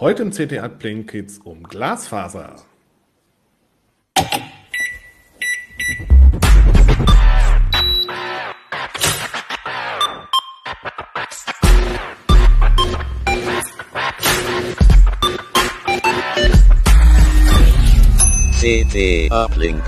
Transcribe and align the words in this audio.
Heute 0.00 0.22
im 0.22 0.30
CT 0.30 0.62
Uplink 0.62 1.10
geht 1.10 1.28
es 1.28 1.38
um 1.38 1.64
Glasfaser. 1.64 2.54
CT 18.60 19.32
Uplink. 19.32 19.82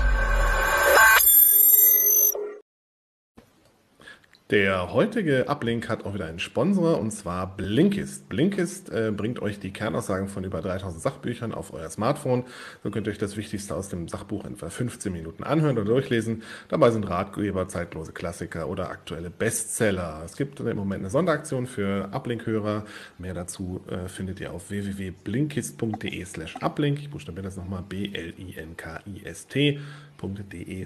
Der 4.51 4.91
heutige 4.91 5.47
Uplink 5.47 5.87
hat 5.87 6.05
auch 6.05 6.13
wieder 6.13 6.25
einen 6.25 6.39
Sponsor 6.39 6.99
und 6.99 7.11
zwar 7.11 7.55
Blinkist. 7.55 8.27
Blinkist 8.27 8.89
äh, 8.89 9.13
bringt 9.15 9.41
euch 9.41 9.59
die 9.59 9.71
Kernaussagen 9.71 10.27
von 10.27 10.43
über 10.43 10.59
3000 10.59 11.01
Sachbüchern 11.01 11.53
auf 11.53 11.71
euer 11.73 11.89
Smartphone. 11.89 12.43
So 12.83 12.91
könnt 12.91 13.07
ihr 13.07 13.11
euch 13.11 13.17
das 13.17 13.37
Wichtigste 13.37 13.73
aus 13.73 13.87
dem 13.87 14.09
Sachbuch 14.09 14.43
in 14.43 14.55
etwa 14.55 14.69
15 14.69 15.13
Minuten 15.13 15.45
anhören 15.45 15.77
oder 15.77 15.85
durchlesen. 15.85 16.43
Dabei 16.67 16.91
sind 16.91 17.05
Ratgeber, 17.05 17.69
zeitlose 17.69 18.11
Klassiker 18.11 18.67
oder 18.67 18.89
aktuelle 18.89 19.29
Bestseller. 19.29 20.21
Es 20.25 20.35
gibt 20.35 20.59
im 20.59 20.75
Moment 20.75 21.03
eine 21.03 21.09
Sonderaktion 21.09 21.65
für 21.65 22.09
Uplink-Hörer. 22.11 22.83
Mehr 23.19 23.33
dazu 23.33 23.79
äh, 23.87 24.09
findet 24.09 24.41
ihr 24.41 24.51
auf 24.51 24.69
www.blinkist.de 24.69 26.25
slash 26.25 26.57
uplink. 26.61 26.99
Ich 26.99 27.09
buchstabiere 27.09 27.45
das 27.45 27.55
nochmal 27.55 27.83
b-l-i-n-k-i-s-t.de 27.87 28.47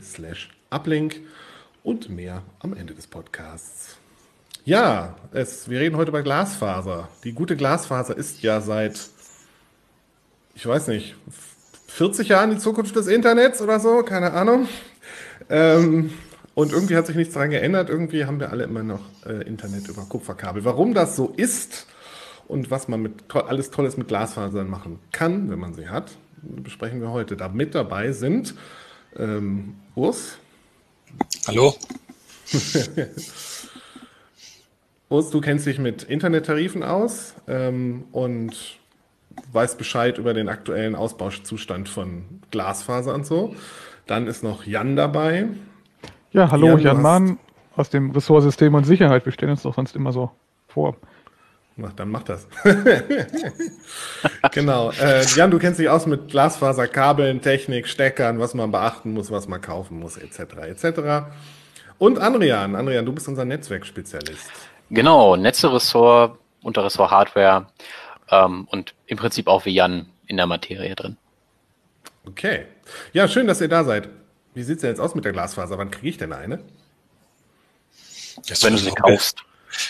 slash 0.01 0.49
uplink 0.69 1.21
und 1.85 2.09
mehr 2.09 2.41
am 2.59 2.73
Ende 2.73 2.93
des 2.93 3.07
Podcasts. 3.07 3.97
Ja, 4.65 5.15
es, 5.31 5.69
wir 5.69 5.79
reden 5.79 5.95
heute 5.95 6.09
über 6.09 6.23
Glasfaser. 6.23 7.07
Die 7.23 7.33
gute 7.33 7.55
Glasfaser 7.55 8.17
ist 8.17 8.41
ja 8.41 8.59
seit, 8.59 8.99
ich 10.55 10.65
weiß 10.65 10.87
nicht, 10.87 11.15
40 11.87 12.29
Jahren 12.29 12.49
die 12.49 12.57
Zukunft 12.57 12.95
des 12.95 13.07
Internets 13.07 13.61
oder 13.61 13.79
so, 13.79 14.01
keine 14.01 14.33
Ahnung. 14.33 14.67
Ähm, 15.49 16.11
und 16.55 16.71
irgendwie 16.71 16.95
hat 16.95 17.05
sich 17.05 17.15
nichts 17.15 17.35
daran 17.35 17.51
geändert. 17.51 17.89
Irgendwie 17.89 18.25
haben 18.25 18.39
wir 18.39 18.49
alle 18.49 18.63
immer 18.63 18.81
noch 18.81 19.01
äh, 19.25 19.43
Internet 19.47 19.87
über 19.87 20.01
Kupferkabel. 20.03 20.65
Warum 20.65 20.95
das 20.95 21.15
so 21.15 21.33
ist 21.37 21.85
und 22.47 22.71
was 22.71 22.87
man 22.87 23.03
mit 23.03 23.29
to 23.29 23.41
alles 23.41 23.69
Tolles 23.69 23.97
mit 23.97 24.07
Glasfasern 24.07 24.67
machen 24.67 24.99
kann, 25.11 25.51
wenn 25.51 25.59
man 25.59 25.75
sie 25.75 25.89
hat, 25.89 26.11
besprechen 26.41 27.01
wir 27.01 27.11
heute. 27.11 27.37
Da 27.37 27.49
mit 27.49 27.75
dabei 27.75 28.11
sind 28.11 28.55
ähm, 29.17 29.75
Urs. 29.93 30.37
Hallo. 31.47 31.73
Urs, 35.09 35.29
du 35.29 35.41
kennst 35.41 35.65
dich 35.65 35.79
mit 35.79 36.03
Internettarifen 36.03 36.83
aus 36.83 37.35
ähm, 37.47 38.05
und 38.11 38.79
weißt 39.51 39.77
Bescheid 39.77 40.17
über 40.17 40.33
den 40.33 40.49
aktuellen 40.49 40.95
Ausbauzustand 40.95 41.89
von 41.89 42.41
Glasfaser 42.51 43.13
und 43.13 43.25
so. 43.25 43.55
Dann 44.07 44.27
ist 44.27 44.43
noch 44.43 44.65
Jan 44.65 44.95
dabei. 44.95 45.47
Ja, 46.31 46.51
hallo, 46.51 46.69
Jan, 46.69 46.81
Jan 46.81 47.01
Mahn 47.01 47.39
aus 47.75 47.89
dem 47.89 48.11
Ressort 48.11 48.43
System 48.43 48.73
und 48.73 48.85
Sicherheit. 48.85 49.25
Wir 49.25 49.31
stellen 49.31 49.51
uns 49.51 49.63
doch 49.63 49.75
sonst 49.75 49.95
immer 49.95 50.11
so 50.11 50.31
vor. 50.67 50.97
Na, 51.77 51.91
dann 51.93 52.09
mach 52.09 52.23
das. 52.23 52.47
genau. 54.51 54.91
Äh, 54.91 55.25
Jan, 55.35 55.51
du 55.51 55.59
kennst 55.59 55.77
dich 55.79 55.89
aus 55.89 56.05
mit 56.05 56.29
Glasfaser, 56.29 56.87
Kabeln, 56.87 57.41
Technik, 57.41 57.87
Steckern, 57.87 58.39
was 58.39 58.53
man 58.53 58.71
beachten 58.71 59.13
muss, 59.13 59.29
was 59.29 59.49
man 59.49 59.59
kaufen 59.59 59.99
muss, 59.99 60.15
etc. 60.15 60.39
etc. 60.67 61.27
Und 61.97 62.17
Andrian, 62.19 62.75
Andrian, 62.75 63.05
du 63.05 63.11
bist 63.11 63.27
unser 63.27 63.43
Netzwerkspezialist. 63.43 64.49
Genau, 64.89 65.35
Netzeressort, 65.35 66.37
Unterressort 66.61 67.11
Hardware 67.11 67.67
ähm, 68.29 68.67
und 68.71 68.93
im 69.07 69.17
Prinzip 69.17 69.47
auch 69.47 69.65
wie 69.65 69.73
Jan 69.73 70.07
in 70.27 70.37
der 70.37 70.47
Materie 70.47 70.95
drin. 70.95 71.17
Okay. 72.25 72.65
Ja, 73.11 73.27
schön, 73.27 73.47
dass 73.47 73.59
ihr 73.59 73.67
da 73.67 73.83
seid. 73.83 74.09
Wie 74.53 74.63
sieht 74.63 74.77
es 74.77 74.81
denn 74.81 74.91
jetzt 74.91 74.99
aus 74.99 75.13
mit 75.13 75.25
der 75.25 75.33
Glasfaser? 75.33 75.77
Wann 75.77 75.91
kriege 75.91 76.07
ich 76.07 76.17
denn 76.17 76.31
eine? 76.31 76.59
Das 78.47 78.63
Wenn 78.63 78.73
du 78.73 78.79
sie 78.79 78.91
kaufst. 78.91 79.43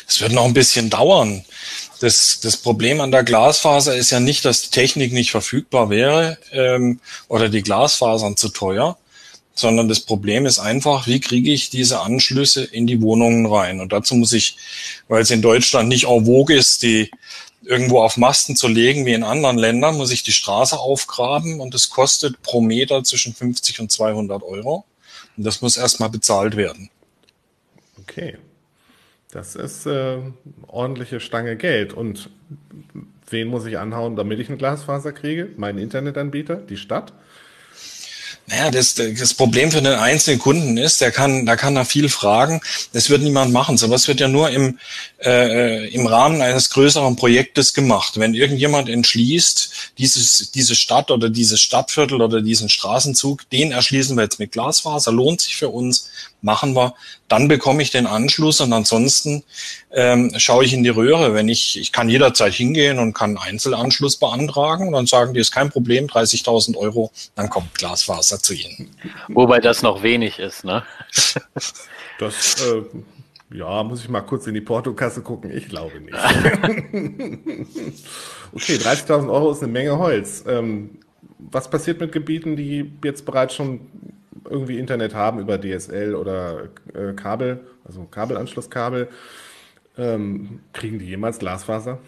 Es 0.07 0.21
wird 0.21 0.31
noch 0.31 0.45
ein 0.45 0.53
bisschen 0.53 0.89
dauern. 0.89 1.45
Das, 1.99 2.39
das 2.41 2.57
Problem 2.57 2.99
an 3.01 3.11
der 3.11 3.23
Glasfaser 3.23 3.95
ist 3.95 4.11
ja 4.11 4.19
nicht, 4.19 4.45
dass 4.45 4.63
die 4.63 4.69
Technik 4.71 5.13
nicht 5.13 5.31
verfügbar 5.31 5.89
wäre 5.89 6.37
ähm, 6.51 6.99
oder 7.27 7.49
die 7.49 7.61
Glasfasern 7.61 8.35
zu 8.35 8.49
teuer, 8.49 8.97
sondern 9.55 9.87
das 9.87 10.01
Problem 10.01 10.45
ist 10.45 10.59
einfach, 10.59 11.07
wie 11.07 11.21
kriege 11.21 11.51
ich 11.51 11.69
diese 11.69 12.01
Anschlüsse 12.01 12.63
in 12.63 12.85
die 12.85 13.01
Wohnungen 13.01 13.45
rein? 13.45 13.79
Und 13.79 13.93
dazu 13.93 14.15
muss 14.15 14.33
ich, 14.33 14.57
weil 15.07 15.21
es 15.21 15.31
in 15.31 15.41
Deutschland 15.41 15.87
nicht 15.87 16.05
en 16.05 16.25
vogue 16.25 16.55
ist, 16.55 16.83
die 16.83 17.09
irgendwo 17.63 18.01
auf 18.01 18.17
Masten 18.17 18.55
zu 18.55 18.67
legen 18.67 19.05
wie 19.05 19.13
in 19.13 19.23
anderen 19.23 19.57
Ländern, 19.57 19.97
muss 19.97 20.11
ich 20.11 20.23
die 20.23 20.33
Straße 20.33 20.77
aufgraben 20.77 21.59
und 21.59 21.73
es 21.73 21.89
kostet 21.89 22.41
pro 22.41 22.61
Meter 22.61 23.03
zwischen 23.03 23.33
50 23.33 23.79
und 23.79 23.91
200 23.91 24.43
Euro. 24.43 24.85
Und 25.37 25.45
das 25.45 25.61
muss 25.61 25.77
erstmal 25.77 26.09
bezahlt 26.09 26.55
werden. 26.55 26.89
Okay. 27.99 28.37
Das 29.35 29.53
ist 29.53 29.85
äh, 29.85 30.19
ordentliche 30.65 31.19
Stange 31.19 31.57
Geld. 31.57 31.91
Und 31.91 32.29
wen 33.29 33.49
muss 33.49 33.65
ich 33.65 33.77
anhauen, 33.77 34.15
damit 34.15 34.39
ich 34.39 34.47
eine 34.47 34.55
Glasfaser 34.55 35.11
kriege? 35.11 35.49
Mein 35.57 35.77
Internetanbieter, 35.77 36.55
die 36.55 36.77
Stadt? 36.77 37.11
Naja, 38.47 38.71
das, 38.71 38.93
das 38.95 39.33
Problem 39.33 39.71
für 39.71 39.81
den 39.81 39.93
einzelnen 39.93 40.39
Kunden 40.39 40.77
ist, 40.77 41.01
der 41.01 41.11
kann, 41.11 41.45
da 41.45 41.57
kann 41.57 41.75
er 41.75 41.83
viel 41.83 42.07
fragen. 42.07 42.61
Das 42.93 43.09
wird 43.09 43.23
niemand 43.23 43.51
machen. 43.51 43.77
Sowas 43.77 44.07
wird 44.07 44.21
ja 44.21 44.29
nur 44.29 44.51
im, 44.51 44.79
äh, 45.21 45.89
im 45.89 46.07
Rahmen 46.07 46.41
eines 46.41 46.69
größeren 46.69 47.17
Projektes 47.17 47.73
gemacht. 47.73 48.17
Wenn 48.17 48.35
irgendjemand 48.35 48.87
entschließt, 48.87 49.93
dieses, 49.97 50.51
diese 50.51 50.75
Stadt 50.75 51.11
oder 51.11 51.29
dieses 51.29 51.59
Stadtviertel 51.59 52.21
oder 52.21 52.41
diesen 52.41 52.69
Straßenzug, 52.69 53.49
den 53.49 53.73
erschließen 53.73 54.15
wir 54.15 54.23
jetzt 54.23 54.39
mit 54.39 54.53
Glasfaser, 54.53 55.11
lohnt 55.11 55.41
sich 55.41 55.57
für 55.57 55.69
uns, 55.69 56.09
machen 56.45 56.75
wir, 56.75 56.93
dann 57.27 57.49
bekomme 57.49 57.81
ich 57.81 57.91
den 57.91 58.05
Anschluss 58.07 58.61
und 58.61 58.71
ansonsten 58.71 59.43
ähm, 59.91 60.31
schaue 60.37 60.63
ich 60.63 60.73
in 60.73 60.83
die 60.83 60.89
Röhre. 60.89 61.33
Wenn 61.33 61.49
ich, 61.49 61.77
ich 61.77 61.91
kann 61.91 62.07
jederzeit 62.07 62.53
hingehen 62.53 62.99
und 62.99 63.13
kann 63.13 63.37
Einzelanschluss 63.37 64.15
beantragen 64.17 64.87
und 64.87 64.93
dann 64.93 65.07
sagen 65.07 65.33
die, 65.33 65.41
ist 65.41 65.51
kein 65.51 65.69
Problem, 65.69 66.05
30.000 66.07 66.77
Euro, 66.77 67.11
dann 67.35 67.49
kommt 67.49 67.73
Glasfaser 67.73 68.39
zu 68.39 68.53
Ihnen. 68.53 68.95
Wobei 69.27 69.59
das 69.59 69.81
noch 69.81 70.03
wenig 70.03 70.39
ist, 70.39 70.63
ne? 70.63 70.83
Das, 72.17 72.61
äh, 72.61 72.81
ja, 73.53 73.83
muss 73.83 74.01
ich 74.01 74.07
mal 74.07 74.21
kurz 74.21 74.47
in 74.47 74.53
die 74.53 74.61
Portokasse 74.61 75.21
gucken? 75.21 75.51
Ich 75.51 75.67
glaube 75.67 75.99
nicht. 75.99 76.13
okay, 78.53 78.75
30.000 78.77 79.29
Euro 79.29 79.51
ist 79.51 79.61
eine 79.61 79.73
Menge 79.73 79.97
Holz. 79.97 80.45
Ähm, 80.47 80.99
was 81.39 81.69
passiert 81.69 81.99
mit 81.99 82.13
Gebieten, 82.13 82.55
die 82.55 82.89
jetzt 83.03 83.25
bereits 83.25 83.53
schon 83.55 83.81
irgendwie 84.49 84.79
Internet 84.79 85.13
haben 85.13 85.39
über 85.39 85.59
DSL 85.59 86.15
oder 86.15 86.69
äh, 86.93 87.13
Kabel, 87.13 87.65
also 87.83 88.03
Kabelanschlusskabel, 88.05 89.09
ähm, 89.97 90.61
kriegen 90.73 90.99
die 90.99 91.05
jemals 91.05 91.39
Glasfaser? 91.39 91.99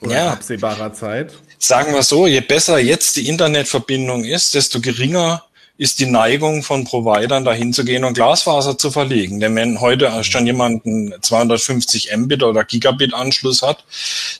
Oder 0.00 0.14
ja. 0.14 0.32
absehbarer 0.32 0.92
Zeit? 0.92 1.32
Sagen 1.58 1.94
wir 1.94 2.02
so, 2.02 2.26
je 2.26 2.40
besser 2.40 2.78
jetzt 2.78 3.16
die 3.16 3.28
Internetverbindung 3.28 4.24
ist, 4.24 4.54
desto 4.54 4.80
geringer 4.80 5.45
ist 5.78 6.00
die 6.00 6.06
Neigung 6.06 6.62
von 6.62 6.84
Providern 6.84 7.44
dahin 7.44 7.72
zu 7.72 7.84
gehen 7.84 8.04
und 8.04 8.14
Glasfaser 8.14 8.78
zu 8.78 8.90
verlegen. 8.90 9.40
Denn 9.40 9.54
wenn 9.54 9.80
heute 9.80 10.24
schon 10.24 10.46
jemand 10.46 10.86
einen 10.86 11.14
250 11.20 12.16
Mbit 12.16 12.42
oder 12.42 12.64
Gigabit 12.64 13.12
Anschluss 13.12 13.62
hat, 13.62 13.84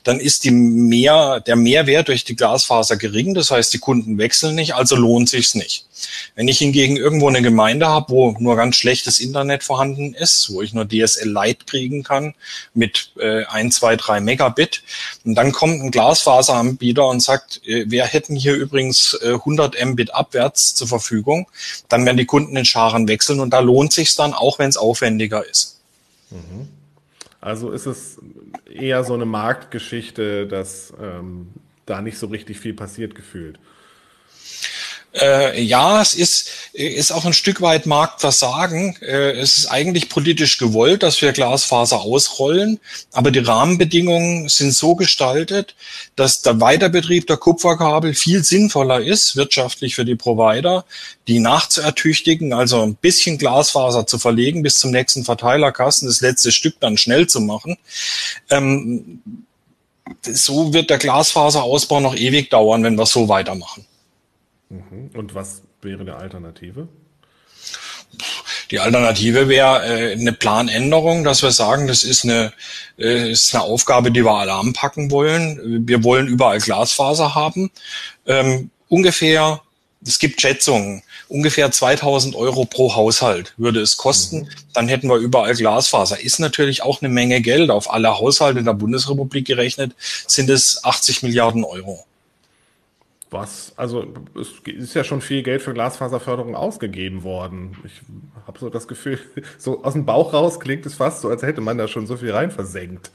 dann 0.03 0.19
ist 0.19 0.45
die 0.45 0.51
mehr, 0.51 1.39
der 1.41 1.55
Mehrwert 1.55 2.07
durch 2.07 2.23
die 2.23 2.35
Glasfaser 2.35 2.97
gering. 2.97 3.33
Das 3.35 3.51
heißt, 3.51 3.73
die 3.73 3.79
Kunden 3.79 4.17
wechseln 4.17 4.55
nicht, 4.55 4.73
also 4.73 4.95
lohnt 4.95 5.29
sich's 5.29 5.53
nicht. 5.53 5.85
Wenn 6.35 6.47
ich 6.47 6.59
hingegen 6.59 6.95
irgendwo 6.95 7.27
eine 7.27 7.41
Gemeinde 7.41 7.87
habe, 7.87 8.09
wo 8.09 8.35
nur 8.39 8.55
ganz 8.55 8.75
schlechtes 8.75 9.19
Internet 9.19 9.63
vorhanden 9.63 10.13
ist, 10.13 10.51
wo 10.53 10.61
ich 10.61 10.73
nur 10.73 10.87
DSL 10.87 11.27
Lite 11.27 11.65
kriegen 11.65 12.03
kann 12.03 12.35
mit 12.73 13.11
äh, 13.19 13.45
1, 13.45 13.75
2, 13.75 13.95
3 13.95 14.19
Megabit, 14.19 14.83
und 15.25 15.35
dann 15.35 15.51
kommt 15.51 15.81
ein 15.81 15.91
Glasfaseranbieter 15.91 17.07
und 17.07 17.21
sagt, 17.21 17.61
äh, 17.65 17.85
wir 17.87 18.05
hätten 18.05 18.35
hier 18.35 18.53
übrigens 18.53 19.17
äh, 19.23 19.33
100 19.33 19.83
Mbit 19.83 20.13
abwärts 20.13 20.75
zur 20.75 20.87
Verfügung, 20.87 21.26
dann 21.89 22.05
werden 22.05 22.17
die 22.17 22.25
Kunden 22.25 22.55
in 22.55 22.65
Scharen 22.65 23.07
wechseln 23.07 23.39
und 23.39 23.51
da 23.51 23.59
lohnt 23.59 23.93
sich's 23.93 24.15
dann, 24.15 24.33
auch 24.33 24.59
wenn 24.59 24.69
es 24.69 24.77
aufwendiger 24.77 25.47
ist. 25.47 25.81
Mhm. 26.29 26.67
Also 27.39 27.71
ist 27.71 27.85
es 27.85 28.17
eher 28.65 29.03
so 29.03 29.13
eine 29.13 29.25
Marktgeschichte, 29.25 30.47
dass 30.47 30.93
ähm, 31.01 31.49
da 31.85 32.01
nicht 32.01 32.17
so 32.17 32.27
richtig 32.27 32.59
viel 32.59 32.73
passiert 32.73 33.15
gefühlt. 33.15 33.59
Äh, 35.13 35.61
ja, 35.63 36.01
es 36.01 36.13
ist, 36.13 36.49
ist 36.73 37.11
auch 37.11 37.25
ein 37.25 37.33
Stück 37.33 37.61
weit 37.61 37.85
Marktversagen. 37.85 38.95
Äh, 39.01 39.31
es 39.31 39.57
ist 39.57 39.67
eigentlich 39.67 40.09
politisch 40.09 40.57
gewollt, 40.57 41.01
dass 41.01 41.21
wir 41.21 41.31
Glasfaser 41.31 42.01
ausrollen, 42.01 42.79
aber 43.13 43.31
die 43.31 43.39
Rahmenbedingungen 43.39 44.47
sind 44.49 44.73
so 44.73 44.95
gestaltet, 44.95 45.75
dass 46.15 46.41
der 46.41 46.59
Weiterbetrieb 46.61 47.25
der 47.25 47.37
Kupferkabel 47.37 48.13
viel 48.13 48.43
sinnvoller 48.43 49.01
ist, 49.01 49.35
wirtschaftlich 49.35 49.95
für 49.95 50.05
die 50.05 50.15
Provider, 50.15 50.85
die 51.27 51.39
nachzuertüchtigen, 51.39 52.53
also 52.53 52.83
ein 52.83 52.95
bisschen 52.95 53.37
Glasfaser 53.39 54.05
zu 54.05 54.19
verlegen 54.19 54.61
bis 54.61 54.75
zum 54.75 54.91
nächsten 54.91 55.25
Verteilerkasten, 55.25 56.07
das 56.07 56.21
letzte 56.21 56.51
Stück 56.51 56.75
dann 56.79 56.97
schnell 56.97 57.27
zu 57.27 57.41
machen. 57.41 57.77
Ähm, 58.51 59.21
so 60.21 60.73
wird 60.73 60.89
der 60.89 60.99
Glasfaserausbau 60.99 62.01
noch 62.01 62.15
ewig 62.15 62.49
dauern, 62.49 62.83
wenn 62.83 62.97
wir 62.97 63.05
so 63.05 63.27
weitermachen. 63.29 63.85
Und 65.17 65.33
was 65.33 65.63
wäre 65.81 66.01
eine 66.01 66.15
Alternative? 66.15 66.87
Die 68.69 68.79
Alternative 68.79 69.47
wäre 69.47 69.85
äh, 69.85 70.11
eine 70.13 70.33
Planänderung, 70.33 71.23
dass 71.23 71.41
wir 71.41 71.51
sagen, 71.51 71.87
das 71.87 72.03
ist 72.03 72.23
eine, 72.23 72.53
äh, 72.97 73.31
ist 73.31 73.53
eine 73.55 73.63
Aufgabe, 73.63 74.11
die 74.11 74.23
wir 74.23 74.31
alle 74.31 74.53
anpacken 74.53 75.09
wollen. 75.09 75.87
Wir 75.87 76.03
wollen 76.03 76.27
überall 76.27 76.59
Glasfaser 76.59 77.33
haben. 77.33 77.71
Ähm, 78.25 78.69
ungefähr, 78.89 79.61
es 80.05 80.19
gibt 80.19 80.41
Schätzungen, 80.41 81.01
ungefähr 81.29 81.71
2000 81.71 82.35
Euro 82.35 82.65
pro 82.65 82.95
Haushalt 82.95 83.53
würde 83.57 83.81
es 83.81 83.97
kosten. 83.97 84.41
Mhm. 84.41 84.49
Dann 84.73 84.87
hätten 84.87 85.09
wir 85.09 85.17
überall 85.17 85.55
Glasfaser. 85.55 86.19
Ist 86.19 86.39
natürlich 86.39 86.83
auch 86.83 87.01
eine 87.01 87.09
Menge 87.09 87.41
Geld. 87.41 87.71
Auf 87.71 87.91
alle 87.91 88.19
Haushalte 88.19 88.59
in 88.59 88.65
der 88.65 88.73
Bundesrepublik 88.73 89.47
gerechnet 89.47 89.95
sind 90.27 90.49
es 90.49 90.83
80 90.83 91.23
Milliarden 91.23 91.63
Euro. 91.63 92.05
Was, 93.29 93.73
also 93.75 94.05
es 94.39 94.53
ist 94.65 94.93
ja 94.93 95.03
schon 95.03 95.19
viel 95.19 95.43
Geld 95.43 95.61
für 95.61 95.73
Glasfaserförderung 95.73 96.55
ausgegeben 96.55 97.23
worden. 97.23 97.75
Ich 97.83 98.01
habe 98.45 98.57
so 98.57 98.69
das 98.69 98.87
Gefühl, 98.87 99.19
so 99.57 99.83
aus 99.83 99.93
dem 99.93 100.05
Bauch 100.05 100.33
raus 100.33 100.59
klingt 100.59 100.85
es 100.85 100.95
fast 100.95 101.21
so, 101.21 101.29
als 101.29 101.41
hätte 101.41 101.59
man 101.59 101.77
da 101.77 101.87
schon 101.87 102.07
so 102.07 102.15
viel 102.15 102.31
rein 102.31 102.51
versenkt. 102.51 103.11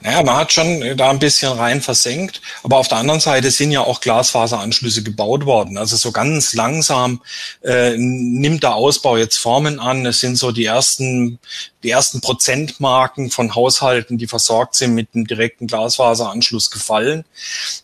Naja, 0.00 0.22
man 0.22 0.36
hat 0.36 0.52
schon 0.52 0.96
da 0.96 1.10
ein 1.10 1.18
bisschen 1.18 1.52
rein 1.52 1.80
versenkt, 1.80 2.40
aber 2.62 2.76
auf 2.76 2.88
der 2.88 2.98
anderen 2.98 3.20
Seite 3.20 3.50
sind 3.50 3.70
ja 3.70 3.80
auch 3.80 4.00
Glasfaseranschlüsse 4.00 5.02
gebaut 5.02 5.46
worden. 5.46 5.78
Also 5.78 5.96
so 5.96 6.12
ganz 6.12 6.54
langsam 6.54 7.20
äh, 7.62 7.96
nimmt 7.96 8.62
der 8.62 8.74
Ausbau 8.74 9.16
jetzt 9.16 9.38
Formen 9.38 9.78
an. 9.78 10.04
Es 10.06 10.20
sind 10.20 10.36
so 10.36 10.52
die 10.52 10.64
ersten, 10.64 11.38
die 11.82 11.90
ersten 11.90 12.20
Prozentmarken 12.20 13.30
von 13.30 13.54
Haushalten, 13.54 14.18
die 14.18 14.26
versorgt 14.26 14.74
sind 14.74 14.94
mit 14.94 15.08
einem 15.14 15.26
direkten 15.26 15.66
Glasfaseranschluss 15.66 16.70
gefallen. 16.70 17.24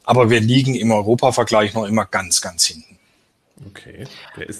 Aber 0.04 0.30
wir 0.30 0.40
liegen 0.40 0.74
im 0.74 0.90
Europavergleich 0.90 1.74
noch 1.74 1.84
immer 1.84 2.04
ganz, 2.04 2.40
ganz 2.40 2.66
hinten. 2.66 2.98
Okay. 3.68 4.06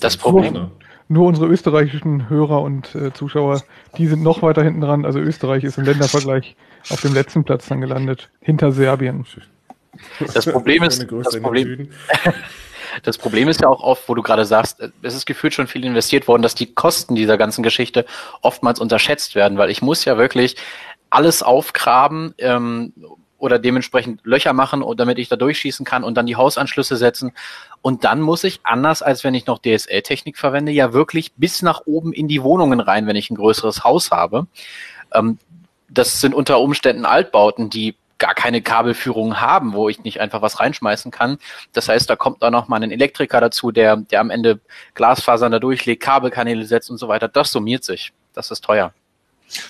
das 0.00 0.16
Problem. 0.16 0.70
Nur 1.06 1.26
unsere 1.26 1.46
österreichischen 1.46 2.30
Hörer 2.30 2.62
und 2.62 2.94
äh, 2.94 3.12
Zuschauer, 3.12 3.62
die 3.98 4.06
sind 4.06 4.22
noch 4.22 4.40
weiter 4.40 4.62
hinten 4.62 4.80
dran. 4.80 5.04
Also 5.04 5.18
Österreich 5.18 5.62
ist 5.62 5.76
im 5.76 5.84
Ländervergleich 5.84 6.56
auf 6.90 7.00
dem 7.00 7.14
letzten 7.14 7.44
Platz 7.44 7.68
dann 7.68 7.80
gelandet, 7.80 8.30
hinter 8.40 8.72
Serbien. 8.72 9.26
Das 10.32 10.46
Problem 10.46 10.82
ist, 10.82 11.06
das 11.10 11.40
Problem, 11.40 11.88
das 13.02 13.18
Problem 13.18 13.48
ist 13.48 13.60
ja 13.60 13.68
auch 13.68 13.82
oft, 13.82 14.08
wo 14.08 14.14
du 14.14 14.22
gerade 14.22 14.44
sagst, 14.44 14.82
es 15.02 15.14
ist 15.14 15.26
gefühlt 15.26 15.54
schon 15.54 15.66
viel 15.66 15.84
investiert 15.84 16.28
worden, 16.28 16.42
dass 16.42 16.54
die 16.54 16.74
Kosten 16.74 17.14
dieser 17.14 17.38
ganzen 17.38 17.62
Geschichte 17.62 18.04
oftmals 18.42 18.80
unterschätzt 18.80 19.34
werden, 19.34 19.58
weil 19.58 19.70
ich 19.70 19.82
muss 19.82 20.04
ja 20.04 20.18
wirklich 20.18 20.56
alles 21.10 21.42
aufgraben 21.42 22.34
ähm, 22.38 22.92
oder 23.38 23.58
dementsprechend 23.58 24.20
Löcher 24.24 24.52
machen, 24.52 24.82
damit 24.96 25.18
ich 25.18 25.28
da 25.28 25.36
durchschießen 25.36 25.84
kann 25.84 26.02
und 26.02 26.14
dann 26.14 26.26
die 26.26 26.36
Hausanschlüsse 26.36 26.96
setzen. 26.96 27.32
Und 27.82 28.04
dann 28.04 28.20
muss 28.20 28.42
ich, 28.42 28.60
anders 28.64 29.02
als 29.02 29.22
wenn 29.22 29.34
ich 29.34 29.46
noch 29.46 29.58
DSL-Technik 29.58 30.38
verwende, 30.38 30.72
ja 30.72 30.92
wirklich 30.92 31.34
bis 31.34 31.62
nach 31.62 31.82
oben 31.84 32.12
in 32.12 32.26
die 32.26 32.42
Wohnungen 32.42 32.80
rein, 32.80 33.06
wenn 33.06 33.16
ich 33.16 33.30
ein 33.30 33.36
größeres 33.36 33.84
Haus 33.84 34.10
habe. 34.10 34.46
Ähm, 35.12 35.38
das 35.94 36.20
sind 36.20 36.34
unter 36.34 36.60
Umständen 36.60 37.04
Altbauten, 37.04 37.70
die 37.70 37.96
gar 38.18 38.34
keine 38.34 38.62
Kabelführung 38.62 39.40
haben, 39.40 39.72
wo 39.72 39.88
ich 39.88 40.02
nicht 40.04 40.20
einfach 40.20 40.40
was 40.40 40.60
reinschmeißen 40.60 41.10
kann. 41.10 41.38
Das 41.72 41.88
heißt, 41.88 42.08
da 42.08 42.16
kommt 42.16 42.42
da 42.42 42.50
noch 42.50 42.68
mal 42.68 42.82
ein 42.82 42.90
Elektriker 42.90 43.40
dazu, 43.40 43.70
der, 43.70 43.96
der 43.96 44.20
am 44.20 44.30
Ende 44.30 44.60
Glasfasern 44.94 45.52
da 45.52 45.58
durchlegt, 45.58 46.02
Kabelkanäle 46.02 46.64
setzt 46.64 46.90
und 46.90 46.98
so 46.98 47.08
weiter. 47.08 47.28
Das 47.28 47.50
summiert 47.50 47.84
sich. 47.84 48.12
Das 48.32 48.50
ist 48.50 48.64
teuer. 48.64 48.92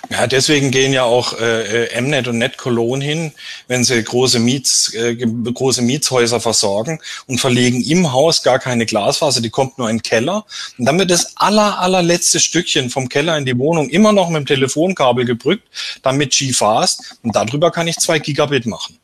Ja, 0.09 0.27
deswegen 0.27 0.71
gehen 0.71 0.93
ja 0.93 1.03
auch 1.03 1.39
äh, 1.39 1.85
äh 1.85 2.01
Mnet 2.01 2.27
und 2.27 2.37
NetCologne 2.37 3.03
hin, 3.03 3.31
wenn 3.67 3.83
sie 3.83 4.03
große, 4.03 4.39
Miets, 4.39 4.93
äh, 4.93 5.15
große 5.15 5.81
Mietshäuser 5.81 6.39
versorgen 6.39 6.99
und 7.27 7.39
verlegen 7.39 7.83
im 7.83 8.11
Haus 8.11 8.43
gar 8.43 8.59
keine 8.59 8.85
Glasfaser, 8.85 9.41
die 9.41 9.49
kommt 9.49 9.77
nur 9.77 9.89
in 9.89 9.97
den 9.97 10.03
Keller. 10.03 10.45
Und 10.77 10.85
dann 10.85 10.99
wird 10.99 11.11
das 11.11 11.37
aller, 11.37 11.79
allerletzte 11.79 12.39
Stückchen 12.39 12.89
vom 12.89 13.09
Keller 13.09 13.37
in 13.37 13.45
die 13.45 13.57
Wohnung 13.57 13.89
immer 13.89 14.11
noch 14.11 14.29
mit 14.29 14.41
dem 14.41 14.45
Telefonkabel 14.45 15.25
gebrückt, 15.25 15.67
damit 16.01 16.31
G-Fast 16.31 17.17
und 17.23 17.35
darüber 17.35 17.71
kann 17.71 17.87
ich 17.87 17.97
zwei 17.97 18.19
Gigabit 18.19 18.65
machen. 18.65 18.99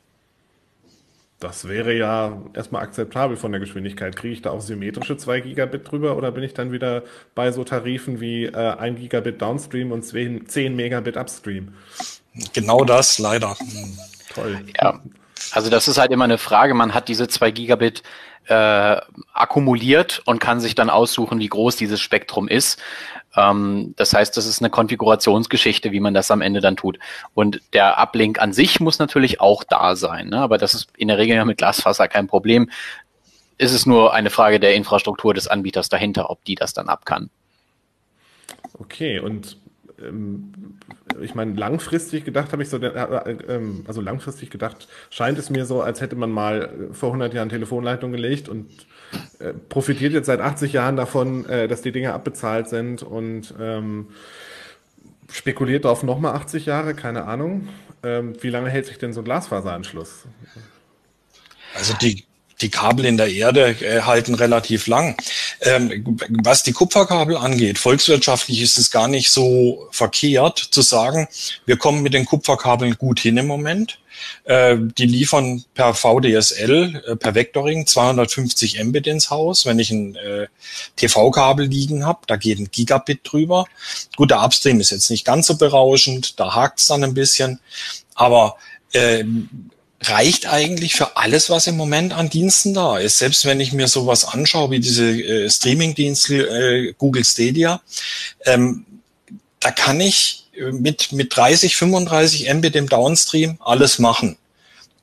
Das 1.42 1.68
wäre 1.68 1.92
ja 1.92 2.40
erstmal 2.54 2.84
akzeptabel 2.84 3.36
von 3.36 3.52
der 3.52 3.60
Geschwindigkeit. 3.60 4.16
Kriege 4.16 4.34
ich 4.36 4.44
da 4.44 4.52
auch 4.52 4.62
symmetrische 4.62 5.18
2 5.18 5.40
Gigabit 5.40 5.90
drüber 5.90 6.16
oder 6.16 6.32
bin 6.32 6.44
ich 6.44 6.54
dann 6.54 6.72
wieder 6.72 7.02
bei 7.34 7.52
so 7.52 7.64
Tarifen 7.64 8.22
wie 8.22 8.46
äh, 8.46 8.76
1 8.78 9.00
Gigabit 9.00 9.42
Downstream 9.42 9.92
und 9.92 10.04
10 10.04 10.76
Megabit 10.76 11.18
Upstream? 11.18 11.74
Genau 12.54 12.86
das, 12.86 13.18
leider. 13.18 13.58
Toll. 14.36 14.60
Ja, 14.80 15.02
also 15.52 15.72
das 15.72 15.88
ist 15.88 15.98
halt 15.98 16.12
immer 16.12 16.26
eine 16.26 16.38
Frage. 16.38 16.76
Man 16.76 16.94
hat 16.94 17.08
diese 17.08 17.28
2 17.28 17.50
Gigabit 17.50 18.04
äh, 18.46 18.98
akkumuliert 19.34 20.22
und 20.26 20.38
kann 20.38 20.60
sich 20.60 20.76
dann 20.76 20.92
aussuchen, 20.92 21.40
wie 21.40 21.50
groß 21.50 21.76
dieses 21.76 22.00
Spektrum 22.00 22.48
ist. 22.48 22.80
Ähm, 23.36 23.94
das 23.98 24.14
heißt, 24.14 24.36
das 24.36 24.46
ist 24.46 24.62
eine 24.62 24.70
Konfigurationsgeschichte, 24.70 25.92
wie 25.92 26.00
man 26.00 26.14
das 26.14 26.32
am 26.32 26.42
Ende 26.42 26.62
dann 26.62 26.76
tut. 26.76 27.00
Und 27.34 27.62
der 27.74 28.00
Uplink 28.00 28.42
an 28.42 28.54
sich 28.54 28.80
muss 28.80 29.00
natürlich 29.00 29.40
auch 29.40 29.64
da 29.64 29.96
sein, 29.96 30.30
ne? 30.30 30.38
aber 30.38 30.58
das 30.58 30.74
ist 30.74 30.90
in 30.98 31.08
der 31.08 31.18
Regel 31.18 31.36
ja 31.36 31.46
mit 31.46 31.58
Glasfaser 31.58 32.08
kein 32.08 32.28
Problem. 32.28 32.70
Es 33.58 33.74
ist 33.74 33.86
nur 33.86 34.14
eine 34.14 34.30
Frage 34.30 34.60
der 34.60 34.76
Infrastruktur 34.76 35.34
des 35.34 35.48
Anbieters 35.48 35.90
dahinter, 35.90 36.30
ob 36.30 36.44
die 36.46 36.56
das 36.56 36.74
dann 36.74 36.90
ab 36.90 37.06
kann. 37.06 37.30
Okay, 38.80 39.20
und 39.20 39.58
ähm, 40.02 40.52
ich 41.22 41.36
meine, 41.36 41.54
langfristig 41.54 42.26
gedacht 42.26 42.52
habe 42.52 42.64
ich 42.64 42.70
so, 42.70 42.78
äh, 42.78 42.88
äh, 42.88 43.38
ähm, 43.48 43.84
also 43.88 44.02
langfristig 44.02 44.50
gedacht 44.50 44.88
scheint 45.10 45.38
es 45.38 45.50
mir 45.50 45.66
so, 45.66 45.82
als 45.82 46.02
hätte 46.02 46.16
man 46.16 46.32
mal 46.32 46.90
vor 46.92 47.10
100 47.10 47.34
Jahren 47.34 47.50
Telefonleitung 47.50 48.12
gelegt 48.12 48.50
und 48.50 48.68
äh, 49.40 49.54
profitiert 49.70 50.14
jetzt 50.14 50.28
seit 50.28 50.40
80 50.40 50.74
Jahren 50.74 50.96
davon, 50.96 51.48
äh, 51.50 51.68
dass 51.68 51.82
die 51.82 51.92
Dinge 51.92 52.14
abbezahlt 52.14 52.70
sind 52.70 53.04
und 53.04 53.54
ähm, 53.60 54.08
spekuliert 55.32 55.86
auf 55.86 56.04
nochmal 56.04 56.36
80 56.36 56.66
Jahre, 56.66 56.94
keine 56.94 57.26
Ahnung. 57.26 57.70
Ähm, 58.04 58.36
wie 58.42 58.50
lange 58.50 58.70
hält 58.70 58.86
sich 58.86 58.98
denn 58.98 59.14
so 59.14 59.22
ein 59.22 59.26
Glasfaseranschluss? 59.26 60.24
Also 61.76 61.94
die, 62.02 62.26
die 62.62 62.70
Kabel 62.70 63.06
in 63.06 63.18
der 63.18 63.32
Erde 63.32 63.76
äh, 63.82 64.02
halten 64.02 64.36
relativ 64.36 64.88
lang. 64.88 65.16
Ähm, 65.62 66.18
was 66.44 66.64
die 66.64 66.74
Kupferkabel 66.74 67.38
angeht, 67.38 67.78
volkswirtschaftlich 67.78 68.62
ist 68.62 68.78
es 68.78 68.92
gar 68.92 69.08
nicht 69.08 69.32
so 69.32 69.88
verkehrt 69.92 70.58
zu 70.60 70.82
sagen, 70.82 71.28
wir 71.66 71.78
kommen 71.78 72.02
mit 72.02 72.14
den 72.14 72.26
Kupferkabeln 72.26 72.96
gut 72.98 73.20
hin 73.20 73.38
im 73.38 73.48
Moment. 73.48 74.00
Äh, 74.44 74.78
die 74.98 75.06
liefern 75.06 75.64
per 75.74 75.94
VDSL, 75.94 77.04
äh, 77.08 77.16
per 77.16 77.36
Vectoring 77.36 77.88
250 77.88 78.84
Mbit 78.84 79.08
ins 79.08 79.30
Haus. 79.30 79.66
Wenn 79.66 79.80
ich 79.80 79.92
ein 79.92 80.16
äh, 80.16 80.48
TV-Kabel 80.96 81.68
liegen 81.68 82.06
habe, 82.06 82.22
da 82.28 82.36
geht 82.36 82.60
ein 82.60 82.72
Gigabit 82.72 83.22
drüber. 83.24 83.66
Gut, 84.16 84.32
der 84.32 84.44
Upstream 84.44 84.80
ist 84.80 84.92
jetzt 84.92 85.10
nicht 85.10 85.26
ganz 85.26 85.48
so 85.48 85.58
berauschend, 85.58 86.40
da 86.40 86.56
hakt 86.56 86.80
es 86.80 86.88
dann 86.88 87.04
ein 87.04 87.14
bisschen. 87.14 87.60
Aber 88.16 88.58
äh, 88.94 89.24
reicht 90.04 90.48
eigentlich 90.48 90.96
für 90.96 91.18
alles, 91.18 91.50
was 91.50 91.68
im 91.68 91.78
Moment 91.78 92.14
an 92.14 92.30
Diensten 92.30 92.74
da 92.74 92.98
ist. 92.98 93.20
Selbst 93.20 93.46
wenn 93.46 93.60
ich 93.60 93.72
mir 93.72 93.88
sowas 93.88 94.26
anschaue 94.26 94.72
wie 94.72 94.80
diese 94.80 95.10
äh, 95.12 95.50
Streaming-Dienste 95.50 96.36
äh, 96.36 96.94
Google 96.98 97.24
Stadia, 97.24 97.82
ähm, 98.46 98.86
da 99.60 99.72
kann 99.72 100.02
ich 100.02 100.41
mit, 100.72 101.12
mit 101.12 101.36
30, 101.36 101.76
35 101.76 102.54
Mbit 102.54 102.76
im 102.76 102.88
Downstream 102.88 103.58
alles 103.60 104.00
machen. 104.00 104.38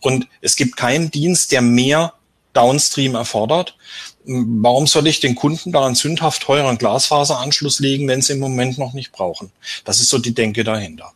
Und 0.01 0.29
es 0.41 0.57
gibt 0.57 0.77
keinen 0.77 1.11
Dienst, 1.11 1.53
der 1.53 1.63
mehr 1.63 2.13
Downstream 2.53 3.15
erfordert. 3.15 3.77
Warum 4.25 4.87
soll 4.87 5.07
ich 5.07 5.21
den 5.21 5.35
Kunden 5.35 5.73
da 5.73 5.87
einen 5.87 5.95
sündhaft 5.95 6.43
teuren 6.43 6.79
Glasfaseranschluss 6.79 7.81
legen, 7.81 8.07
wenn 8.09 8.23
sie 8.23 8.35
im 8.35 8.41
Moment 8.41 8.79
noch 8.79 8.93
nicht 8.93 9.13
brauchen? 9.13 9.51
Das 9.85 10.01
ist 10.01 10.11
so 10.11 10.19
die 10.19 10.35
Denke 10.35 10.65
dahinter. 10.65 11.13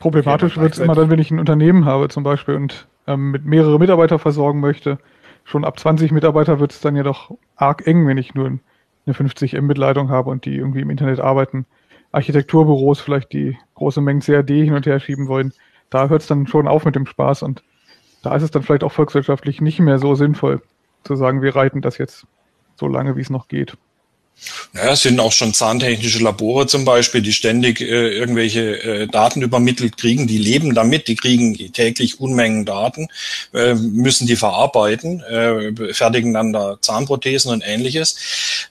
Problematisch 0.00 0.56
wird 0.56 0.74
es 0.74 0.78
immer 0.78 0.94
dann, 0.94 1.10
wenn 1.10 1.18
ich 1.18 1.30
ein 1.30 1.38
Unternehmen 1.38 1.84
habe 1.84 2.08
zum 2.08 2.24
Beispiel 2.24 2.56
und 2.56 2.86
ähm, 3.06 3.30
mit 3.30 3.44
mehrere 3.44 3.78
Mitarbeiter 3.78 4.18
versorgen 4.18 4.60
möchte. 4.60 4.98
Schon 5.44 5.64
ab 5.64 5.78
20 5.78 6.10
Mitarbeiter 6.12 6.60
wird 6.60 6.72
es 6.72 6.80
dann 6.80 6.96
ja 6.96 7.02
doch 7.02 7.30
arg 7.56 7.86
eng, 7.86 8.06
wenn 8.06 8.18
ich 8.18 8.34
nur 8.34 8.46
eine 8.46 9.14
50 9.14 9.52
Mbit-Leitung 9.54 10.10
habe 10.10 10.30
und 10.30 10.44
die 10.44 10.54
irgendwie 10.56 10.80
im 10.80 10.90
Internet 10.90 11.20
arbeiten. 11.20 11.66
Architekturbüros 12.14 13.00
vielleicht 13.00 13.32
die 13.32 13.58
große 13.74 14.00
Mengen 14.00 14.20
CAD 14.20 14.48
hin 14.48 14.74
und 14.74 14.86
her 14.86 15.00
schieben 15.00 15.28
wollen. 15.28 15.52
Da 15.90 16.08
hört 16.08 16.22
es 16.22 16.28
dann 16.28 16.46
schon 16.46 16.68
auf 16.68 16.84
mit 16.84 16.94
dem 16.94 17.06
Spaß 17.06 17.42
und 17.42 17.62
da 18.22 18.34
ist 18.34 18.42
es 18.42 18.50
dann 18.50 18.62
vielleicht 18.62 18.84
auch 18.84 18.92
volkswirtschaftlich 18.92 19.60
nicht 19.60 19.80
mehr 19.80 19.98
so 19.98 20.14
sinnvoll 20.14 20.62
zu 21.04 21.16
sagen, 21.16 21.42
wir 21.42 21.54
reiten 21.54 21.82
das 21.82 21.98
jetzt 21.98 22.26
so 22.76 22.88
lange, 22.88 23.16
wie 23.16 23.20
es 23.20 23.30
noch 23.30 23.48
geht. 23.48 23.76
Naja, 24.72 24.92
es 24.92 25.00
sind 25.00 25.20
auch 25.20 25.32
schon 25.32 25.54
zahntechnische 25.54 26.18
Labore 26.18 26.66
zum 26.66 26.84
Beispiel, 26.84 27.22
die 27.22 27.32
ständig 27.32 27.80
äh, 27.80 27.84
irgendwelche 27.84 28.82
äh, 28.82 29.06
Daten 29.06 29.42
übermittelt 29.42 29.96
kriegen. 29.96 30.26
Die 30.26 30.38
leben 30.38 30.74
damit, 30.74 31.08
die 31.08 31.14
kriegen 31.14 31.54
täglich 31.72 32.20
Unmengen 32.20 32.64
Daten, 32.64 33.08
äh, 33.54 33.74
müssen 33.74 34.26
die 34.26 34.36
verarbeiten, 34.36 35.22
äh, 35.22 35.94
fertigen 35.94 36.34
dann 36.34 36.52
da 36.52 36.78
Zahnprothesen 36.80 37.52
und 37.52 37.62
ähnliches. 37.64 38.16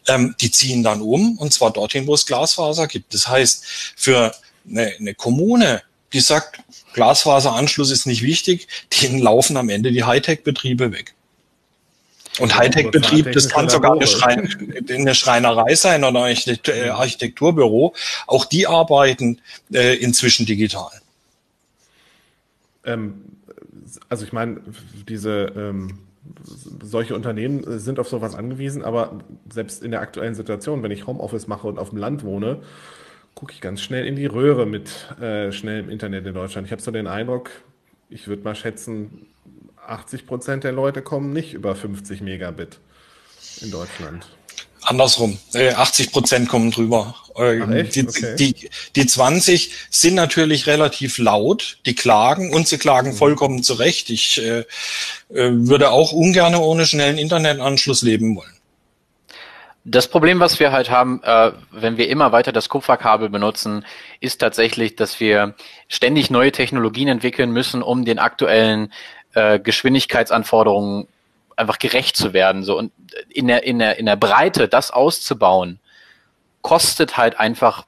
Ähm, 0.08 0.36
die 0.40 0.52
ziehen 0.52 0.84
dann 0.84 1.02
um 1.02 1.38
und 1.38 1.54
zwar 1.54 1.72
dorthin, 1.72 2.06
wo 2.08 2.14
es 2.14 2.26
Glasfaser 2.26 2.88
gibt. 2.88 3.14
Das 3.14 3.28
heißt, 3.28 3.66
für 3.96 4.34
eine, 4.70 4.94
eine 5.00 5.14
Kommune 5.16 5.82
die 6.14 6.20
sagt, 6.20 6.60
Glasfaseranschluss 6.94 7.92
ist 7.92 8.06
nicht 8.06 8.22
wichtig, 8.22 8.68
denen 9.02 9.20
laufen 9.20 9.58
am 9.58 9.70
Ende 9.70 9.92
die 9.92 10.04
Hightech-Betriebe 10.04 10.92
weg. 10.92 11.16
Und 12.40 12.58
Hightech-Betrieb, 12.58 13.32
das 13.32 13.50
kann 13.50 13.70
sogar 13.70 13.94
eine, 13.94 14.08
Schrein 14.08 14.50
eine, 14.90 15.14
Schreinerei 15.14 15.76
sein 15.76 16.04
oder 16.04 16.24
ein 16.24 16.36
äh, 16.68 16.90
Architekturbüro. 16.90 17.94
Auch 18.26 18.46
die 18.46 18.66
arbeiten 18.66 19.40
äh, 19.72 19.96
inzwischen 19.98 20.46
digital. 20.46 20.90
Ähm, 22.86 23.22
also 24.10 24.26
ich 24.26 24.34
meine, 24.34 24.62
diese 25.08 25.52
ähm, 25.56 26.00
solche 26.82 27.16
Unternehmen 27.16 27.80
sind 27.80 28.00
auf 28.00 28.08
sowas 28.08 28.34
angewiesen, 28.34 28.84
aber 28.84 29.20
selbst 29.52 29.84
in 29.84 29.92
der 29.92 30.02
aktuellen 30.02 30.36
Situation, 30.36 30.82
wenn 30.82 30.92
ich 30.92 31.06
Homeoffice 31.06 31.48
mache 31.48 31.68
und 31.68 31.78
auf 31.78 31.90
dem 31.90 32.00
Land 32.00 32.24
wohne, 32.24 32.62
gucke 33.36 33.54
ich 33.54 33.62
ganz 33.62 33.82
schnell 33.82 34.06
in 34.06 34.16
die 34.16 34.26
Röhre 34.26 34.66
mit 34.66 35.12
äh, 35.20 35.52
schnellem 35.52 35.90
Internet 35.90 36.26
in 36.26 36.34
Deutschland. 36.34 36.66
Ich 36.66 36.72
habe 36.72 36.82
so 36.82 36.92
den 36.92 37.08
Eindruck, 37.08 37.52
ich 38.10 38.28
würde 38.28 38.44
mal 38.44 38.56
schätzen, 38.56 39.28
80 39.88 40.26
Prozent 40.28 40.64
der 40.64 40.72
Leute 40.72 41.02
kommen 41.02 41.34
nicht 41.34 41.54
über 41.54 41.76
50 41.76 42.22
Megabit 42.22 42.80
in 43.62 43.72
Deutschland. 43.72 44.26
Andersrum, 44.86 45.38
80 45.54 46.08
äh, 46.08 46.10
Prozent 46.12 46.50
kommen 46.50 46.72
drüber. 46.72 47.16
Äh, 47.36 47.62
Ach, 47.62 47.90
die, 47.90 48.08
okay. 48.08 48.36
die, 48.38 48.70
die 48.96 49.08
20 49.08 49.72
sind 49.90 50.16
natürlich 50.16 50.68
relativ 50.68 51.18
laut, 51.18 51.78
die 51.86 51.96
klagen 51.96 52.54
und 52.54 52.68
sie 52.68 52.78
klagen 52.78 53.12
mhm. 53.12 53.16
vollkommen 53.16 53.64
zurecht. 53.64 54.10
Ich 54.10 54.42
äh, 54.42 54.60
äh, 54.60 54.66
würde 55.30 55.92
auch 55.92 56.12
ungern 56.12 56.56
ohne 56.56 56.86
schnellen 56.86 57.18
Internetanschluss 57.18 58.02
leben 58.02 58.36
wollen. 58.36 58.54
Das 59.86 60.08
Problem, 60.08 60.40
was 60.40 60.62
wir 60.62 60.72
halt 60.72 60.90
haben, 60.90 61.22
äh, 61.24 61.52
wenn 61.72 61.98
wir 61.98 62.08
immer 62.08 62.32
weiter 62.32 62.54
das 62.54 62.70
Kupferkabel 62.70 63.30
benutzen, 63.30 63.86
ist 64.22 64.38
tatsächlich, 64.38 64.96
dass 64.96 65.20
wir 65.20 65.56
ständig 65.90 66.30
neue 66.30 66.54
Technologien 66.54 67.10
entwickeln 67.10 67.52
müssen, 67.52 67.82
um 67.82 68.06
den 68.06 68.18
aktuellen 68.18 68.94
äh, 69.34 69.60
Geschwindigkeitsanforderungen 69.60 71.08
einfach 71.56 71.80
gerecht 71.80 72.16
zu 72.16 72.34
werden. 72.34 72.64
So 72.64 72.78
und 72.78 72.92
in 73.30 73.48
der 73.48 73.64
in 73.64 73.80
der 73.80 73.98
in 73.98 74.06
der 74.06 74.16
Breite 74.16 74.68
das 74.68 74.92
auszubauen, 74.92 75.80
kostet 76.62 77.18
halt 77.18 77.40
einfach 77.40 77.86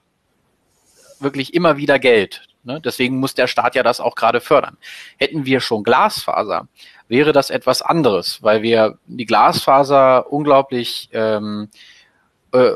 wirklich 1.20 1.54
immer 1.54 1.78
wieder 1.78 2.00
Geld. 2.00 2.48
Ne? 2.64 2.82
Deswegen 2.82 3.20
muss 3.20 3.34
der 3.34 3.48
Staat 3.48 3.76
ja 3.76 3.84
das 3.84 4.00
auch 4.00 4.16
gerade 4.16 4.42
fördern. 4.42 4.78
Hätten 5.18 5.46
wir 5.46 5.62
schon 5.62 5.84
Glasfaser, 5.84 6.68
wäre 7.08 7.32
das 7.32 7.50
etwas 7.50 7.82
anderes, 7.82 8.42
weil 8.42 8.62
wir 8.62 8.98
die 9.06 9.26
Glasfaser 9.26 10.32
unglaublich 10.32 11.10
ähm, 11.14 11.70
äh, 12.52 12.72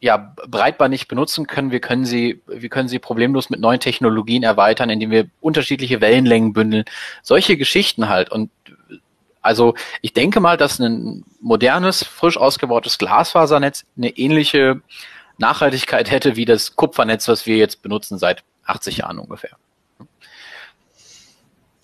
ja, 0.00 0.32
breitbar 0.46 0.88
nicht 0.88 1.08
benutzen 1.08 1.46
können. 1.46 1.70
Wir 1.70 1.80
können 1.80 2.04
sie, 2.04 2.40
wir 2.46 2.68
können 2.68 2.88
sie 2.88 2.98
problemlos 2.98 3.50
mit 3.50 3.60
neuen 3.60 3.80
Technologien 3.80 4.42
erweitern, 4.42 4.90
indem 4.90 5.10
wir 5.10 5.28
unterschiedliche 5.40 6.00
Wellenlängen 6.00 6.52
bündeln. 6.52 6.84
Solche 7.22 7.56
Geschichten 7.56 8.08
halt. 8.08 8.30
Und 8.30 8.50
also 9.42 9.74
ich 10.00 10.12
denke 10.12 10.40
mal, 10.40 10.56
dass 10.56 10.78
ein 10.78 11.24
modernes, 11.40 12.04
frisch 12.04 12.36
ausgebautes 12.36 12.98
Glasfasernetz 12.98 13.86
eine 13.96 14.10
ähnliche 14.10 14.82
Nachhaltigkeit 15.38 16.10
hätte 16.10 16.36
wie 16.36 16.44
das 16.44 16.76
Kupfernetz, 16.76 17.26
was 17.28 17.46
wir 17.46 17.56
jetzt 17.56 17.82
benutzen 17.82 18.18
seit 18.18 18.44
80 18.66 18.98
Jahren 18.98 19.18
ungefähr. 19.18 19.56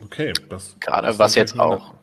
Okay, 0.03 0.33
das 0.49 0.77
gerade 0.81 1.19
was 1.19 1.35
jetzt 1.35 1.59
auch. 1.59 1.95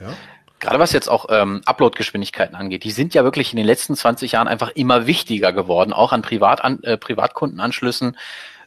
Ja? 0.00 0.14
Gerade 0.62 0.78
was 0.78 0.92
jetzt 0.92 1.08
auch 1.08 1.26
ähm, 1.28 1.60
Upload-Geschwindigkeiten 1.64 2.54
angeht, 2.54 2.84
die 2.84 2.92
sind 2.92 3.14
ja 3.14 3.24
wirklich 3.24 3.52
in 3.52 3.56
den 3.56 3.66
letzten 3.66 3.96
20 3.96 4.30
Jahren 4.30 4.46
einfach 4.46 4.70
immer 4.76 5.08
wichtiger 5.08 5.52
geworden, 5.52 5.92
auch 5.92 6.12
an, 6.12 6.22
Privat 6.22 6.62
an 6.62 6.80
äh, 6.84 6.96
Privatkundenanschlüssen 6.96 8.16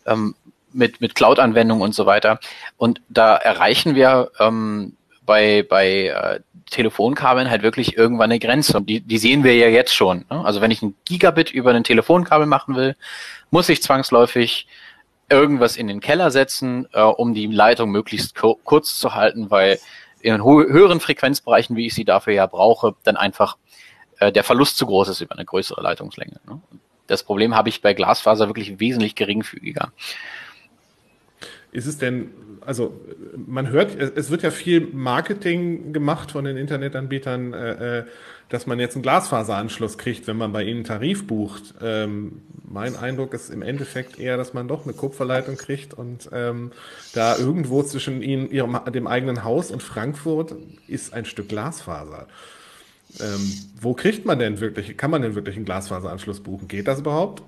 ähm, 0.06 0.36
mit, 0.74 1.00
mit 1.00 1.16
Cloud-Anwendungen 1.16 1.82
und 1.82 1.96
so 1.96 2.06
weiter. 2.06 2.40
Und 2.76 3.02
da 3.08 3.38
erreichen 3.38 3.96
wir 3.96 4.30
ähm, 4.40 4.98
bei, 5.26 5.66
bei 5.70 6.08
äh, 6.08 6.42
Telefonkabeln 6.70 7.50
halt 7.50 7.64
wirklich 7.64 7.96
irgendwann 7.98 8.30
eine 8.30 8.40
Grenze. 8.40 8.76
Und 8.76 8.90
die, 8.90 9.00
die 9.00 9.18
sehen 9.18 9.46
wir 9.46 9.56
ja 9.56 9.70
jetzt 9.70 9.96
schon. 9.96 10.26
Ne? 10.30 10.44
Also 10.44 10.60
wenn 10.60 10.72
ich 10.72 10.82
ein 10.82 10.96
Gigabit 11.06 11.50
über 11.50 11.72
ein 11.72 11.86
Telefonkabel 11.86 12.46
machen 12.46 12.76
will, 12.76 12.98
muss 13.52 13.70
ich 13.70 13.82
zwangsläufig 13.82 14.68
irgendwas 15.30 15.78
in 15.78 15.88
den 15.88 16.02
Keller 16.02 16.30
setzen, 16.30 16.90
äh, 16.92 17.00
um 17.00 17.34
die 17.34 17.48
Leitung 17.48 17.90
möglichst 17.90 18.36
kurz 18.36 19.00
zu 19.00 19.16
halten, 19.16 19.50
weil 19.50 19.80
in 20.34 20.44
höheren 20.44 21.00
Frequenzbereichen, 21.00 21.76
wie 21.76 21.86
ich 21.86 21.94
sie 21.94 22.06
dafür 22.06 22.34
ja 22.34 22.48
brauche, 22.48 22.96
dann 23.04 23.16
einfach 23.16 23.58
äh, 24.20 24.32
der 24.32 24.44
Verlust 24.44 24.78
zu 24.78 24.88
groß 24.88 25.10
ist 25.10 25.22
über 25.22 25.36
eine 25.36 25.46
größere 25.46 25.82
Leitungslänge. 25.82 26.40
Ne? 26.48 26.62
Das 27.08 27.24
Problem 27.24 27.56
habe 27.56 27.70
ich 27.70 27.82
bei 27.82 27.94
Glasfaser 27.94 28.48
wirklich 28.48 28.80
wesentlich 28.80 29.14
geringfügiger. 29.16 29.92
Ist 31.72 31.86
es 31.86 31.98
denn, 31.98 32.32
also 32.66 33.00
man 33.36 33.70
hört, 33.70 33.96
es 34.00 34.30
wird 34.30 34.44
ja 34.44 34.52
viel 34.52 34.88
Marketing 34.94 35.94
gemacht 35.94 36.32
von 36.32 36.46
den 36.46 36.58
Internetanbietern, 36.58 37.54
äh, 37.54 38.00
äh 38.00 38.04
dass 38.50 38.68
man 38.68 38.80
jetzt 38.80 38.96
einen 38.96 39.02
Glasfaseranschluss 39.02 39.98
kriegt, 39.98 40.28
wenn 40.28 40.38
man 40.38 40.52
bei 40.52 40.64
ihnen 40.64 40.84
Tarif 40.84 41.26
bucht. 41.26 41.74
Ähm, 41.82 42.44
mein 42.64 42.96
Eindruck 42.96 43.34
ist 43.34 43.50
im 43.50 43.62
Endeffekt 43.62 44.20
eher, 44.20 44.38
dass 44.38 44.54
man 44.54 44.68
doch 44.68 44.84
eine 44.84 44.94
Kupferleitung 44.94 45.58
kriegt 45.58 45.94
und 45.94 46.30
ähm, 46.32 46.72
da 47.14 47.38
irgendwo 47.38 47.82
zwischen 47.82 48.22
ihnen, 48.22 48.50
ihrem, 48.52 48.80
dem 48.94 49.08
eigenen 49.08 49.44
Haus 49.44 49.72
und 49.72 49.82
Frankfurt 49.82 50.56
ist 50.88 51.14
ein 51.14 51.26
Stück 51.26 51.50
Glasfaser. 51.50 52.28
Ähm, 53.20 53.52
wo 53.80 53.94
kriegt 53.94 54.26
man 54.26 54.38
denn 54.40 54.60
wirklich, 54.60 54.96
kann 54.98 55.10
man 55.10 55.22
denn 55.22 55.36
wirklich 55.36 55.56
einen 55.56 55.66
Glasfaseranschluss 55.66 56.42
buchen? 56.42 56.68
Geht 56.68 56.88
das 56.88 57.00
überhaupt? 57.00 57.42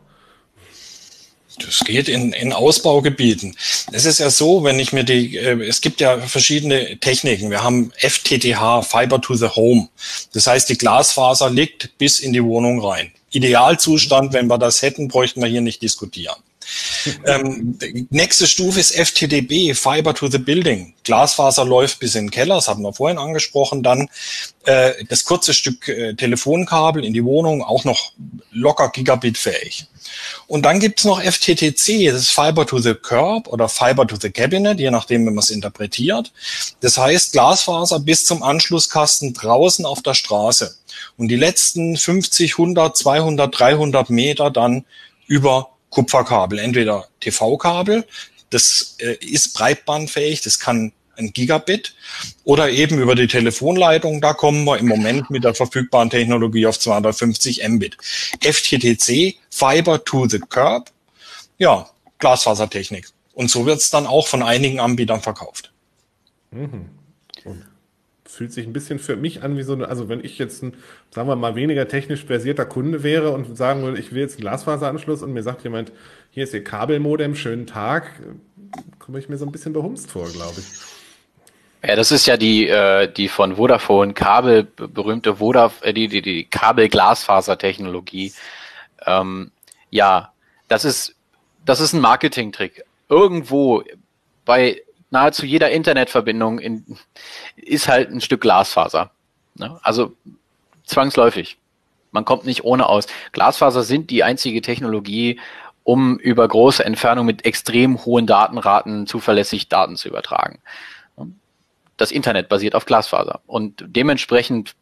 Das 1.60 1.80
geht 1.80 2.08
in, 2.08 2.34
in 2.34 2.54
Ausbaugebieten. 2.54 3.56
Es 3.92 4.06
ist 4.06 4.20
ja 4.20 4.30
so, 4.30 4.64
wenn 4.64 4.80
ich 4.80 4.94
mir 4.94 5.04
die, 5.04 5.38
äh, 5.38 5.62
es 5.68 5.82
gibt 5.82 6.02
ja 6.02 6.20
verschiedene 6.20 7.00
Techniken. 7.00 7.50
Wir 7.50 7.64
haben 7.64 7.92
FTTH, 7.98 8.84
Fiber 8.84 9.22
to 9.22 9.36
the 9.36 9.48
Home. 9.48 9.90
Das 10.34 10.48
heißt, 10.48 10.70
die 10.70 10.78
Glasfaser 10.78 11.50
liegt 11.50 11.98
bis 11.98 12.20
in 12.20 12.34
die 12.34 12.44
Wohnung 12.44 12.84
rein. 12.84 13.12
Idealzustand, 13.32 14.34
wenn 14.34 14.48
wir 14.48 14.58
das 14.58 14.82
hätten, 14.82 15.08
bräuchten 15.08 15.42
wir 15.42 15.50
hier 15.50 15.62
nicht 15.62 15.82
diskutieren. 15.82 16.38
ähm, 17.26 17.78
nächste 18.10 18.48
Stufe 18.48 18.80
ist 18.80 18.94
FTDB, 18.94 19.74
Fiber 19.74 20.14
to 20.14 20.28
the 20.28 20.38
Building. 20.38 20.94
Glasfaser 21.04 21.66
läuft 21.66 22.00
bis 22.00 22.16
in 22.16 22.26
den 22.26 22.32
Keller, 22.32 22.56
das 22.56 22.68
hatten 22.68 22.82
wir 22.82 22.94
vorhin 22.94 23.18
angesprochen. 23.18 23.84
Dann 23.84 24.10
äh, 24.66 24.92
das 25.08 25.24
kurze 25.24 25.54
Stück 25.54 25.88
äh, 25.88 26.14
Telefonkabel 26.14 27.06
in 27.06 27.14
die 27.14 27.24
Wohnung, 27.24 27.64
auch 27.64 27.86
noch 27.86 28.12
locker 28.52 28.90
Gigabit 28.90 29.38
fähig. 29.38 29.88
Und 30.48 30.64
dann 30.64 30.80
gibt's 30.80 31.04
noch 31.04 31.22
FTTC, 31.22 32.08
das 32.08 32.22
ist 32.22 32.32
Fiber 32.32 32.66
to 32.66 32.80
the 32.80 32.94
Curb 32.94 33.48
oder 33.48 33.70
Fiber 33.70 34.08
to 34.08 34.16
the 34.20 34.30
Cabinet, 34.30 34.80
je 34.80 34.92
nachdem, 34.92 35.26
wie 35.26 35.32
man 35.32 35.40
es 35.40 35.50
interpretiert. 35.50 36.32
Das 36.82 36.98
heißt 36.98 37.34
Glasfaser 37.34 38.00
bis 38.00 38.26
zum 38.26 38.44
Anschlusskasten 38.44 39.34
draußen 39.34 39.86
auf 39.86 40.02
der 40.02 40.14
Straße. 40.14 40.76
Und 41.18 41.28
die 41.28 41.36
letzten 41.36 41.98
50, 41.98 42.54
100, 42.54 42.96
200, 42.96 43.60
300 43.60 44.10
Meter 44.10 44.52
dann 44.52 44.86
über 45.28 45.70
Kupferkabel, 45.90 46.60
entweder 46.60 47.08
TV-Kabel, 47.20 48.06
das 48.50 48.96
äh, 49.00 49.16
ist 49.26 49.54
breitbandfähig, 49.54 50.42
das 50.42 50.60
kann 50.60 50.94
ein 51.18 51.34
Gigabit 51.34 51.96
oder 52.44 52.70
eben 52.70 53.00
über 53.00 53.16
die 53.16 53.28
Telefonleitung. 53.28 54.22
Da 54.22 54.34
kommen 54.34 54.66
wir 54.66 54.78
im 54.78 54.88
Moment 54.88 55.30
mit 55.30 55.44
der 55.44 55.54
verfügbaren 55.54 56.10
Technologie 56.10 56.66
auf 56.66 56.80
250 56.80 57.68
Mbit. 57.68 57.98
FTTC, 58.42 59.36
Fiber 59.50 60.04
to 60.04 60.28
the 60.28 60.40
Curb, 60.40 60.92
ja, 61.58 61.90
Glasfasertechnik. 62.20 63.10
Und 63.34 63.52
so 63.52 63.66
wird 63.66 63.80
es 63.80 63.90
dann 63.90 64.08
auch 64.08 64.28
von 64.28 64.42
einigen 64.42 64.80
Anbietern 64.80 65.22
verkauft. 65.22 65.72
Mhm. 66.52 66.90
fühlt 68.26 68.54
sich 68.54 68.66
ein 68.66 68.74
bisschen 68.74 69.00
für 69.00 69.16
mich 69.16 69.44
an 69.44 69.58
wie 69.58 69.64
so 69.64 69.74
eine, 69.74 69.88
also 69.90 70.10
wenn 70.10 70.24
ich 70.24 70.38
jetzt 70.38 70.64
ein, 70.64 70.76
sagen 71.14 71.28
wir 71.28 71.36
mal, 71.36 71.56
weniger 71.56 71.88
technisch 71.88 72.26
versierter 72.26 72.66
Kunde 72.66 73.04
wäre 73.04 73.32
und 73.32 73.58
sagen 73.58 73.82
würde, 73.84 74.00
ich 74.00 74.12
will 74.12 74.22
jetzt 74.22 74.36
einen 74.36 74.42
Glasfaseranschluss 74.42 75.24
und 75.24 75.34
mir 75.34 75.44
sagt 75.44 75.64
jemand, 75.64 75.92
hier 76.30 76.44
ist 76.44 76.54
Ihr 76.54 76.64
Kabelmodem, 76.64 77.36
schönen 77.36 77.68
Tag, 77.68 78.12
komme 79.00 79.20
ich 79.20 79.30
mir 79.30 79.38
so 79.38 79.46
ein 79.46 79.52
bisschen 79.52 79.74
behumst 79.74 80.12
vor, 80.12 80.30
glaube 80.30 80.60
ich. 80.60 80.97
Ja, 81.88 81.96
das 81.96 82.12
ist 82.12 82.26
ja 82.26 82.36
die, 82.36 82.68
äh, 82.68 83.10
die 83.10 83.30
von 83.30 83.56
Vodafone 83.56 84.14
Kabel, 84.14 84.66
berühmte 84.66 85.38
Vodafone, 85.38 85.90
äh, 85.90 85.94
die, 85.94 86.10
die, 86.10 86.22
die 86.22 86.44
Kabel-Glasfaser-Technologie. 86.44 88.34
Ähm, 89.06 89.52
ja, 89.90 90.34
das 90.68 90.84
ist, 90.84 91.16
das 91.64 91.80
ist 91.80 91.94
ein 91.94 92.02
Marketing-Trick. 92.02 92.84
Irgendwo 93.08 93.84
bei 94.44 94.82
nahezu 95.12 95.46
jeder 95.46 95.72
Internetverbindung 95.72 96.60
in, 96.60 96.98
ist 97.56 97.88
halt 97.88 98.12
ein 98.12 98.20
Stück 98.20 98.42
Glasfaser. 98.42 99.12
Ne? 99.56 99.80
Also 99.82 100.12
zwangsläufig. 100.84 101.58
Man 102.12 102.26
kommt 102.26 102.44
nicht 102.44 102.66
ohne 102.66 102.90
aus. 102.90 103.08
Glasfaser 103.32 103.84
sind 103.84 104.10
die 104.10 104.26
einzige 104.26 104.62
Technologie, 104.62 105.40
um 105.86 106.20
über 106.20 106.46
große 106.46 106.84
Entfernungen 106.84 107.28
mit 107.28 107.46
extrem 107.46 108.04
hohen 108.04 108.28
Datenraten 108.28 109.08
zuverlässig 109.08 109.70
Daten 109.70 109.96
zu 109.96 110.10
übertragen 110.10 110.60
das 111.98 112.12
Internet 112.12 112.50
basiert 112.50 112.76
auf 112.76 112.86
Glasfaser. 112.86 113.42
Und 113.48 113.84
dementsprechend 113.88 114.76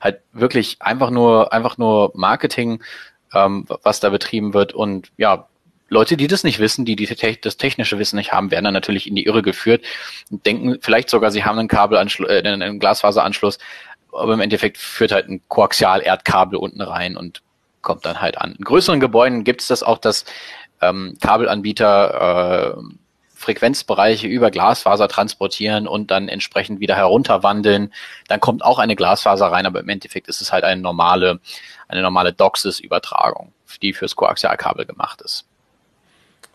halt 0.00 0.20
wirklich 0.32 0.76
einfach 0.80 1.10
nur 1.10 1.52
einfach 1.52 1.78
nur 1.78 2.12
Marketing, 2.14 2.82
ähm, 3.34 3.66
was 3.82 4.00
da 4.00 4.10
betrieben 4.10 4.54
wird. 4.54 4.72
Und 4.72 5.10
ja 5.16 5.48
Leute, 5.90 6.16
die 6.16 6.26
das 6.26 6.44
nicht 6.44 6.58
wissen, 6.58 6.84
die, 6.84 6.96
die 6.96 7.06
das 7.40 7.56
technische 7.56 7.98
Wissen 7.98 8.16
nicht 8.16 8.32
haben, 8.32 8.50
werden 8.50 8.64
dann 8.64 8.74
natürlich 8.74 9.06
in 9.06 9.14
die 9.14 9.24
Irre 9.24 9.42
geführt 9.42 9.84
und 10.30 10.44
denken 10.44 10.78
vielleicht 10.80 11.08
sogar, 11.08 11.30
sie 11.30 11.44
haben 11.44 11.58
einen 11.58 11.68
Kabelanschluss, 11.68 12.28
äh, 12.28 12.42
einen 12.46 12.78
Glasfaseranschluss, 12.78 13.58
aber 14.12 14.34
im 14.34 14.40
Endeffekt 14.40 14.76
führt 14.76 15.12
halt 15.12 15.28
ein 15.28 15.40
Koaxial-Erdkabel 15.48 16.58
unten 16.58 16.82
rein 16.82 17.16
und 17.16 17.42
kommt 17.80 18.04
dann 18.04 18.20
halt 18.20 18.38
an. 18.38 18.54
In 18.58 18.64
größeren 18.64 19.00
Gebäuden 19.00 19.44
gibt 19.44 19.62
es 19.62 19.68
das 19.68 19.82
auch, 19.82 19.98
dass 19.98 20.24
ähm, 20.82 21.16
Kabelanbieter 21.20 22.76
äh, 22.76 22.82
Frequenzbereiche 23.38 24.26
über 24.26 24.50
Glasfaser 24.50 25.06
transportieren 25.06 25.86
und 25.86 26.10
dann 26.10 26.28
entsprechend 26.28 26.80
wieder 26.80 26.96
herunterwandeln. 26.96 27.94
Dann 28.26 28.40
kommt 28.40 28.64
auch 28.64 28.80
eine 28.80 28.96
Glasfaser 28.96 29.46
rein, 29.46 29.64
aber 29.64 29.78
im 29.78 29.88
Endeffekt 29.88 30.26
ist 30.26 30.40
es 30.40 30.52
halt 30.52 30.64
eine 30.64 30.80
normale, 30.80 31.38
eine 31.86 32.02
normale 32.02 32.32
DOCSIS-Übertragung, 32.32 33.52
die 33.80 33.92
fürs 33.92 34.16
Koaxialkabel 34.16 34.86
gemacht 34.86 35.22
ist. 35.22 35.47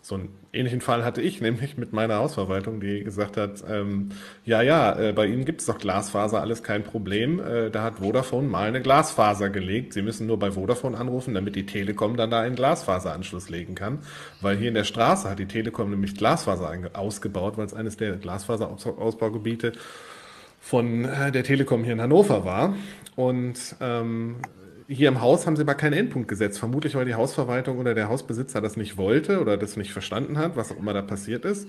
So 0.04 0.16
einen 0.16 0.28
ähnlichen 0.52 0.82
Fall 0.82 1.02
hatte 1.02 1.22
ich 1.22 1.40
nämlich 1.40 1.78
mit 1.78 1.94
meiner 1.94 2.16
Hausverwaltung, 2.16 2.78
die 2.78 3.02
gesagt 3.02 3.38
hat, 3.38 3.64
ähm, 3.66 4.10
ja, 4.44 4.60
ja, 4.60 4.98
äh, 4.98 5.12
bei 5.14 5.24
Ihnen 5.26 5.46
gibt 5.46 5.62
es 5.62 5.66
doch 5.66 5.78
Glasfaser, 5.78 6.42
alles 6.42 6.62
kein 6.62 6.84
Problem. 6.84 7.40
Äh, 7.40 7.70
da 7.70 7.82
hat 7.82 8.00
Vodafone 8.00 8.46
mal 8.46 8.68
eine 8.68 8.82
Glasfaser 8.82 9.48
gelegt. 9.48 9.94
Sie 9.94 10.02
müssen 10.02 10.26
nur 10.26 10.38
bei 10.38 10.50
Vodafone 10.50 10.98
anrufen, 10.98 11.32
damit 11.32 11.56
die 11.56 11.64
Telekom 11.64 12.18
dann 12.18 12.30
da 12.30 12.42
einen 12.42 12.54
Glasfaseranschluss 12.54 13.48
legen 13.48 13.74
kann. 13.74 14.00
Weil 14.42 14.58
hier 14.58 14.68
in 14.68 14.74
der 14.74 14.84
Straße 14.84 15.30
hat 15.30 15.38
die 15.38 15.46
Telekom 15.46 15.88
nämlich 15.88 16.14
Glasfaser 16.14 16.70
ausgebaut, 16.92 17.56
weil 17.56 17.64
es 17.64 17.72
eines 17.72 17.96
der 17.96 18.16
Glasfaserausbaugebiete 18.16 19.72
von 20.60 21.06
äh, 21.06 21.32
der 21.32 21.44
Telekom 21.44 21.82
hier 21.82 21.94
in 21.94 22.02
Hannover 22.02 22.44
war. 22.44 22.76
Und 23.16 23.76
ähm, 23.80 24.36
hier 24.88 25.08
im 25.08 25.20
Haus 25.20 25.46
haben 25.46 25.56
sie 25.56 25.62
aber 25.62 25.74
keinen 25.74 25.94
Endpunkt 25.94 26.28
gesetzt. 26.28 26.58
Vermutlich, 26.58 26.94
weil 26.94 27.04
die 27.04 27.14
Hausverwaltung 27.14 27.78
oder 27.78 27.94
der 27.94 28.08
Hausbesitzer 28.08 28.60
das 28.60 28.76
nicht 28.76 28.96
wollte 28.96 29.40
oder 29.40 29.56
das 29.56 29.76
nicht 29.76 29.92
verstanden 29.92 30.38
hat, 30.38 30.56
was 30.56 30.72
auch 30.72 30.78
immer 30.78 30.92
da 30.92 31.02
passiert 31.02 31.44
ist. 31.44 31.68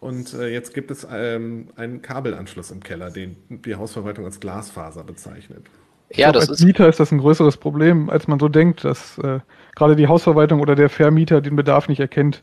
Und 0.00 0.34
äh, 0.34 0.48
jetzt 0.48 0.74
gibt 0.74 0.90
es 0.90 1.06
ähm, 1.10 1.68
einen 1.76 2.02
Kabelanschluss 2.02 2.70
im 2.70 2.82
Keller, 2.82 3.10
den 3.10 3.36
die 3.48 3.76
Hausverwaltung 3.76 4.24
als 4.24 4.40
Glasfaser 4.40 5.04
bezeichnet. 5.04 5.66
Ja, 6.10 6.30
glaub, 6.30 6.40
das 6.40 6.50
als 6.50 6.60
ist 6.60 6.66
Mieter 6.66 6.88
ist 6.88 7.00
das 7.00 7.12
ein 7.12 7.18
größeres 7.18 7.56
Problem, 7.56 8.10
als 8.10 8.28
man 8.28 8.38
so 8.38 8.48
denkt, 8.48 8.84
dass 8.84 9.16
äh, 9.18 9.38
gerade 9.76 9.96
die 9.96 10.08
Hausverwaltung 10.08 10.60
oder 10.60 10.74
der 10.74 10.88
Vermieter 10.88 11.40
den 11.40 11.56
Bedarf 11.56 11.88
nicht 11.88 12.00
erkennt. 12.00 12.42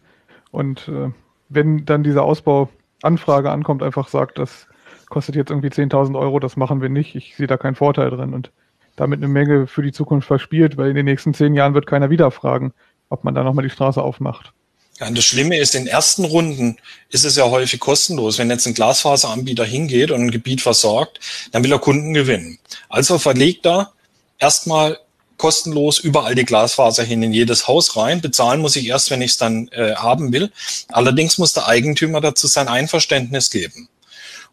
Und 0.51 0.87
äh, 0.87 1.11
wenn 1.49 1.85
dann 1.85 2.03
diese 2.03 2.23
Ausbauanfrage 2.23 3.51
ankommt, 3.51 3.83
einfach 3.83 4.07
sagt, 4.07 4.39
das 4.39 4.67
kostet 5.09 5.35
jetzt 5.35 5.49
irgendwie 5.51 5.67
10.000 5.67 6.17
Euro, 6.17 6.39
das 6.39 6.55
machen 6.55 6.81
wir 6.81 6.89
nicht, 6.89 7.15
ich 7.15 7.35
sehe 7.35 7.47
da 7.47 7.57
keinen 7.57 7.75
Vorteil 7.75 8.09
drin. 8.09 8.33
Und 8.33 8.51
damit 8.99 9.19
eine 9.19 9.27
Menge 9.27 9.67
für 9.67 9.81
die 9.81 9.91
Zukunft 9.91 10.27
verspielt, 10.27 10.77
weil 10.77 10.89
in 10.89 10.95
den 10.95 11.05
nächsten 11.05 11.33
zehn 11.33 11.53
Jahren 11.53 11.73
wird 11.73 11.87
keiner 11.87 12.09
wieder 12.09 12.31
fragen, 12.31 12.73
ob 13.09 13.23
man 13.23 13.35
da 13.35 13.43
nochmal 13.43 13.63
die 13.63 13.71
Straße 13.71 14.01
aufmacht. 14.01 14.53
Ja, 14.99 15.07
und 15.07 15.17
das 15.17 15.23
Schlimme 15.25 15.57
ist, 15.57 15.75
in 15.75 15.87
ersten 15.87 16.25
Runden 16.25 16.77
ist 17.09 17.23
es 17.23 17.37
ja 17.37 17.45
häufig 17.45 17.79
kostenlos. 17.79 18.37
Wenn 18.37 18.49
jetzt 18.49 18.67
ein 18.67 18.73
Glasfaseranbieter 18.73 19.63
hingeht 19.63 20.11
und 20.11 20.21
ein 20.21 20.31
Gebiet 20.31 20.61
versorgt, 20.61 21.19
dann 21.51 21.63
will 21.63 21.71
er 21.71 21.79
Kunden 21.79 22.13
gewinnen. 22.13 22.59
Also 22.89 23.17
verlegt 23.17 23.65
er 23.65 23.93
erstmal 24.39 24.99
kostenlos 25.37 25.99
überall 25.99 26.35
die 26.35 26.43
Glasfaser 26.43 27.03
hin 27.03 27.23
in 27.23 27.31
jedes 27.31 27.67
Haus 27.67 27.95
rein. 27.95 28.19
Bezahlen 28.19 28.59
muss 28.59 28.75
ich 28.75 28.87
erst, 28.87 29.09
wenn 29.09 29.21
ich 29.21 29.31
es 29.31 29.37
dann 29.37 29.69
äh, 29.69 29.95
haben 29.95 30.33
will. 30.33 30.51
Allerdings 30.89 31.37
muss 31.37 31.53
der 31.53 31.67
Eigentümer 31.67 32.19
dazu 32.19 32.47
sein 32.47 32.67
Einverständnis 32.67 33.49
geben. 33.49 33.87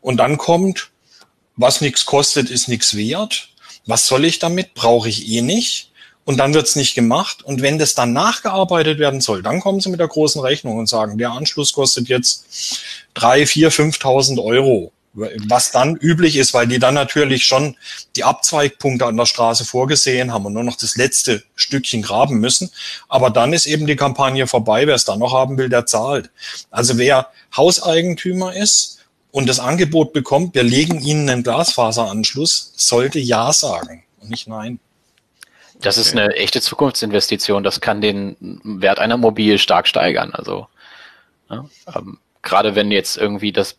Und 0.01 0.19
dann 0.19 0.39
kommt, 0.39 0.91
was 1.57 1.81
nichts 1.81 2.07
kostet, 2.07 2.51
ist 2.51 2.69
nichts 2.69 2.97
wert 2.97 3.49
was 3.87 4.07
soll 4.07 4.25
ich 4.25 4.39
damit? 4.39 4.75
Brauche 4.75 5.09
ich 5.09 5.29
eh 5.29 5.41
nicht. 5.41 5.91
Und 6.25 6.39
dann 6.39 6.55
wird's 6.55 6.75
nicht 6.75 6.97
gemacht. 6.97 7.45
Und 7.45 7.63
wenn 7.63 7.79
das 7.79 7.95
dann 7.95 8.13
nachgearbeitet 8.13 8.99
werden 8.99 9.21
soll, 9.21 9.43
dann 9.43 9.61
kommen 9.61 9.81
sie 9.81 9.91
mit 9.91 10.01
der 10.01 10.09
großen 10.09 10.41
Rechnung 10.41 10.77
und 10.77 10.89
sagen, 10.89 11.19
der 11.19 11.31
Anschluss 11.31 11.73
kostet 11.73 12.09
jetzt 12.09 12.81
drei, 13.15 13.47
vier, 13.47 13.71
fünftausend 13.71 14.41
Euro. 14.41 14.93
Was 15.49 15.71
dann 15.71 15.97
üblich 15.97 16.37
ist, 16.37 16.53
weil 16.53 16.67
die 16.67 16.79
dann 16.79 16.93
natürlich 16.93 17.47
schon 17.47 17.77
die 18.17 18.25
Abzweigpunkte 18.25 19.07
an 19.07 19.17
der 19.17 19.25
Straße 19.25 19.65
vorgesehen 19.65 20.31
haben 20.31 20.45
und 20.45 20.53
nur 20.53 20.65
noch 20.65 20.77
das 20.77 20.97
letzte 20.97 21.43
Stückchen 21.55 22.03
graben 22.03 22.39
müssen. 22.39 22.71
Aber 23.09 23.31
dann 23.31 23.55
ist 23.55 23.65
eben 23.65 23.87
die 23.87 23.97
Kampagne 23.97 24.47
vorbei. 24.47 24.87
Wer 24.87 24.97
es 24.97 25.07
dann 25.07 25.21
noch 25.21 25.33
haben 25.33 25.57
will, 25.57 25.71
der 25.71 25.87
zahlt. 25.87 26.29
Also 26.71 26.99
wer 26.99 27.29
Hauseigentümer 27.57 28.55
ist, 28.55 28.96
und 29.37 29.51
das 29.51 29.61
Angebot 29.61 30.15
bekommt, 30.15 30.55
wir 30.55 30.63
legen 30.63 30.99
Ihnen 30.99 31.29
einen 31.29 31.43
Glasfaseranschluss, 31.43 32.73
sollte 32.75 33.19
Ja 33.19 33.53
sagen 33.53 34.03
und 34.19 34.31
nicht 34.31 34.49
Nein. 34.49 34.81
Das 35.83 35.99
ist 35.99 36.13
eine 36.13 36.35
echte 36.37 36.63
Zukunftsinvestition. 36.63 37.63
Das 37.63 37.83
kann 37.83 38.01
den 38.01 38.39
Wert 38.65 38.99
einer 38.99 39.17
Immobilie 39.17 39.59
stark 39.59 39.89
steigern. 39.89 40.33
Also 40.33 40.69
ja, 41.51 41.67
ähm, 41.95 42.17
gerade 42.41 42.75
wenn 42.75 42.91
jetzt 42.91 43.19
irgendwie 43.19 43.53
das 43.53 43.77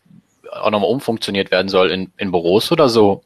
auch 0.52 0.70
nochmal 0.70 0.92
umfunktioniert 0.92 1.50
werden 1.50 1.70
soll 1.70 1.90
in, 1.90 2.12
in 2.18 2.30
Büros 2.30 2.72
oder 2.72 2.88
so, 2.88 3.24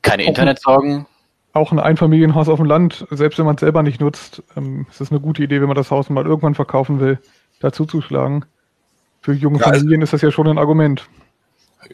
keine 0.00 0.22
auch 0.22 0.28
Internetsorgen. 0.28 1.06
Auch 1.54 1.72
ein 1.72 1.80
Einfamilienhaus 1.80 2.48
auf 2.48 2.60
dem 2.60 2.66
Land, 2.66 3.04
selbst 3.10 3.40
wenn 3.40 3.46
man 3.46 3.56
es 3.56 3.60
selber 3.60 3.82
nicht 3.82 4.00
nutzt, 4.00 4.44
ähm, 4.56 4.86
ist 4.92 5.00
es 5.00 5.10
eine 5.10 5.18
gute 5.18 5.42
Idee, 5.42 5.60
wenn 5.60 5.66
man 5.66 5.76
das 5.76 5.90
Haus 5.90 6.08
mal 6.08 6.24
irgendwann 6.24 6.54
verkaufen 6.54 7.00
will, 7.00 7.18
dazu 7.58 7.84
zu 7.84 8.00
schlagen. 8.00 8.44
Für 9.24 9.32
junge 9.32 9.58
ja, 9.58 9.64
Familien 9.64 10.02
ist 10.02 10.12
das 10.12 10.20
ja 10.20 10.30
schon 10.30 10.46
ein 10.48 10.58
Argument. 10.58 11.08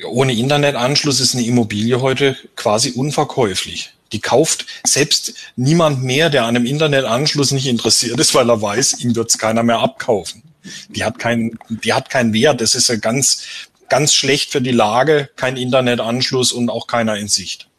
Ohne 0.05 0.35
Internetanschluss 0.35 1.21
ist 1.21 1.37
eine 1.37 1.47
Immobilie 1.47 2.01
heute 2.01 2.37
quasi 2.57 2.91
unverkäuflich. 2.91 3.95
Die 4.11 4.19
kauft 4.19 4.67
selbst 4.85 5.35
niemand 5.55 6.03
mehr, 6.03 6.29
der 6.29 6.43
an 6.43 6.57
einem 6.57 6.67
Internetanschluss 6.67 7.53
nicht 7.53 7.69
interessiert 7.69 8.19
ist, 8.19 8.35
weil 8.35 8.51
er 8.51 8.61
weiß, 8.61 9.05
ihm 9.05 9.15
wird 9.15 9.31
es 9.31 9.39
keiner 9.39 9.63
mehr 9.63 9.79
abkaufen. 9.79 10.43
Die 10.89 11.05
hat 11.05 11.21
keinen, 11.21 11.57
die 11.69 11.93
hat 11.93 12.11
keinen 12.11 12.33
Wert. 12.33 12.61
Das 12.61 12.75
ist 12.75 12.89
ja 12.89 12.97
ganz, 12.97 13.45
ganz 13.89 14.13
schlecht 14.13 14.51
für 14.51 14.61
die 14.61 14.73
Lage, 14.73 15.31
kein 15.37 15.57
Internetanschluss 15.57 16.51
und 16.51 16.69
auch 16.69 16.89
keiner 16.89 17.17
in 17.17 17.29
Sicht. 17.29 17.70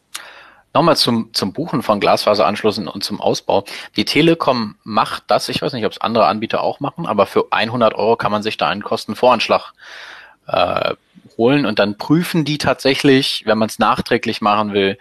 Nochmal 0.74 0.96
zum, 0.96 1.34
zum 1.34 1.52
Buchen 1.52 1.84
von 1.84 2.00
Glasfaseranschlüssen 2.00 2.88
und 2.88 3.04
zum 3.04 3.20
Ausbau. 3.20 3.66
Die 3.98 4.06
Telekom 4.06 4.76
macht 4.84 5.24
das, 5.28 5.50
ich 5.50 5.62
weiß 5.62 5.74
nicht, 5.74 5.86
ob 5.86 5.92
es 5.92 6.00
andere 6.00 6.28
Anbieter 6.28 6.62
auch 6.62 6.80
machen, 6.80 7.06
aber 7.06 7.26
für 7.26 7.48
100 7.52 7.94
Euro 7.94 8.16
kann 8.16 8.32
man 8.32 8.42
sich 8.42 8.56
da 8.58 8.70
einen 8.70 8.84
Kostenvoranschlag 8.84 9.74
äh, 10.48 10.96
holen 11.38 11.66
und 11.66 11.80
dann 11.80 11.98
prüfen 11.98 12.46
die 12.46 12.58
tatsächlich, 12.58 13.44
wenn 13.46 13.58
man 13.58 13.68
es 13.68 13.80
nachträglich 13.80 14.42
machen 14.42 14.74
will, 14.74 14.98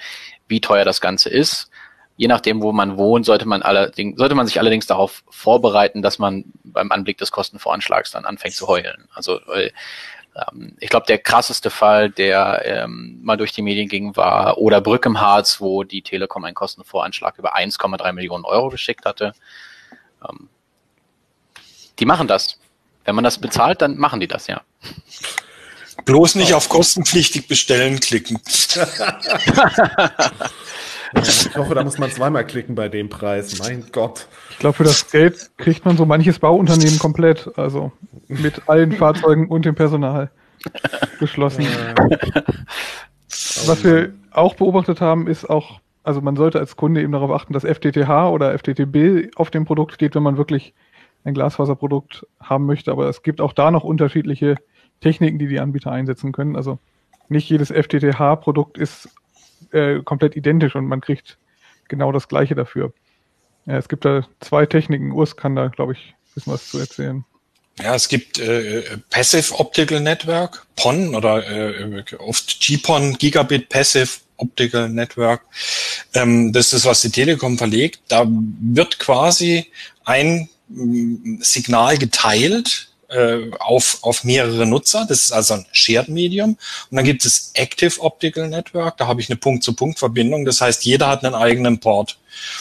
wie 0.49 0.61
teuer 0.61 0.85
das 0.85 1.01
Ganze 1.01 1.29
ist. 1.29 1.71
Je 2.17 2.29
nachdem, 2.29 2.61
wo 2.61 2.73
man 2.73 2.99
wohnt, 2.99 3.25
sollte 3.25 3.47
man 3.47 3.63
allerdings, 3.63 4.19
sollte 4.19 4.35
man 4.35 4.47
sich 4.47 4.59
allerdings 4.59 4.87
darauf 4.87 5.23
vorbereiten, 5.31 6.03
dass 6.03 6.19
man 6.19 6.45
beim 6.65 6.93
Anblick 6.93 7.17
des 7.19 7.31
Kostenvoranschlags 7.31 8.11
dann 8.11 8.27
anfängt 8.27 8.55
zu 8.55 8.67
heulen. 8.67 9.09
Also 9.15 9.41
weil 9.47 9.73
ähm, 10.37 10.77
ich 10.79 10.89
glaube, 10.89 11.07
der 11.07 11.19
krasseste 11.19 11.71
Fall, 11.71 12.11
der 12.11 12.63
ähm, 12.65 13.19
mal 13.23 13.37
durch 13.37 13.53
die 13.53 13.63
Medien 13.63 13.89
ging, 13.89 14.17
war 14.17 14.59
Oder 14.59 14.81
Brück 14.81 15.07
im 15.07 15.21
Harz, 15.21 15.61
wo 15.61 15.83
die 15.85 16.03
Telekom 16.03 16.45
einen 16.45 16.55
Kostenvoranschlag 16.55 17.39
über 17.39 17.57
1,3 17.57 18.13
Millionen 18.13 18.45
Euro 18.45 18.69
geschickt 18.69 19.05
hatte. 19.05 19.33
Ähm, 20.29 20.49
die 21.99 22.07
machen 22.07 22.29
das. 22.29 22.59
Wenn 23.05 23.15
man 23.15 23.25
das 23.25 23.39
bezahlt, 23.39 23.83
dann 23.83 23.97
machen 23.97 24.21
die 24.21 24.29
das, 24.29 24.47
ja. 24.47 24.63
Bloß 26.05 26.37
nicht 26.37 26.55
auf 26.55 26.69
kostenpflichtig 26.69 27.47
bestellen 27.49 28.01
klicken. 28.01 28.41
ich 31.15 31.57
hoffe, 31.57 31.75
da 31.75 31.83
muss 31.83 31.99
man 31.99 32.11
zweimal 32.11 32.47
klicken 32.47 32.75
bei 32.75 32.89
dem 32.89 33.09
Preis. 33.09 33.59
Mein 33.59 33.85
Gott. 33.93 34.29
Ich 34.51 34.59
glaube, 34.59 34.77
für 34.77 34.85
das 34.85 35.11
Geld 35.11 35.51
kriegt 35.57 35.85
man 35.85 35.97
so 35.97 36.07
manches 36.07 36.39
Bauunternehmen 36.39 36.99
komplett. 36.99 37.51
Also 37.57 37.93
mit 38.29 38.69
allen 38.69 38.93
Fahrzeugen 38.93 39.49
und 39.49 39.65
dem 39.65 39.75
Personal 39.75 40.31
geschlossen. 41.19 41.67
Was 43.67 43.85
wir 43.85 44.13
auch 44.31 44.55
beobachtet 44.55 45.01
haben, 45.01 45.27
ist 45.27 45.49
auch, 45.49 45.81
also 46.05 46.21
man 46.21 46.37
sollte 46.37 46.59
als 46.59 46.77
Kunde 46.77 47.03
eben 47.03 47.13
darauf 47.13 47.31
achten, 47.31 47.53
dass 47.53 47.65
FTTH 47.65 48.31
oder 48.31 48.57
FTTB 48.57 49.37
auf 49.37 49.51
dem 49.51 49.65
Produkt 49.65 49.93
steht, 49.93 50.15
wenn 50.15 50.23
man 50.23 50.37
wirklich 50.37 50.75
ein 51.25 51.35
Glasfaserprodukt 51.35 52.27
haben 52.41 52.67
möchte. 52.67 52.93
Aber 52.93 53.09
es 53.09 53.23
gibt 53.23 53.41
auch 53.41 53.53
da 53.53 53.71
noch 53.71 53.85
unterschiedliche 53.85 54.57
Techniken, 55.01 55.39
die 55.39 55.49
die 55.49 55.61
Anbieter 55.61 55.91
einsetzen 55.91 56.33
können. 56.33 56.57
Also 56.57 56.79
nicht 57.29 57.49
jedes 57.49 57.71
FTTH-Produkt 57.71 58.79
ist 58.79 59.09
äh, 59.73 60.01
komplett 60.03 60.37
identisch 60.37 60.75
und 60.75 60.87
man 60.87 61.01
kriegt 61.01 61.39
genau 61.89 62.13
das 62.13 62.29
Gleiche 62.29 62.55
dafür. 62.55 62.93
Ja, 63.67 63.79
es 63.79 63.89
gibt 63.89 64.05
da 64.05 64.27
zwei 64.41 64.67
Techniken. 64.67 65.13
Urs 65.13 65.37
kann 65.37 65.57
da, 65.57 65.69
glaube 65.69 65.93
ich, 65.93 65.99
ein 65.99 66.35
bisschen 66.35 66.53
was 66.53 66.71
zu 66.71 66.79
erzählen. 66.79 67.25
Ja, 67.83 67.95
es 67.95 68.09
gibt 68.09 68.39
äh, 68.39 68.83
Passive 69.11 69.59
Optical 69.59 70.01
Network, 70.01 70.67
PON 70.77 71.15
oder 71.15 71.49
äh, 71.49 72.03
oft 72.19 72.61
GPON, 72.61 73.15
Gigabit 73.15 73.69
Passive 73.69 74.21
Optical 74.37 74.89
Network. 74.89 75.43
Ähm, 76.15 76.53
das 76.53 76.73
ist, 76.73 76.85
was 76.85 77.01
die 77.03 77.11
Telekom 77.11 77.59
verlegt. 77.59 78.01
Da 78.09 78.27
wird 78.29 78.99
quasi 78.99 79.67
ein 80.05 80.49
mm, 80.69 81.41
Signal 81.41 81.97
geteilt 81.97 82.90
äh, 83.11 83.51
auf, 83.59 83.99
auf 84.03 84.25
mehrere 84.25 84.67
Nutzer. 84.67 85.07
Das 85.09 85.25
ist 85.25 85.33
also 85.33 85.55
ein 85.55 85.67
Shared 85.73 86.09
Medium. 86.09 86.57
Und 86.91 86.97
dann 86.97 87.05
gibt 87.05 87.25
es 87.25 87.51
Active 87.55 88.01
Optical 88.01 88.49
Network. 88.49 88.97
Da 88.97 89.07
habe 89.07 89.21
ich 89.21 89.29
eine 89.29 89.37
Punkt-zu-Punkt-Verbindung. 89.37 90.45
Das 90.45 90.61
heißt, 90.61 90.85
jeder 90.85 91.09
hat 91.09 91.25
einen 91.25 91.35
eigenen 91.35 91.81
Port. 91.81 92.19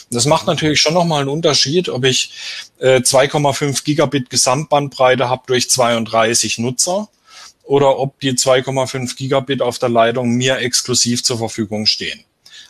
Das 0.09 0.25
macht 0.25 0.47
natürlich 0.47 0.81
schon 0.81 0.93
nochmal 0.93 1.21
einen 1.21 1.29
Unterschied, 1.29 1.89
ob 1.89 2.05
ich 2.05 2.31
äh, 2.79 2.97
2,5 2.97 3.83
Gigabit 3.83 4.29
Gesamtbandbreite 4.29 5.29
habe 5.29 5.43
durch 5.47 5.69
32 5.69 6.57
Nutzer 6.57 7.09
oder 7.63 7.99
ob 7.99 8.19
die 8.19 8.31
2,5 8.31 9.15
Gigabit 9.15 9.61
auf 9.61 9.77
der 9.77 9.89
Leitung 9.89 10.31
mir 10.31 10.57
exklusiv 10.57 11.23
zur 11.23 11.37
Verfügung 11.37 11.85
stehen. 11.85 12.23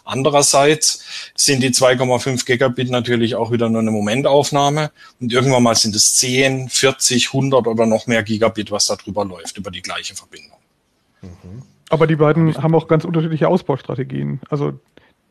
Andererseits 0.10 1.32
sind 1.36 1.62
die 1.62 1.70
2,5 1.70 2.46
Gigabit 2.46 2.90
natürlich 2.90 3.36
auch 3.36 3.52
wieder 3.52 3.70
nur 3.70 3.82
eine 3.82 3.92
Momentaufnahme 3.92 4.92
und 5.20 5.32
irgendwann 5.32 5.64
mal 5.64 5.76
sind 5.76 5.96
es 5.96 6.16
10, 6.16 6.70
40, 6.70 7.28
100 7.28 7.68
oder 7.68 7.86
noch 7.86 8.08
mehr 8.08 8.24
Gigabit, 8.24 8.72
was 8.72 8.88
da 8.88 8.96
drüber 8.96 9.24
läuft 9.24 9.58
über 9.58 9.70
die 9.70 9.82
gleiche 9.82 10.16
Verbindung. 10.16 10.58
Mhm. 11.22 11.64
Aber 11.90 12.08
die 12.08 12.16
beiden 12.16 12.56
haben 12.58 12.76
auch 12.76 12.88
ganz 12.88 13.06
unterschiedliche 13.06 13.48
Ausbaustrategien. 13.48 14.40
Also 14.50 14.74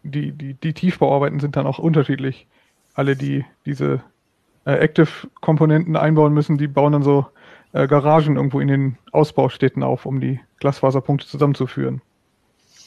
die, 0.03 0.33
die, 0.33 0.55
die 0.55 0.73
Tiefbauarbeiten 0.73 1.41
sind 1.41 1.57
dann 1.57 1.67
auch 1.67 1.79
unterschiedlich. 1.79 2.47
Alle, 2.95 3.17
die 3.17 3.45
diese 3.65 4.03
äh, 4.65 4.73
Active-Komponenten 4.73 5.97
einbauen 5.97 6.33
müssen, 6.33 6.59
die 6.59 6.69
bauen 6.69 6.93
dann 6.93 7.03
so 7.03 7.27
äh, 7.73 7.87
Garagen 7.87 8.37
irgendwo 8.37 8.61
in 8.61 8.69
den 8.69 8.99
Ausbaustädten 9.13 9.83
auf, 9.83 10.07
um 10.07 10.21
die 10.21 10.41
Glasfaserpunkte 10.61 11.27
zusammenzuführen. 11.27 12.01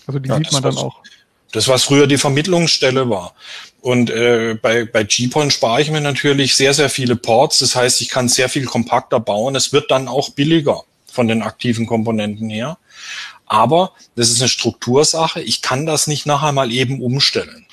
Also 0.08 0.20
die 0.20 0.30
ja, 0.30 0.38
sieht 0.38 0.52
man 0.52 0.64
dann 0.64 0.78
auch. 0.78 1.02
Das, 1.52 1.68
was 1.68 1.84
früher 1.84 2.08
die 2.08 2.18
Vermittlungsstelle 2.18 3.10
war. 3.10 3.36
Und 3.82 4.10
äh, 4.10 4.58
bei, 4.62 4.86
bei 4.86 5.04
GPON 5.04 5.52
spare 5.52 5.82
ich 5.82 5.92
mir 5.92 6.02
natürlich 6.02 6.56
sehr, 6.56 6.74
sehr 6.74 6.90
viele 6.90 7.16
Ports. 7.16 7.60
Das 7.60 7.76
heißt, 7.76 8.02
ich 8.02 8.10
kann 8.10 8.30
sehr 8.30 8.48
viel 8.48 8.66
kompakter 8.66 9.20
bauen. 9.20 9.56
Es 9.56 9.74
wird 9.74 9.92
dann 9.92 10.08
auch 10.08 10.30
billiger 10.30 10.84
von 11.12 11.28
den 11.28 11.42
aktiven 11.42 11.88
Komponenten 11.88 12.50
her. 12.50 12.78
Aber 13.46 13.94
das 14.16 14.30
ist 14.30 14.40
eine 14.40 14.48
Struktursache. 14.48 15.42
Ich 15.42 15.62
kann 15.62 15.86
das 15.86 16.08
nicht 16.08 16.26
nachher 16.26 16.54
mal 16.54 16.72
eben 16.72 17.02
umstellen. 17.02 17.66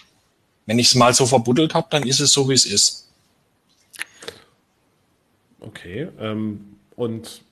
Wenn 0.67 0.79
ich 0.79 0.89
es 0.89 0.95
mal 0.95 1.15
so 1.15 1.25
verbuddelt 1.27 1.75
habe, 1.75 1.87
dann 1.91 2.03
ist 2.03 2.21
es 2.21 2.33
so, 2.33 2.49
wie 2.49 2.55
es 2.55 2.67
ist. 2.67 3.09
Okay. 5.61 6.09
Ähm, 6.19 6.77
und 6.97 7.43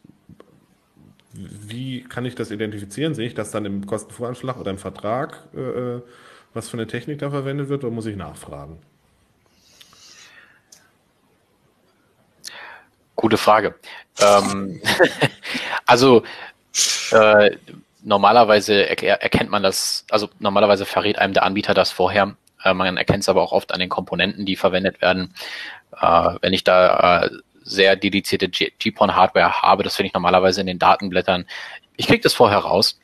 wie 1.38 2.02
kann 2.04 2.24
ich 2.24 2.34
das 2.34 2.50
identifizieren? 2.50 3.14
Sehe 3.14 3.26
ich 3.26 3.34
das 3.34 3.50
dann 3.50 3.64
im 3.64 3.86
Kostenvoranschlag 3.86 4.58
oder 4.58 4.70
im 4.70 4.78
Vertrag, 4.78 5.44
äh, 5.54 5.60
äh, 5.60 6.02
was 6.54 6.68
für 6.68 6.76
eine 6.76 6.86
Technik 6.86 7.18
da 7.18 7.30
verwendet 7.30 7.68
wird, 7.68 7.84
oder 7.84 7.92
muss 7.92 8.06
ich 8.06 8.16
nachfragen? 8.16 8.78
Gute 13.14 13.38
Frage. 13.38 13.74
Ähm, 14.20 14.80
also 15.86 16.22
äh, 17.10 17.56
normalerweise 18.02 18.74
er 18.74 19.22
erkennt 19.22 19.50
man 19.50 19.62
das, 19.62 20.04
also 20.10 20.28
normalerweise 20.38 20.84
verrät 20.84 21.18
einem 21.18 21.32
der 21.32 21.42
Anbieter 21.42 21.74
das 21.74 21.90
vorher. 21.90 22.36
Äh, 22.62 22.74
man 22.74 22.96
erkennt 22.96 23.22
es 23.22 23.28
aber 23.28 23.42
auch 23.42 23.52
oft 23.52 23.72
an 23.72 23.80
den 23.80 23.88
Komponenten, 23.88 24.46
die 24.46 24.56
verwendet 24.56 25.00
werden. 25.00 25.34
Äh, 25.98 26.34
wenn 26.40 26.52
ich 26.52 26.64
da 26.64 27.24
äh, 27.24 27.30
sehr 27.66 27.96
dedizierte 27.96 28.48
GPON-Hardware 28.48 29.62
habe. 29.62 29.82
Das 29.82 29.96
finde 29.96 30.08
ich 30.08 30.14
normalerweise 30.14 30.60
in 30.60 30.66
den 30.66 30.78
Datenblättern. 30.78 31.46
Ich 31.96 32.06
kriege 32.06 32.22
das 32.22 32.32
vorher 32.32 32.58
raus. 32.58 32.98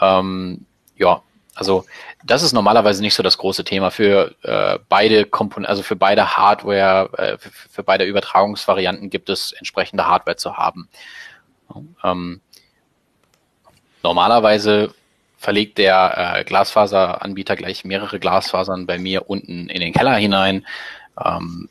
Ähm, 0.00 0.66
ja, 0.96 1.22
also 1.54 1.84
das 2.24 2.42
ist 2.42 2.52
normalerweise 2.52 3.02
nicht 3.02 3.14
so 3.14 3.22
das 3.22 3.38
große 3.38 3.64
Thema 3.64 3.90
für 3.90 4.34
äh, 4.42 4.78
beide 4.88 5.24
Komponenten, 5.24 5.70
also 5.70 5.82
für 5.82 5.96
beide 5.96 6.36
Hardware, 6.36 7.10
äh, 7.18 7.38
für, 7.38 7.50
für, 7.50 7.82
beide 7.82 8.04
Übertragungsvarianten 8.04 9.10
gibt 9.10 9.28
es 9.30 9.52
entsprechende 9.52 10.06
Hardware 10.06 10.36
zu 10.36 10.56
haben. 10.56 10.88
Ähm, 12.02 12.40
normalerweise 14.02 14.94
verlegt 15.36 15.78
der 15.78 16.36
äh, 16.36 16.44
Glasfaseranbieter 16.44 17.56
gleich 17.56 17.84
mehrere 17.84 18.18
Glasfasern 18.18 18.86
bei 18.86 18.98
mir 18.98 19.30
unten 19.30 19.68
in 19.68 19.80
den 19.80 19.92
Keller 19.92 20.16
hinein. 20.16 20.66
Ähm, 21.22 21.68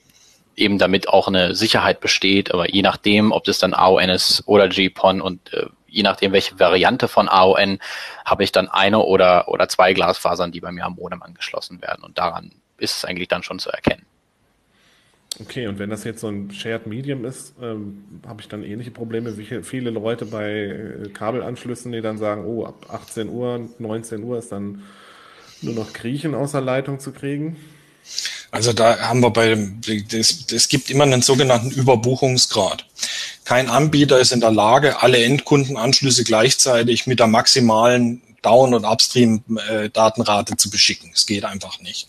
eben 0.59 0.77
damit 0.77 1.07
auch 1.09 1.27
eine 1.27 1.55
Sicherheit 1.55 1.99
besteht, 1.99 2.53
aber 2.53 2.69
je 2.69 2.81
nachdem, 2.81 3.31
ob 3.31 3.43
das 3.43 3.57
dann 3.57 3.73
AON 3.73 4.09
ist 4.09 4.43
oder 4.45 4.67
GPON 4.67 5.21
und 5.21 5.53
äh, 5.53 5.67
je 5.87 6.03
nachdem, 6.03 6.31
welche 6.31 6.59
Variante 6.59 7.07
von 7.07 7.27
AON, 7.27 7.79
habe 8.25 8.43
ich 8.43 8.51
dann 8.51 8.67
eine 8.67 8.99
oder, 8.99 9.47
oder 9.47 9.67
zwei 9.67 9.93
Glasfasern, 9.93 10.51
die 10.51 10.61
bei 10.61 10.71
mir 10.71 10.85
am 10.85 10.95
Modem 10.95 11.23
angeschlossen 11.23 11.81
werden. 11.81 12.03
Und 12.03 12.17
daran 12.17 12.51
ist 12.77 12.97
es 12.97 13.05
eigentlich 13.05 13.27
dann 13.27 13.43
schon 13.43 13.59
zu 13.59 13.69
erkennen. 13.69 14.05
Okay, 15.39 15.67
und 15.67 15.79
wenn 15.79 15.89
das 15.89 16.03
jetzt 16.03 16.21
so 16.21 16.27
ein 16.27 16.51
Shared 16.51 16.87
Medium 16.87 17.23
ist, 17.23 17.53
ähm, 17.61 18.03
habe 18.27 18.41
ich 18.41 18.49
dann 18.49 18.63
ähnliche 18.63 18.91
Probleme 18.91 19.37
wie 19.37 19.63
viele 19.63 19.89
Leute 19.91 20.25
bei 20.25 20.51
äh, 20.51 21.09
Kabelanschlüssen, 21.13 21.91
die 21.91 22.01
dann 22.01 22.17
sagen, 22.17 22.45
oh, 22.45 22.65
ab 22.65 22.87
18 22.89 23.29
Uhr, 23.29 23.69
19 23.77 24.23
Uhr 24.23 24.39
ist 24.39 24.51
dann 24.51 24.83
nur 25.61 25.75
noch 25.75 25.93
Griechen 25.93 26.35
außer 26.35 26.61
Leitung 26.61 26.99
zu 26.99 27.11
kriegen? 27.13 27.57
Also 28.51 28.73
da 28.73 28.99
haben 28.99 29.21
wir 29.21 29.29
bei 29.29 29.49
dem, 29.49 29.81
es 30.11 30.67
gibt 30.69 30.89
immer 30.89 31.03
einen 31.03 31.21
sogenannten 31.21 31.71
Überbuchungsgrad. 31.71 32.85
Kein 33.45 33.69
Anbieter 33.69 34.19
ist 34.19 34.31
in 34.31 34.41
der 34.41 34.51
Lage, 34.51 35.01
alle 35.01 35.23
Endkundenanschlüsse 35.23 36.23
gleichzeitig 36.23 37.07
mit 37.07 37.19
der 37.19 37.27
maximalen 37.27 38.21
Down- 38.41 38.73
und 38.73 38.85
Upstream-Datenrate 38.85 40.57
zu 40.57 40.69
beschicken. 40.69 41.11
Es 41.13 41.25
geht 41.25 41.45
einfach 41.45 41.79
nicht. 41.81 42.07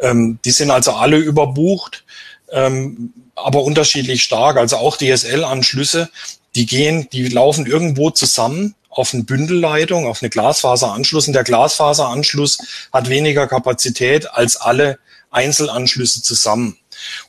Ähm, 0.00 0.38
die 0.44 0.50
sind 0.50 0.70
also 0.70 0.92
alle 0.92 1.18
überbucht, 1.18 2.04
ähm, 2.50 3.12
aber 3.34 3.62
unterschiedlich 3.62 4.22
stark. 4.22 4.56
Also 4.56 4.76
auch 4.76 4.96
DSL-Anschlüsse, 4.96 6.10
die 6.54 6.66
gehen, 6.66 7.08
die 7.12 7.28
laufen 7.28 7.66
irgendwo 7.66 8.10
zusammen 8.10 8.74
auf 8.96 9.12
eine 9.12 9.24
Bündelleitung, 9.24 10.06
auf 10.06 10.22
eine 10.22 10.30
Glasfaseranschluss. 10.30 11.26
Und 11.26 11.34
der 11.34 11.44
Glasfaseranschluss 11.44 12.88
hat 12.92 13.10
weniger 13.10 13.46
Kapazität 13.46 14.30
als 14.30 14.56
alle 14.56 14.98
Einzelanschlüsse 15.30 16.22
zusammen. 16.22 16.78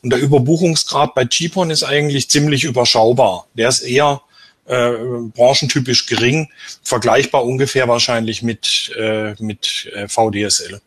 Und 0.02 0.10
der 0.10 0.20
Überbuchungsgrad 0.20 1.14
bei 1.14 1.24
GPON 1.24 1.70
ist 1.70 1.84
eigentlich 1.84 2.30
ziemlich 2.30 2.64
überschaubar. 2.64 3.46
Der 3.54 3.68
ist 3.68 3.80
eher 3.80 4.22
äh, 4.64 4.92
branchentypisch 5.34 6.06
gering, 6.06 6.48
vergleichbar 6.82 7.44
ungefähr 7.44 7.86
wahrscheinlich 7.86 8.42
mit, 8.42 8.90
äh, 8.98 9.34
mit 9.38 9.90
äh, 9.94 10.08
VDSL. 10.08 10.80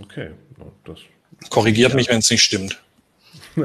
Okay. 0.00 0.30
Das 0.84 0.98
Korrigiert 1.50 1.90
ja. 1.90 1.96
mich, 1.96 2.08
wenn 2.08 2.18
es 2.18 2.30
nicht 2.30 2.42
stimmt. 2.42 2.80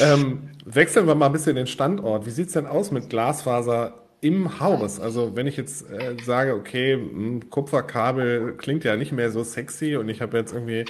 ähm, 0.00 0.50
wechseln 0.64 1.06
wir 1.06 1.14
mal 1.16 1.26
ein 1.26 1.32
bisschen 1.32 1.56
den 1.56 1.66
Standort. 1.66 2.26
Wie 2.26 2.30
sieht 2.30 2.48
es 2.48 2.52
denn 2.52 2.66
aus 2.66 2.92
mit 2.92 3.10
Glasfaser 3.10 4.07
im 4.20 4.58
Haus. 4.58 4.98
Also 4.98 5.36
wenn 5.36 5.46
ich 5.46 5.56
jetzt 5.56 5.88
äh, 5.90 6.16
sage, 6.24 6.54
okay, 6.54 6.94
hm, 6.94 7.50
Kupferkabel 7.50 8.54
klingt 8.56 8.84
ja 8.84 8.96
nicht 8.96 9.12
mehr 9.12 9.30
so 9.30 9.44
sexy 9.44 9.96
und 9.96 10.08
ich 10.08 10.20
habe 10.20 10.36
jetzt 10.36 10.52
irgendwie 10.52 10.84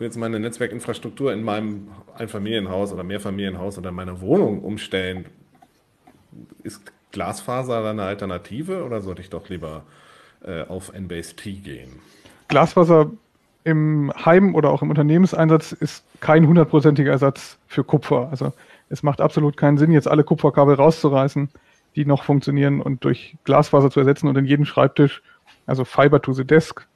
jetzt 0.00 0.16
meine 0.16 0.38
Netzwerkinfrastruktur 0.38 1.32
in 1.32 1.42
meinem 1.42 1.88
Einfamilienhaus 2.16 2.92
oder 2.92 3.02
Mehrfamilienhaus 3.02 3.78
oder 3.78 3.90
meiner 3.90 4.20
Wohnung 4.20 4.62
umstellen, 4.62 5.26
ist 6.62 6.82
Glasfaser 7.12 7.82
dann 7.82 8.00
eine 8.00 8.08
Alternative 8.08 8.84
oder 8.84 9.00
sollte 9.00 9.22
ich 9.22 9.30
doch 9.30 9.48
lieber 9.48 9.84
äh, 10.44 10.62
auf 10.62 10.92
NBase-T 10.92 11.52
gehen? 11.52 12.00
Glasfaser 12.48 13.10
im 13.62 14.12
Heim 14.24 14.54
oder 14.54 14.70
auch 14.70 14.82
im 14.82 14.90
Unternehmenseinsatz 14.90 15.72
ist 15.72 16.04
kein 16.20 16.46
hundertprozentiger 16.46 17.12
Ersatz 17.12 17.56
für 17.66 17.82
Kupfer. 17.82 18.28
Also 18.30 18.52
es 18.90 19.02
macht 19.02 19.22
absolut 19.22 19.56
keinen 19.56 19.78
Sinn, 19.78 19.90
jetzt 19.90 20.08
alle 20.08 20.22
Kupferkabel 20.22 20.74
rauszureißen 20.74 21.48
die 21.96 22.04
noch 22.04 22.24
funktionieren 22.24 22.80
und 22.80 23.04
durch 23.04 23.36
Glasfaser 23.44 23.90
zu 23.90 24.00
ersetzen 24.00 24.28
und 24.28 24.36
in 24.36 24.44
jeden 24.44 24.66
Schreibtisch, 24.66 25.22
also 25.66 25.84
Fiber 25.84 26.20
to 26.20 26.32
the 26.32 26.44
Desk, 26.44 26.86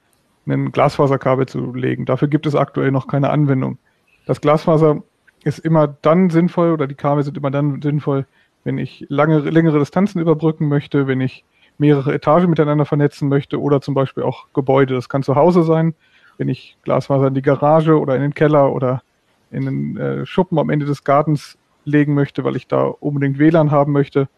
ein 0.46 0.72
Glasfaserkabel 0.72 1.46
zu 1.46 1.74
legen. 1.74 2.06
Dafür 2.06 2.28
gibt 2.28 2.46
es 2.46 2.54
aktuell 2.54 2.90
noch 2.90 3.06
keine 3.06 3.30
Anwendung. 3.30 3.78
Das 4.26 4.40
Glasfaser 4.40 5.02
ist 5.44 5.58
immer 5.58 5.86
dann 5.86 6.30
sinnvoll 6.30 6.72
oder 6.72 6.86
die 6.86 6.94
Kabel 6.94 7.22
sind 7.22 7.36
immer 7.36 7.50
dann 7.50 7.82
sinnvoll, 7.82 8.26
wenn 8.64 8.78
ich 8.78 9.06
lange, 9.08 9.38
längere 9.38 9.78
Distanzen 9.78 10.20
überbrücken 10.20 10.68
möchte, 10.68 11.06
wenn 11.06 11.20
ich 11.20 11.44
mehrere 11.76 12.12
Etagen 12.12 12.50
miteinander 12.50 12.86
vernetzen 12.86 13.28
möchte 13.28 13.60
oder 13.60 13.80
zum 13.80 13.94
Beispiel 13.94 14.24
auch 14.24 14.46
Gebäude. 14.52 14.94
Das 14.94 15.08
kann 15.08 15.22
zu 15.22 15.36
Hause 15.36 15.62
sein, 15.62 15.94
wenn 16.38 16.48
ich 16.48 16.76
Glasfaser 16.82 17.28
in 17.28 17.34
die 17.34 17.42
Garage 17.42 17.98
oder 17.98 18.16
in 18.16 18.22
den 18.22 18.34
Keller 18.34 18.72
oder 18.72 19.02
in 19.50 19.64
den 19.64 19.96
äh, 19.96 20.26
Schuppen 20.26 20.58
am 20.58 20.70
Ende 20.70 20.86
des 20.86 21.04
Gartens 21.04 21.56
legen 21.84 22.14
möchte, 22.14 22.42
weil 22.44 22.56
ich 22.56 22.66
da 22.66 22.82
unbedingt 22.84 23.38
WLAN 23.38 23.70
haben 23.70 23.92
möchte 23.92 24.28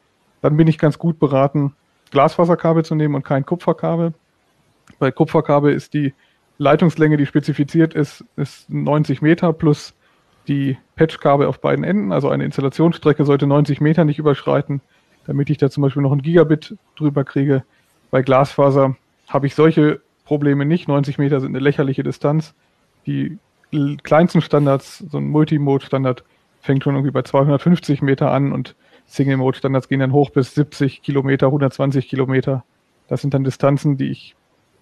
dann 0.42 0.56
bin 0.56 0.66
ich 0.66 0.78
ganz 0.78 0.98
gut 0.98 1.18
beraten, 1.18 1.74
Glasfaserkabel 2.10 2.84
zu 2.84 2.94
nehmen 2.94 3.14
und 3.14 3.24
kein 3.24 3.46
Kupferkabel. 3.46 4.14
Bei 4.98 5.10
Kupferkabel 5.10 5.72
ist 5.72 5.94
die 5.94 6.14
Leitungslänge, 6.58 7.16
die 7.16 7.26
spezifiziert 7.26 7.94
ist, 7.94 8.24
ist 8.36 8.68
90 8.68 9.22
Meter 9.22 9.52
plus 9.52 9.94
die 10.48 10.76
Patchkabel 10.96 11.46
auf 11.46 11.60
beiden 11.60 11.84
Enden. 11.84 12.12
Also 12.12 12.28
eine 12.28 12.44
Installationsstrecke 12.44 13.24
sollte 13.24 13.46
90 13.46 13.80
Meter 13.80 14.04
nicht 14.04 14.18
überschreiten, 14.18 14.80
damit 15.26 15.48
ich 15.50 15.58
da 15.58 15.70
zum 15.70 15.82
Beispiel 15.82 16.02
noch 16.02 16.12
ein 16.12 16.22
Gigabit 16.22 16.76
drüber 16.96 17.24
kriege. 17.24 17.64
Bei 18.10 18.22
Glasfaser 18.22 18.96
habe 19.28 19.46
ich 19.46 19.54
solche 19.54 20.00
Probleme 20.24 20.64
nicht. 20.64 20.88
90 20.88 21.18
Meter 21.18 21.40
sind 21.40 21.50
eine 21.50 21.60
lächerliche 21.60 22.02
Distanz. 22.02 22.54
Die 23.06 23.38
kleinsten 24.02 24.42
Standards, 24.42 24.98
so 24.98 25.18
ein 25.18 25.28
Multimode-Standard, 25.28 26.24
fängt 26.60 26.84
schon 26.84 26.94
irgendwie 26.94 27.12
bei 27.12 27.22
250 27.22 28.02
Meter 28.02 28.30
an 28.32 28.52
und 28.52 28.74
Single-Mode-Standards 29.10 29.88
gehen 29.88 30.00
dann 30.00 30.12
hoch 30.12 30.30
bis 30.30 30.54
70 30.54 31.02
Kilometer, 31.02 31.46
120 31.46 32.08
Kilometer. 32.08 32.64
Das 33.08 33.20
sind 33.20 33.34
dann 33.34 33.44
Distanzen, 33.44 33.96
die 33.96 34.10
ich 34.10 34.36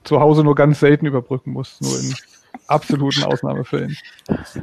zu 0.05 0.21
Hause 0.21 0.45
nur 0.45 0.55
ganz 0.55 0.81
selten 0.81 1.07
überbrücken 1.07 1.53
muss, 1.53 1.81
nur 1.81 1.99
in 1.99 2.15
absoluten 2.67 3.25
Ausnahmefällen. 3.25 3.97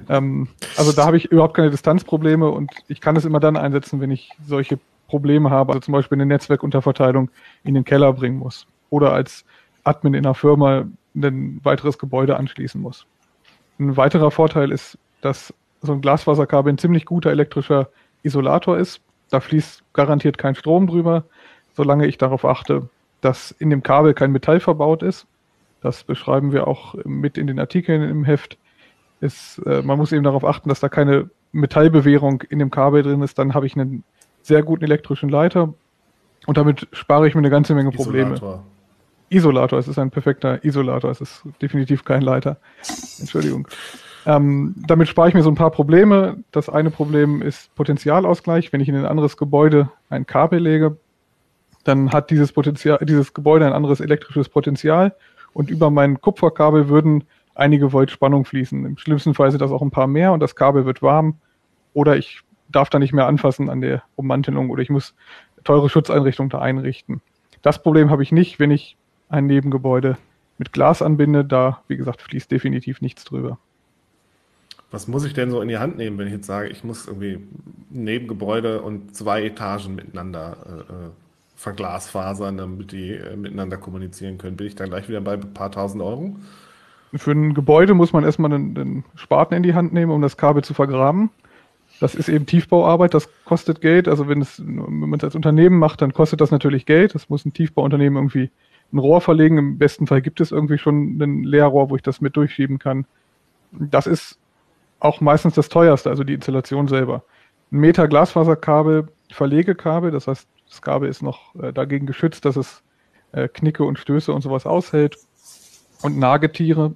Ähm, 0.07 0.47
also 0.77 0.91
da 0.91 1.05
habe 1.05 1.17
ich 1.17 1.25
überhaupt 1.25 1.55
keine 1.55 1.71
Distanzprobleme 1.71 2.49
und 2.49 2.71
ich 2.87 3.01
kann 3.01 3.15
es 3.15 3.25
immer 3.25 3.39
dann 3.39 3.57
einsetzen, 3.57 3.99
wenn 4.01 4.11
ich 4.11 4.29
solche 4.45 4.79
Probleme 5.07 5.49
habe, 5.49 5.73
also 5.73 5.81
zum 5.81 5.93
Beispiel 5.93 6.15
eine 6.15 6.25
Netzwerkunterverteilung 6.25 7.29
in 7.63 7.73
den 7.73 7.85
Keller 7.85 8.13
bringen 8.13 8.37
muss 8.37 8.67
oder 8.89 9.13
als 9.13 9.45
Admin 9.83 10.13
in 10.13 10.25
einer 10.25 10.35
Firma 10.35 10.85
ein 11.15 11.59
weiteres 11.63 11.97
Gebäude 11.97 12.37
anschließen 12.37 12.79
muss. 12.79 13.05
Ein 13.79 13.97
weiterer 13.97 14.31
Vorteil 14.31 14.71
ist, 14.71 14.97
dass 15.21 15.53
so 15.81 15.93
ein 15.93 16.01
Glasfaserkabel 16.01 16.73
ein 16.73 16.77
ziemlich 16.77 17.05
guter 17.05 17.31
elektrischer 17.31 17.89
Isolator 18.23 18.77
ist. 18.77 19.01
Da 19.29 19.39
fließt 19.39 19.83
garantiert 19.93 20.37
kein 20.37 20.55
Strom 20.55 20.87
drüber, 20.87 21.23
solange 21.73 22.07
ich 22.07 22.17
darauf 22.17 22.45
achte, 22.45 22.89
dass 23.21 23.51
in 23.51 23.69
dem 23.69 23.83
Kabel 23.83 24.13
kein 24.13 24.31
Metall 24.31 24.59
verbaut 24.59 25.03
ist. 25.03 25.25
Das 25.81 26.03
beschreiben 26.03 26.51
wir 26.51 26.67
auch 26.67 26.95
mit 27.05 27.37
in 27.37 27.47
den 27.47 27.59
Artikeln 27.59 28.01
im 28.03 28.23
Heft. 28.23 28.57
Ist, 29.21 29.59
äh, 29.65 29.81
man 29.81 29.97
muss 29.97 30.11
eben 30.11 30.23
darauf 30.23 30.43
achten, 30.43 30.69
dass 30.69 30.79
da 30.79 30.89
keine 30.89 31.29
Metallbewehrung 31.51 32.41
in 32.49 32.59
dem 32.59 32.69
Kabel 32.69 33.01
drin 33.01 33.21
ist. 33.21 33.39
Dann 33.39 33.53
habe 33.53 33.65
ich 33.65 33.75
einen 33.75 34.03
sehr 34.41 34.61
guten 34.61 34.83
elektrischen 34.83 35.29
Leiter 35.29 35.73
und 36.45 36.57
damit 36.57 36.87
spare 36.91 37.27
ich 37.27 37.33
mir 37.33 37.39
eine 37.39 37.49
ganze 37.49 37.73
Menge 37.73 37.91
Probleme. 37.91 38.35
Isolator. 38.35 38.63
Isolator, 39.29 39.79
es 39.79 39.87
ist 39.87 39.97
ein 39.97 40.11
perfekter 40.11 40.63
Isolator, 40.63 41.09
es 41.09 41.21
ist 41.21 41.43
definitiv 41.61 42.05
kein 42.05 42.21
Leiter. 42.21 42.57
Entschuldigung. 43.19 43.67
Ähm, 44.25 44.75
damit 44.87 45.07
spare 45.07 45.29
ich 45.29 45.33
mir 45.35 45.43
so 45.43 45.49
ein 45.49 45.55
paar 45.55 45.71
Probleme. 45.71 46.37
Das 46.51 46.69
eine 46.69 46.89
Problem 46.89 47.41
ist 47.41 47.73
Potentialausgleich. 47.75 48.73
Wenn 48.73 48.81
ich 48.81 48.89
in 48.89 48.95
ein 48.95 49.05
anderes 49.05 49.37
Gebäude 49.37 49.89
ein 50.09 50.25
Kabel 50.25 50.59
lege, 50.59 50.97
dann 51.83 52.11
hat 52.11 52.31
dieses 52.31 52.51
Potenzial, 52.51 52.99
dieses 53.03 53.33
Gebäude 53.33 53.65
ein 53.65 53.73
anderes 53.73 53.99
elektrisches 53.99 54.49
Potenzial 54.49 55.15
und 55.53 55.69
über 55.69 55.91
mein 55.91 56.19
Kupferkabel 56.19 56.89
würden 56.89 57.23
einige 57.53 57.93
Volt 57.93 58.11
Spannung 58.11 58.45
fließen. 58.45 58.85
Im 58.85 58.97
schlimmsten 58.97 59.35
Fall 59.35 59.51
sind 59.51 59.61
das 59.61 59.71
auch 59.71 59.83
ein 59.83 59.91
paar 59.91 60.07
mehr 60.07 60.33
und 60.33 60.39
das 60.39 60.55
Kabel 60.55 60.85
wird 60.85 61.01
warm 61.01 61.37
oder 61.93 62.17
ich 62.17 62.41
darf 62.69 62.89
da 62.89 62.97
nicht 62.97 63.13
mehr 63.13 63.27
anfassen 63.27 63.69
an 63.69 63.81
der 63.81 64.03
Ummantelung 64.15 64.71
oder 64.71 64.81
ich 64.81 64.89
muss 64.89 65.13
teure 65.63 65.89
Schutzeinrichtungen 65.89 66.49
da 66.49 66.59
einrichten. 66.59 67.21
Das 67.61 67.81
Problem 67.81 68.09
habe 68.09 68.23
ich 68.23 68.31
nicht, 68.31 68.59
wenn 68.59 68.71
ich 68.71 68.97
ein 69.29 69.45
Nebengebäude 69.45 70.17
mit 70.57 70.73
Glas 70.73 71.01
anbinde. 71.01 71.45
Da, 71.45 71.81
wie 71.87 71.97
gesagt, 71.97 72.21
fließt 72.21 72.51
definitiv 72.51 73.01
nichts 73.01 73.23
drüber. 73.23 73.57
Was 74.95 75.09
muss 75.09 75.25
ich 75.25 75.33
denn 75.33 75.51
so 75.51 75.59
in 75.59 75.67
die 75.67 75.77
Hand 75.77 75.97
nehmen, 75.97 76.17
wenn 76.17 76.27
ich 76.27 76.31
jetzt 76.31 76.47
sage, 76.47 76.69
ich 76.69 76.85
muss 76.85 77.05
irgendwie 77.05 77.45
Nebengebäude 77.89 78.81
und 78.81 79.13
zwei 79.13 79.43
Etagen 79.43 79.93
miteinander 79.93 80.55
äh, 80.65 80.79
äh, 80.79 81.09
verglasfasern, 81.57 82.55
damit 82.55 82.93
die 82.93 83.11
äh, 83.11 83.35
miteinander 83.35 83.75
kommunizieren 83.75 84.37
können? 84.37 84.55
Bin 84.55 84.67
ich 84.67 84.75
dann 84.75 84.89
gleich 84.89 85.09
wieder 85.09 85.19
bei 85.19 85.33
ein 85.33 85.53
paar 85.53 85.69
tausend 85.69 86.01
Euro? 86.01 86.37
Für 87.13 87.31
ein 87.31 87.53
Gebäude 87.53 87.93
muss 87.93 88.13
man 88.13 88.23
erstmal 88.23 88.53
einen, 88.53 88.77
einen 88.77 89.05
Spaten 89.15 89.53
in 89.53 89.63
die 89.63 89.73
Hand 89.73 89.91
nehmen, 89.91 90.13
um 90.13 90.21
das 90.21 90.37
Kabel 90.37 90.63
zu 90.63 90.73
vergraben. 90.73 91.29
Das 91.99 92.15
ist 92.15 92.29
eben 92.29 92.45
Tiefbauarbeit, 92.45 93.13
das 93.13 93.27
kostet 93.43 93.81
Geld. 93.81 94.07
Also 94.07 94.29
wenn, 94.29 94.41
es, 94.41 94.65
wenn 94.65 95.09
man 95.09 95.19
es 95.19 95.25
als 95.25 95.35
Unternehmen 95.35 95.77
macht, 95.77 96.01
dann 96.01 96.13
kostet 96.13 96.39
das 96.39 96.51
natürlich 96.51 96.85
Geld. 96.85 97.15
Das 97.15 97.27
muss 97.27 97.43
ein 97.43 97.51
Tiefbauunternehmen 97.51 98.15
irgendwie 98.15 98.49
ein 98.93 98.99
Rohr 98.99 99.19
verlegen. 99.19 99.57
Im 99.57 99.77
besten 99.77 100.07
Fall 100.07 100.21
gibt 100.21 100.39
es 100.39 100.53
irgendwie 100.53 100.77
schon 100.77 101.17
ein 101.17 101.43
Leerrohr, 101.43 101.89
wo 101.89 101.97
ich 101.97 102.01
das 102.01 102.21
mit 102.21 102.37
durchschieben 102.37 102.79
kann. 102.79 103.03
Das 103.73 104.07
ist 104.07 104.39
auch 104.99 105.21
meistens 105.21 105.55
das 105.55 105.69
teuerste, 105.69 106.09
also 106.09 106.23
die 106.23 106.33
Installation 106.33 106.87
selber. 106.87 107.23
Ein 107.71 107.79
Meter 107.79 108.07
Glasfaserkabel, 108.07 109.07
Verlegekabel, 109.31 110.11
das 110.11 110.27
heißt, 110.27 110.47
das 110.69 110.81
Kabel 110.81 111.09
ist 111.09 111.21
noch 111.21 111.55
äh, 111.55 111.73
dagegen 111.73 112.05
geschützt, 112.05 112.45
dass 112.45 112.55
es 112.55 112.83
äh, 113.31 113.47
Knicke 113.47 113.83
und 113.83 113.99
Stöße 113.99 114.33
und 114.33 114.41
sowas 114.41 114.65
aushält. 114.65 115.17
Und 116.01 116.17
Nagetiere, 116.17 116.93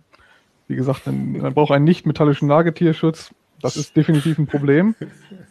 wie 0.67 0.75
gesagt, 0.75 1.05
man, 1.05 1.33
man 1.33 1.53
braucht 1.53 1.71
einen 1.71 1.85
nicht 1.85 2.05
metallischen 2.05 2.47
Nagetierschutz. 2.47 3.33
Das 3.62 3.75
ist 3.75 3.95
definitiv 3.97 4.38
ein 4.38 4.47
Problem. 4.47 4.95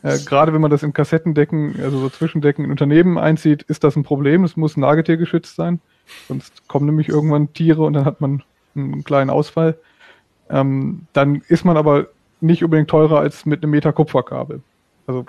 Äh, 0.05 0.17
gerade 0.25 0.53
wenn 0.53 0.61
man 0.61 0.71
das 0.71 0.85
in 0.85 0.93
Kassettendecken, 0.93 1.75
also 1.83 1.99
so 1.99 2.09
Zwischendecken 2.09 2.65
in 2.65 2.71
Unternehmen 2.71 3.19
einzieht, 3.19 3.65
ist 3.65 3.83
das 3.83 3.97
ein 3.97 4.05
Problem. 4.05 4.45
Es 4.45 4.57
muss 4.57 4.77
nagetiergeschützt 4.77 5.57
sein. 5.57 5.81
Sonst 6.29 6.69
kommen 6.69 6.87
nämlich 6.87 7.09
irgendwann 7.09 7.53
Tiere 7.53 7.83
und 7.83 7.95
dann 7.95 8.05
hat 8.05 8.21
man 8.21 8.45
einen 8.77 9.03
kleinen 9.03 9.29
Ausfall. 9.29 9.77
Ähm, 10.51 11.09
dann 11.15 11.43
ist 11.49 11.65
man 11.65 11.77
aber 11.77 12.07
nicht 12.41 12.65
unbedingt 12.65 12.91
teurer 12.91 13.19
als 13.21 13.47
mit 13.47 13.63
einem 13.63 13.71
Meter 13.71 13.93
Kupferkabel. 13.93 14.63
Also 15.07 15.27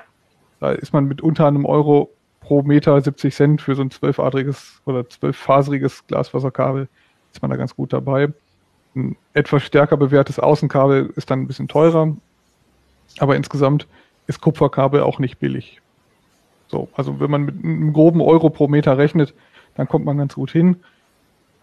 da 0.60 0.72
ist 0.72 0.94
man 0.94 1.06
mit 1.06 1.22
unter 1.22 1.48
einem 1.48 1.66
Euro 1.66 2.12
pro 2.42 2.62
Meter 2.64 3.00
70 3.00 3.34
Cent 3.34 3.62
für 3.62 3.76
so 3.76 3.82
ein 3.82 3.92
zwölfadriges 3.92 4.82
oder 4.86 5.08
zwölffaseriges 5.08 6.06
Glasfaserkabel 6.08 6.88
ist 7.32 7.42
man 7.42 7.52
da 7.52 7.58
ganz 7.58 7.76
gut 7.76 7.94
dabei. 7.94 8.30
Ein 8.96 9.16
etwas 9.34 9.64
stärker 9.64 9.98
bewährtes 9.98 10.40
Außenkabel 10.40 11.14
ist 11.16 11.30
dann 11.30 11.42
ein 11.42 11.48
bisschen 11.48 11.68
teurer, 11.68 12.16
aber 13.20 13.36
insgesamt 13.36 13.88
ist 14.28 14.42
Kupferkabel 14.42 15.02
auch 15.02 15.20
nicht 15.20 15.40
billig. 15.40 15.82
So, 16.68 16.90
also 16.94 17.20
wenn 17.20 17.32
man 17.32 17.46
mit 17.46 17.64
einem 17.64 17.94
groben 17.94 18.22
Euro 18.22 18.50
pro 18.50 18.68
Meter 18.68 18.98
rechnet, 18.98 19.34
dann 19.76 19.88
kommt 19.88 20.06
man 20.06 20.18
ganz 20.18 20.36
gut 20.36 20.52
hin. 20.52 20.78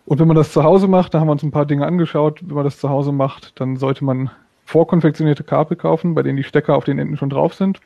Und 0.05 0.21
wenn 0.21 0.29
man 0.29 0.37
das 0.37 0.53
zu 0.53 0.63
Hause 0.63 0.87
macht, 0.89 1.15
da 1.15 1.21
haben 1.21 1.29
wir 1.29 1.33
uns 1.33 1.43
ein 1.43 1.51
paar 1.51 1.67
Dinge 1.67 1.85
angeschaut, 1.85 2.41
wenn 2.43 2.55
man 2.55 2.65
das 2.65 2.79
zu 2.79 2.89
Hause 2.89 3.13
macht, 3.13 3.61
dann 3.61 3.77
sollte 3.77 4.05
man 4.05 4.31
vorkonfektionierte 4.67 5.45
Kabel 5.45 5.77
kaufen, 5.77 6.15
bei 6.15 6.23
denen 6.23 6.37
die 6.37 6.45
Stecker 6.45 6.77
auf 6.77 6.85
den 6.85 6.99
Enden 6.99 7.17
schon 7.17 7.31
drauf 7.31 7.55
sind. 7.55 7.81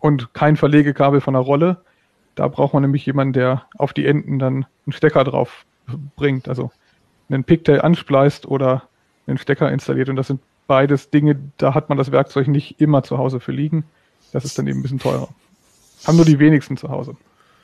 Und 0.00 0.34
kein 0.34 0.56
Verlegekabel 0.56 1.20
von 1.20 1.34
der 1.34 1.42
Rolle. 1.42 1.78
Da 2.34 2.48
braucht 2.48 2.74
man 2.74 2.82
nämlich 2.82 3.06
jemanden, 3.06 3.34
der 3.34 3.66
auf 3.78 3.92
die 3.92 4.06
Enden 4.06 4.38
dann 4.38 4.66
einen 4.86 4.92
Stecker 4.92 5.22
drauf 5.22 5.64
bringt. 6.16 6.48
Also 6.48 6.70
einen 7.28 7.44
Pigtail 7.44 7.80
anspleist 7.80 8.46
oder 8.46 8.88
einen 9.26 9.38
Stecker 9.38 9.70
installiert. 9.70 10.08
Und 10.08 10.16
das 10.16 10.28
sind 10.28 10.40
beides 10.66 11.10
Dinge, 11.10 11.38
da 11.58 11.74
hat 11.74 11.88
man 11.88 11.98
das 11.98 12.10
Werkzeug 12.10 12.48
nicht 12.48 12.80
immer 12.80 13.02
zu 13.02 13.18
Hause 13.18 13.38
für 13.38 13.52
liegen. 13.52 13.84
Das 14.32 14.44
ist 14.44 14.58
dann 14.58 14.66
eben 14.66 14.80
ein 14.80 14.82
bisschen 14.82 14.98
teurer. 14.98 15.28
Haben 16.06 16.16
nur 16.16 16.24
die 16.24 16.38
wenigsten 16.38 16.76
zu 16.76 16.88
Hause. 16.88 17.16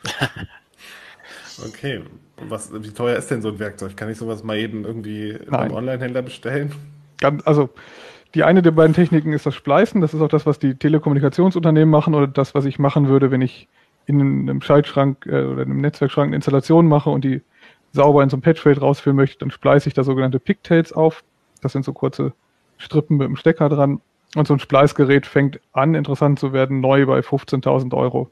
okay. 1.66 2.02
Was, 2.48 2.72
wie 2.72 2.90
teuer 2.90 3.16
ist 3.16 3.30
denn 3.30 3.40
so 3.40 3.48
ein 3.48 3.58
Werkzeug? 3.58 3.96
Kann 3.96 4.10
ich 4.10 4.18
sowas 4.18 4.42
mal 4.42 4.58
eben 4.58 4.84
irgendwie 4.84 5.38
beim 5.48 5.72
Online-Händler 5.72 6.22
bestellen? 6.22 6.74
Also, 7.24 7.70
die 8.34 8.44
eine 8.44 8.62
der 8.62 8.70
beiden 8.70 8.94
Techniken 8.94 9.32
ist 9.32 9.46
das 9.46 9.54
Spleißen. 9.54 10.00
Das 10.00 10.14
ist 10.14 10.20
auch 10.20 10.28
das, 10.28 10.46
was 10.46 10.58
die 10.58 10.74
Telekommunikationsunternehmen 10.74 11.90
machen 11.90 12.14
oder 12.14 12.26
das, 12.26 12.54
was 12.54 12.64
ich 12.64 12.78
machen 12.78 13.08
würde, 13.08 13.30
wenn 13.30 13.42
ich 13.42 13.68
in 14.06 14.20
einem 14.20 14.62
Schaltschrank 14.62 15.26
äh, 15.26 15.44
oder 15.44 15.62
einem 15.62 15.80
Netzwerkschrank 15.80 16.28
eine 16.28 16.36
Installation 16.36 16.88
mache 16.88 17.10
und 17.10 17.24
die 17.24 17.42
sauber 17.92 18.22
in 18.22 18.30
so 18.30 18.36
einem 18.36 18.42
Patchfeld 18.42 18.80
rausführen 18.80 19.16
möchte, 19.16 19.38
dann 19.40 19.50
spleiße 19.50 19.88
ich 19.88 19.94
da 19.94 20.02
sogenannte 20.02 20.40
Pigtails 20.40 20.92
auf. 20.92 21.22
Das 21.60 21.72
sind 21.72 21.84
so 21.84 21.92
kurze 21.92 22.32
Strippen 22.78 23.18
mit 23.18 23.28
dem 23.28 23.36
Stecker 23.36 23.68
dran. 23.68 24.00
Und 24.34 24.48
so 24.48 24.54
ein 24.54 24.60
Spleißgerät 24.60 25.26
fängt 25.26 25.60
an, 25.72 25.94
interessant 25.94 26.38
zu 26.38 26.52
werden, 26.54 26.80
neu 26.80 27.04
bei 27.04 27.18
15.000 27.20 27.94
Euro 27.94 28.30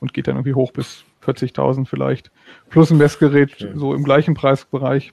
und 0.00 0.14
geht 0.14 0.26
dann 0.26 0.36
irgendwie 0.36 0.54
hoch 0.54 0.72
bis 0.72 1.04
40.000 1.24 1.86
vielleicht. 1.86 2.30
Plus 2.70 2.90
ein 2.90 2.96
Messgerät 2.96 3.60
ja. 3.60 3.68
so 3.74 3.94
im 3.94 4.02
gleichen 4.02 4.34
Preisbereich. 4.34 5.12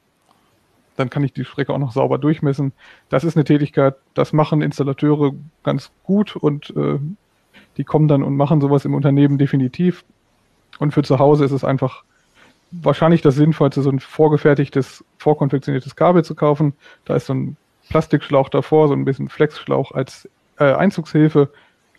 Dann 0.99 1.09
kann 1.09 1.23
ich 1.23 1.31
die 1.31 1.45
Strecke 1.45 1.73
auch 1.73 1.77
noch 1.77 1.93
sauber 1.93 2.17
durchmessen. 2.17 2.73
Das 3.07 3.23
ist 3.23 3.37
eine 3.37 3.45
Tätigkeit, 3.45 3.95
das 4.15 4.33
machen 4.33 4.61
Installateure 4.61 5.31
ganz 5.63 5.91
gut 6.03 6.35
und 6.35 6.71
äh, 6.75 6.99
die 7.77 7.85
kommen 7.85 8.09
dann 8.09 8.21
und 8.21 8.35
machen 8.35 8.59
sowas 8.59 8.83
im 8.83 8.93
Unternehmen 8.93 9.37
definitiv. 9.37 10.03
Und 10.77 10.93
für 10.93 11.01
zu 11.01 11.17
Hause 11.17 11.45
ist 11.45 11.51
es 11.51 11.63
einfach 11.63 12.03
wahrscheinlich 12.71 13.21
das 13.21 13.35
Sinnvollste, 13.35 13.81
so 13.81 13.89
ein 13.89 14.01
vorgefertigtes, 14.01 15.05
vorkonfektioniertes 15.19 15.95
Kabel 15.95 16.25
zu 16.25 16.35
kaufen. 16.35 16.73
Da 17.05 17.15
ist 17.15 17.27
so 17.27 17.33
ein 17.33 17.55
Plastikschlauch 17.87 18.49
davor, 18.49 18.89
so 18.89 18.93
ein 18.93 19.05
bisschen 19.05 19.29
Flexschlauch 19.29 19.93
als 19.93 20.27
äh, 20.59 20.73
Einzugshilfe. 20.73 21.49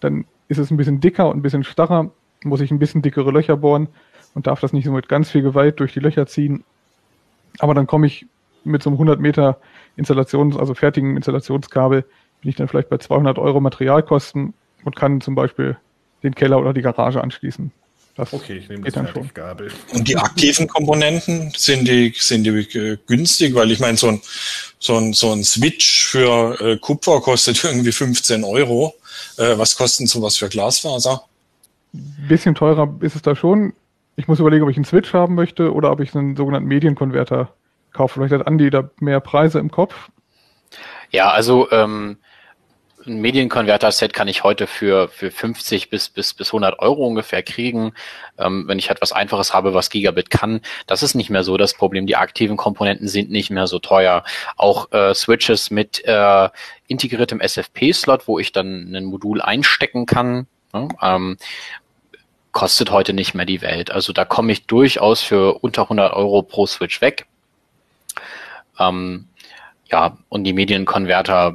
Dann 0.01 0.27
ist 0.49 0.59
es 0.59 0.71
ein 0.71 0.77
bisschen 0.77 1.01
dicker 1.01 1.31
und 1.31 1.39
ein 1.39 1.43
bisschen 1.43 1.65
starrer, 1.65 2.11
muss 2.45 2.61
ich 2.61 2.71
ein 2.71 2.79
bisschen 2.79 3.01
dickere 3.01 3.31
Löcher 3.31 3.57
bohren 3.57 3.89
und 4.35 4.47
darf 4.47 4.61
das 4.61 4.75
nicht 4.75 4.85
so 4.85 4.93
mit 4.93 5.09
ganz 5.09 5.31
viel 5.31 5.41
Gewalt 5.41 5.81
durch 5.81 5.95
die 5.95 6.01
Löcher 6.01 6.27
ziehen. 6.27 6.65
Aber 7.61 7.73
dann 7.73 7.87
komme 7.87 8.07
ich 8.07 8.27
mit 8.65 8.83
so 8.83 8.91
einem 8.91 8.95
100 8.95 9.21
Meter 9.21 9.59
Installations-, 9.97 10.57
also 10.57 10.75
fertigen 10.75 11.17
Installationskabel, 11.17 12.03
bin 12.41 12.51
ich 12.51 12.57
dann 12.57 12.69
vielleicht 12.69 12.89
bei 12.89 12.99
200 12.99 13.39
Euro 13.39 13.61
Materialkosten 13.61 14.55
und 14.85 14.97
kann 14.97 15.21
zum 15.21 15.35
Beispiel 15.35 15.77
den 16.23 16.35
Keller 16.35 16.59
oder 16.59 16.73
die 16.73 16.83
Garage 16.83 17.23
anschließen. 17.23 17.73
Das 18.17 18.33
okay, 18.33 18.59
ich 18.59 18.69
nehme 18.69 18.85
das 18.85 18.95
dann 18.95 19.09
schon. 19.09 19.31
Gabel. 19.33 19.71
Und 19.93 20.09
die 20.09 20.17
aktiven 20.17 20.67
Komponenten, 20.67 21.53
sind 21.57 21.87
die, 21.87 22.13
sind 22.17 22.45
die 22.45 22.51
äh, 22.51 22.99
günstig? 23.07 23.55
Weil 23.55 23.71
ich 23.71 23.81
meine, 23.81 23.97
so 23.97 24.09
ein, 24.09 24.21
so 24.79 24.97
ein, 24.97 25.13
so 25.13 25.33
ein 25.33 25.45
Switch 25.45 26.07
für 26.09 26.61
äh, 26.61 26.77
Kupfer 26.77 27.21
kostet 27.21 27.63
irgendwie 27.65 27.93
15 27.93 28.45
Euro. 28.45 28.95
Äh, 29.39 29.57
was 29.57 29.77
kostet 29.77 30.09
sowas 30.09 30.37
für 30.37 30.49
Glasfaser? 30.49 31.23
Ein 31.95 32.27
bisschen 32.29 32.55
teurer 32.55 32.93
ist 33.01 33.17
es 33.17 33.23
da 33.23 33.35
schon. 33.35 33.73
Ich 34.17 34.29
muss 34.29 34.39
überlegen, 34.41 34.65
ob 34.65 34.71
ich 34.71 34.77
einen 34.77 34.85
Switch 34.85 35.15
haben 35.15 35.35
möchte 35.35 35.73
oder 35.73 35.91
ob 35.91 36.01
ich 36.01 36.15
einen 36.15 36.37
sogenannten 36.37 36.69
Medienkonverter 36.69 37.55
kaufe. 37.93 38.15
Vielleicht 38.15 38.33
hat 38.33 38.47
Andi 38.47 38.71
da 38.71 38.91
mehr 39.01 39.21
Preise 39.21 39.59
im 39.59 39.71
Kopf. 39.71 40.11
Ja, 41.11 41.31
also 41.31 41.71
ähm, 41.73 42.19
ein 43.07 43.21
Medienkonverter-Set 43.21 44.13
kann 44.13 44.29
ich 44.29 44.45
heute 44.45 44.67
für, 44.67 45.09
für 45.09 45.31
50 45.31 45.91
bis, 45.91 46.09
bis, 46.09 46.35
bis 46.35 46.49
100 46.49 46.79
Euro 46.81 47.07
ungefähr 47.07 47.43
kriegen, 47.43 47.93
ähm, 48.39 48.65
wenn 48.67 48.79
ich 48.79 48.91
etwas 48.91 49.13
Einfaches 49.13 49.55
habe, 49.55 49.75
was 49.75 49.91
Gigabit 49.91 50.31
kann. 50.31 50.61
Das 50.87 51.03
ist 51.03 51.15
nicht 51.15 51.31
mehr 51.31 51.43
so 51.45 51.57
das 51.57 51.75
Problem. 51.75 52.07
Die 52.07 52.17
aktiven 52.17 52.57
Komponenten 52.57 53.09
sind 53.09 53.31
nicht 53.31 53.51
mehr 53.51 53.67
so 53.67 53.79
teuer. 53.79 54.25
Auch 54.57 54.93
äh, 54.93 55.15
Switches 55.15 55.71
mit 55.71 56.05
äh, 56.05 56.49
integriertem 56.89 57.41
SFP-Slot, 57.41 58.29
wo 58.29 58.39
ich 58.39 58.53
dann 58.53 58.95
ein 58.95 59.05
Modul 59.05 59.41
einstecken 59.41 60.07
kann, 60.07 60.47
ne, 60.73 60.89
ähm, 61.01 61.37
kostet 62.53 62.91
heute 62.91 63.13
nicht 63.13 63.35
mehr 63.35 63.47
die 63.47 63.63
Welt. 63.63 63.91
Also 63.91 64.13
da 64.13 64.25
komme 64.25 64.53
ich 64.53 64.67
durchaus 64.67 65.23
für 65.23 65.59
unter 65.63 65.83
100 65.83 66.13
Euro 66.13 66.43
pro 66.43 66.67
Switch 66.67 67.01
weg. 67.01 67.27
Ähm, 68.81 69.29
ja, 69.91 70.19
und 70.29 70.45
die 70.45 70.53
Medienkonverter 70.53 71.55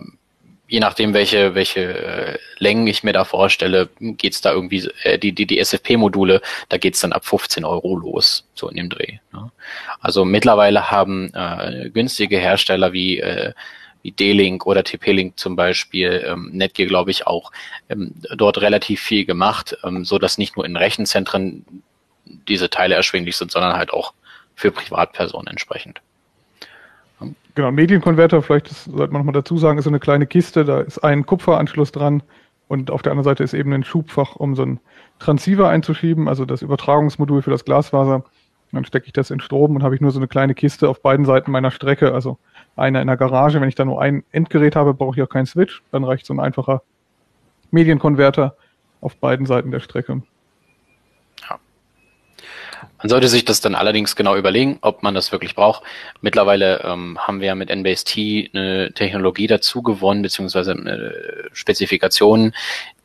je 0.68 0.80
nachdem, 0.80 1.14
welche, 1.14 1.56
welche 1.56 1.82
äh, 1.82 2.38
Längen 2.58 2.88
ich 2.88 3.04
mir 3.04 3.14
da 3.14 3.24
vorstelle, 3.24 3.90
geht's 4.00 4.42
da 4.42 4.52
irgendwie, 4.52 4.90
äh, 5.04 5.20
die, 5.20 5.32
die, 5.32 5.46
die 5.46 5.60
SFP-Module, 5.60 6.42
da 6.70 6.78
geht's 6.78 7.02
dann 7.02 7.14
ab 7.14 7.26
15 7.26 7.66
Euro 7.66 7.96
los, 7.96 8.48
so 8.56 8.70
in 8.70 8.78
dem 8.78 8.90
Dreh. 8.90 9.20
Ne? 9.32 9.52
Also 10.00 10.26
mittlerweile 10.26 10.90
haben 10.92 11.32
äh, 11.34 11.90
günstige 11.92 12.40
Hersteller 12.40 12.94
wie, 12.94 13.20
äh, 13.20 13.54
wie 14.02 14.12
D-Link 14.12 14.66
oder 14.66 14.84
TP-Link 14.84 15.38
zum 15.38 15.56
Beispiel, 15.56 16.26
ähm, 16.28 16.50
Netgear 16.54 16.88
glaube 16.88 17.12
ich 17.12 17.28
auch, 17.28 17.52
ähm, 17.90 18.14
dort 18.36 18.60
relativ 18.60 19.02
viel 19.02 19.26
gemacht, 19.26 19.78
ähm, 19.84 20.04
so 20.04 20.18
dass 20.18 20.38
nicht 20.38 20.56
nur 20.56 20.66
in 20.66 20.78
Rechenzentren 20.78 21.66
diese 22.26 22.70
Teile 22.72 22.96
erschwinglich 22.96 23.38
sind, 23.38 23.52
sondern 23.52 23.78
halt 23.78 23.94
auch 23.94 24.14
für 24.56 24.72
Privatpersonen 24.72 25.48
entsprechend. 25.48 26.02
Genau, 27.56 27.72
Medienkonverter, 27.72 28.42
vielleicht 28.42 28.70
das 28.70 28.84
sollte 28.84 29.14
man 29.14 29.22
nochmal 29.22 29.34
dazu 29.34 29.58
sagen, 29.58 29.78
ist 29.78 29.86
so 29.86 29.90
eine 29.90 30.00
kleine 30.00 30.28
Kiste, 30.28 30.66
da 30.66 30.82
ist 30.82 31.00
ein 31.00 31.26
Kupferanschluss 31.26 31.94
dran 31.94 32.22
und 32.68 32.92
auf 32.92 33.02
der 33.02 33.14
anderen 33.14 33.24
Seite 33.24 33.44
ist 33.44 33.54
eben 33.54 33.72
ein 33.72 33.86
Schubfach, 33.86 34.36
um 34.36 34.56
so 34.56 34.64
ein 34.64 34.80
Transceiver 35.20 35.70
einzuschieben, 35.70 36.28
also 36.28 36.46
das 36.46 36.62
Übertragungsmodul 36.62 37.42
für 37.42 37.52
das 37.52 37.64
Glasfaser. 37.64 38.26
Dann 38.72 38.84
stecke 38.84 39.06
ich 39.06 39.14
das 39.14 39.32
in 39.32 39.40
Strom 39.40 39.76
und 39.76 39.84
habe 39.84 39.96
ich 39.96 40.02
nur 40.02 40.12
so 40.12 40.20
eine 40.20 40.28
kleine 40.28 40.54
Kiste 40.54 40.90
auf 40.90 41.02
beiden 41.02 41.26
Seiten 41.26 41.50
meiner 41.50 41.72
Strecke, 41.72 42.14
also 42.14 42.38
eine 42.76 43.00
in 43.00 43.08
der 43.08 43.16
Garage. 43.16 43.62
Wenn 43.62 43.70
ich 43.70 43.76
da 43.76 43.86
nur 43.86 44.02
ein 44.02 44.24
Endgerät 44.32 44.76
habe, 44.76 44.94
brauche 44.94 45.16
ich 45.16 45.24
auch 45.24 45.30
keinen 45.30 45.46
Switch. 45.46 45.82
Dann 45.92 46.04
reicht 46.04 46.26
so 46.26 46.34
ein 46.34 46.42
einfacher 46.42 46.82
Medienkonverter 47.72 48.56
auf 49.00 49.16
beiden 49.16 49.46
Seiten 49.46 49.72
der 49.72 49.80
Strecke. 49.80 50.24
Man 52.98 53.10
sollte 53.10 53.28
sich 53.28 53.46
das 53.46 53.62
dann 53.62 53.76
allerdings 53.76 54.16
genau 54.16 54.36
überlegen, 54.36 54.78
ob 54.82 55.04
man 55.04 55.14
das 55.14 55.32
wirklich 55.32 55.56
braucht. 55.56 55.84
Mittlerweile 56.22 56.82
ähm, 56.84 57.18
haben 57.20 57.42
wir 57.42 57.56
mit 57.56 57.70
NBST 57.70 58.18
eine 58.54 58.92
Technologie 58.94 59.48
dazu 59.48 59.82
gewonnen, 59.82 60.22
beziehungsweise 60.22 60.72
eine 60.72 61.14
Spezifikation, 61.54 62.54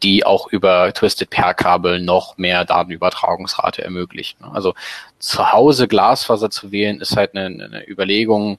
die 0.03 0.25
auch 0.25 0.49
über 0.49 0.93
Twisted 0.93 1.31
Pair 1.31 1.55
Kabel 1.55 2.01
noch 2.01 2.38
mehr 2.38 2.64
Datenübertragungsrate 2.64 3.83
ermöglicht. 3.83 4.38
Also 4.53 4.75
zu 5.19 5.53
Hause 5.53 5.88
Glasfaser 5.88 6.51
zu 6.51 6.73
wählen, 6.73 7.01
ist 7.01 7.16
halt 7.16 7.37
eine, 7.37 7.47
eine 7.47 7.88
Überlegung, 7.88 8.59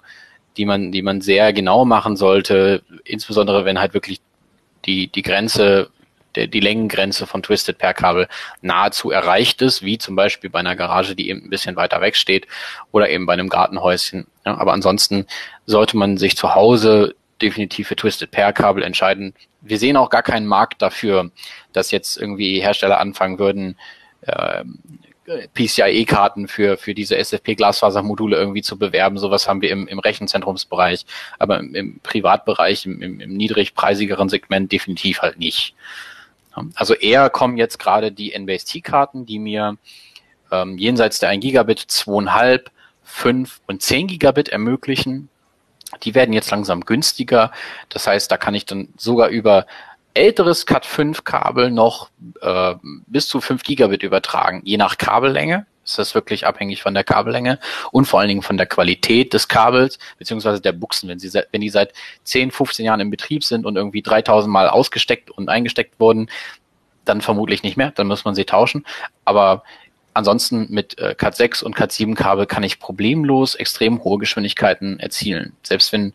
die 0.58 0.66
man, 0.66 0.92
die 0.92 1.02
man 1.02 1.22
sehr 1.22 1.54
genau 1.54 1.86
machen 1.86 2.16
sollte, 2.16 2.84
insbesondere 3.06 3.66
wenn 3.66 3.80
halt 3.80 3.94
wirklich 3.94 4.20
die, 4.86 5.08
die 5.08 5.22
Grenze 5.22 5.90
der, 6.36 6.48
die 6.48 6.60
Längengrenze 6.60 7.28
von 7.28 7.44
Twisted 7.44 7.78
Pair 7.78 7.94
Kabel 7.94 8.28
nahezu 8.62 9.12
erreicht 9.12 9.62
ist, 9.62 9.84
wie 9.84 9.98
zum 9.98 10.15
Beispiel 10.15 10.50
bei 10.50 10.60
einer 10.60 10.76
Garage, 10.76 11.15
die 11.15 11.30
eben 11.30 11.44
ein 11.44 11.50
bisschen 11.50 11.76
weiter 11.76 12.02
weg 12.02 12.15
steht 12.15 12.48
oder 12.91 13.10
eben 13.10 13.26
bei 13.26 13.34
einem 13.34 13.50
Gartenhäuschen. 13.50 14.28
Ja, 14.46 14.58
aber 14.58 14.74
ansonsten 14.74 15.26
sollte 15.65 15.98
man 15.98 16.17
sich 16.17 16.36
zu 16.36 16.56
Hause 16.56 17.15
definitiv 17.41 17.88
für 17.88 17.96
Twisted 17.96 18.32
Pair 18.32 18.54
Kabel 18.54 18.84
entscheiden. 18.84 19.34
Wir 19.62 19.80
sehen 19.80 19.98
auch 19.98 20.10
gar 20.10 20.24
keinen 20.24 20.46
Markt 20.46 20.82
dafür, 20.82 21.32
dass 21.74 21.91
jetzt 21.91 22.17
irgendwie 22.17 22.62
Hersteller 22.62 23.00
anfangen 23.00 23.39
würden, 23.39 23.78
äh, 24.22 24.63
PCIe-Karten 25.54 26.48
für, 26.48 26.78
für 26.78 26.94
diese 26.94 27.15
SFP-Glasfasermodule 27.15 28.36
irgendwie 28.36 28.62
zu 28.62 28.78
bewerben. 28.78 29.17
Sowas 29.17 29.48
haben 29.48 29.62
wir 29.62 29.70
im, 29.70 29.88
im 29.88 30.00
Rechenzentrumsbereich, 30.00 31.06
aber 31.39 31.60
im, 31.60 31.76
im 31.76 32.00
Privatbereich, 32.00 32.86
im, 32.86 33.02
im, 33.02 33.20
im 33.20 33.34
niedrigpreisigeren 33.38 34.30
Segment 34.30 34.72
definitiv 34.72 35.22
halt 35.22 35.38
nicht. 35.38 35.76
Also 36.76 36.94
eher 36.94 37.30
kommen 37.30 37.58
jetzt 37.58 37.80
gerade 37.80 38.12
die 38.12 38.34
NBST-Karten, 38.38 39.26
die 39.26 39.40
mir 39.40 39.78
ähm, 40.52 40.78
jenseits 40.78 41.20
der 41.20 41.30
1 41.30 41.42
Gigabit 41.42 41.80
2,5, 41.80 42.66
5 43.04 43.62
und 43.68 43.82
10 43.82 44.08
Gigabit 44.08 44.50
ermöglichen. 44.50 45.30
Die 46.04 46.16
werden 46.16 46.34
jetzt 46.34 46.52
langsam 46.52 46.82
günstiger. 46.82 47.52
Das 47.90 48.08
heißt, 48.08 48.32
da 48.32 48.38
kann 48.38 48.54
ich 48.54 48.66
dann 48.66 48.90
sogar 48.98 49.30
über 49.30 49.66
älteres 50.14 50.68
Cat5-Kabel 50.68 51.72
noch 51.72 52.10
äh, 52.42 52.76
bis 53.08 53.28
zu 53.28 53.42
5 53.42 53.64
Gigabit 53.64 54.04
übertragen, 54.04 54.62
je 54.66 54.78
nach 54.78 54.98
Kabellänge 54.98 55.66
ist 55.84 55.98
das 55.98 56.15
wirklich 56.15 56.46
abhängig 56.46 56.82
von 56.82 56.94
der 56.94 57.04
Kabellänge 57.04 57.60
und 57.91 58.06
vor 58.06 58.20
allen 58.20 58.30
Dingen 58.30 58.41
von 58.41 58.58
der 58.58 58.65
Qualität 58.65 59.34
des 59.34 59.48
Kabels 59.48 60.00
beziehungsweise 60.17 60.62
der 60.62 60.74
Buchsen. 60.74 61.10
Wenn, 61.10 61.20
sie, 61.20 61.32
wenn 61.52 61.62
die 61.62 61.70
seit 61.70 61.94
10, 62.24 62.52
15 62.52 62.86
Jahren 62.86 63.00
in 63.00 63.10
Betrieb 63.10 63.44
sind 63.44 63.65
und 63.65 63.76
irgendwie 63.76 64.02
3000 64.02 64.52
Mal 64.52 64.70
ausgesteckt 64.70 65.32
und 65.32 65.50
eingesteckt 65.50 66.00
wurden, 66.00 66.30
dann 67.06 67.22
vermutlich 67.22 67.63
nicht 67.63 67.78
mehr, 67.78 67.91
dann 67.91 68.08
muss 68.08 68.26
man 68.26 68.36
sie 68.36 68.46
tauschen. 68.46 68.86
Aber 69.26 69.63
ansonsten 70.13 70.67
mit 70.70 71.00
äh, 71.00 71.15
Cat 71.15 71.36
6 71.36 71.63
und 71.63 71.76
Cat 71.76 71.91
7 71.91 72.15
Kabel 72.15 72.46
kann 72.46 72.63
ich 72.63 72.80
problemlos 72.80 73.56
extrem 73.56 74.04
hohe 74.04 74.20
Geschwindigkeiten 74.20 75.00
erzielen. 75.00 75.54
Selbst 75.63 75.91
wenn 75.94 76.13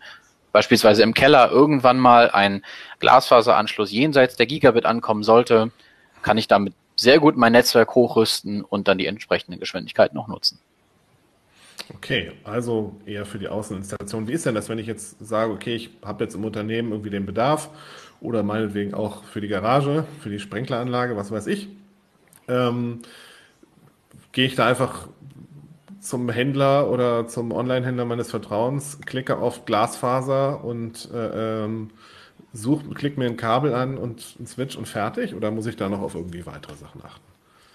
beispielsweise 0.53 1.03
im 1.03 1.13
Keller 1.13 1.51
irgendwann 1.51 1.99
mal 1.99 2.31
ein 2.31 2.65
Glasfaseranschluss 3.01 3.91
jenseits 3.91 4.37
der 4.37 4.47
Gigabit 4.47 4.87
ankommen 4.87 5.23
sollte, 5.23 5.71
kann 6.23 6.39
ich 6.39 6.49
damit 6.49 6.75
sehr 6.97 7.21
gut 7.21 7.37
mein 7.37 7.53
Netzwerk 7.53 7.95
hochrüsten 7.95 8.63
und 8.63 8.89
dann 8.89 8.99
die 8.99 9.07
entsprechende 9.07 9.59
Geschwindigkeit 9.59 10.15
noch 10.15 10.29
nutzen. 10.29 10.59
Okay, 11.95 12.33
also 12.43 12.97
eher 13.07 13.27
für 13.27 13.39
die 13.39 13.49
Außeninstallation. 13.49 14.27
Wie 14.27 14.33
ist 14.33 14.47
denn 14.47 14.55
das, 14.55 14.69
wenn 14.69 14.79
ich 14.79 14.87
jetzt 14.87 15.25
sage, 15.25 15.53
okay, 15.53 15.77
ich 15.77 15.91
habe 16.05 16.25
jetzt 16.25 16.35
im 16.35 16.45
Unternehmen 16.45 16.91
irgendwie 16.91 17.11
den 17.11 17.27
Bedarf 17.27 17.71
oder 18.21 18.43
meinetwegen 18.43 18.95
auch 18.95 19.23
für 19.25 19.41
die 19.41 19.49
Garage, 19.49 20.05
für 20.21 20.31
die 20.31 20.41
Sprenkleranlage, 20.41 21.17
was 21.17 21.31
weiß 21.31 21.47
ich? 21.47 21.69
Ähm, 22.49 23.03
gehe 24.33 24.47
ich 24.47 24.57
da 24.57 24.67
einfach 24.67 25.09
zum 26.01 26.29
Händler 26.31 26.91
oder 26.91 27.29
zum 27.29 27.53
Online-Händler 27.53 28.05
meines 28.05 28.31
Vertrauens, 28.31 29.01
klicke 29.05 29.37
auf 29.37 29.65
Glasfaser 29.65 30.65
und 30.65 31.09
äh, 31.13 31.65
ähm, 31.65 31.91
such, 32.57 32.83
klick 32.95 33.19
mir 33.19 33.27
ein 33.27 33.37
Kabel 33.37 33.75
an 33.75 33.99
und 33.99 34.37
ein 34.41 34.47
Switch 34.47 34.77
und 34.77 34.89
fertig? 34.89 35.35
Oder 35.35 35.51
muss 35.51 35.67
ich 35.67 35.77
da 35.77 35.89
noch 35.89 36.01
auf 36.01 36.15
irgendwie 36.15 36.47
weitere 36.47 36.75
Sachen 36.75 37.03
achten? 37.05 37.23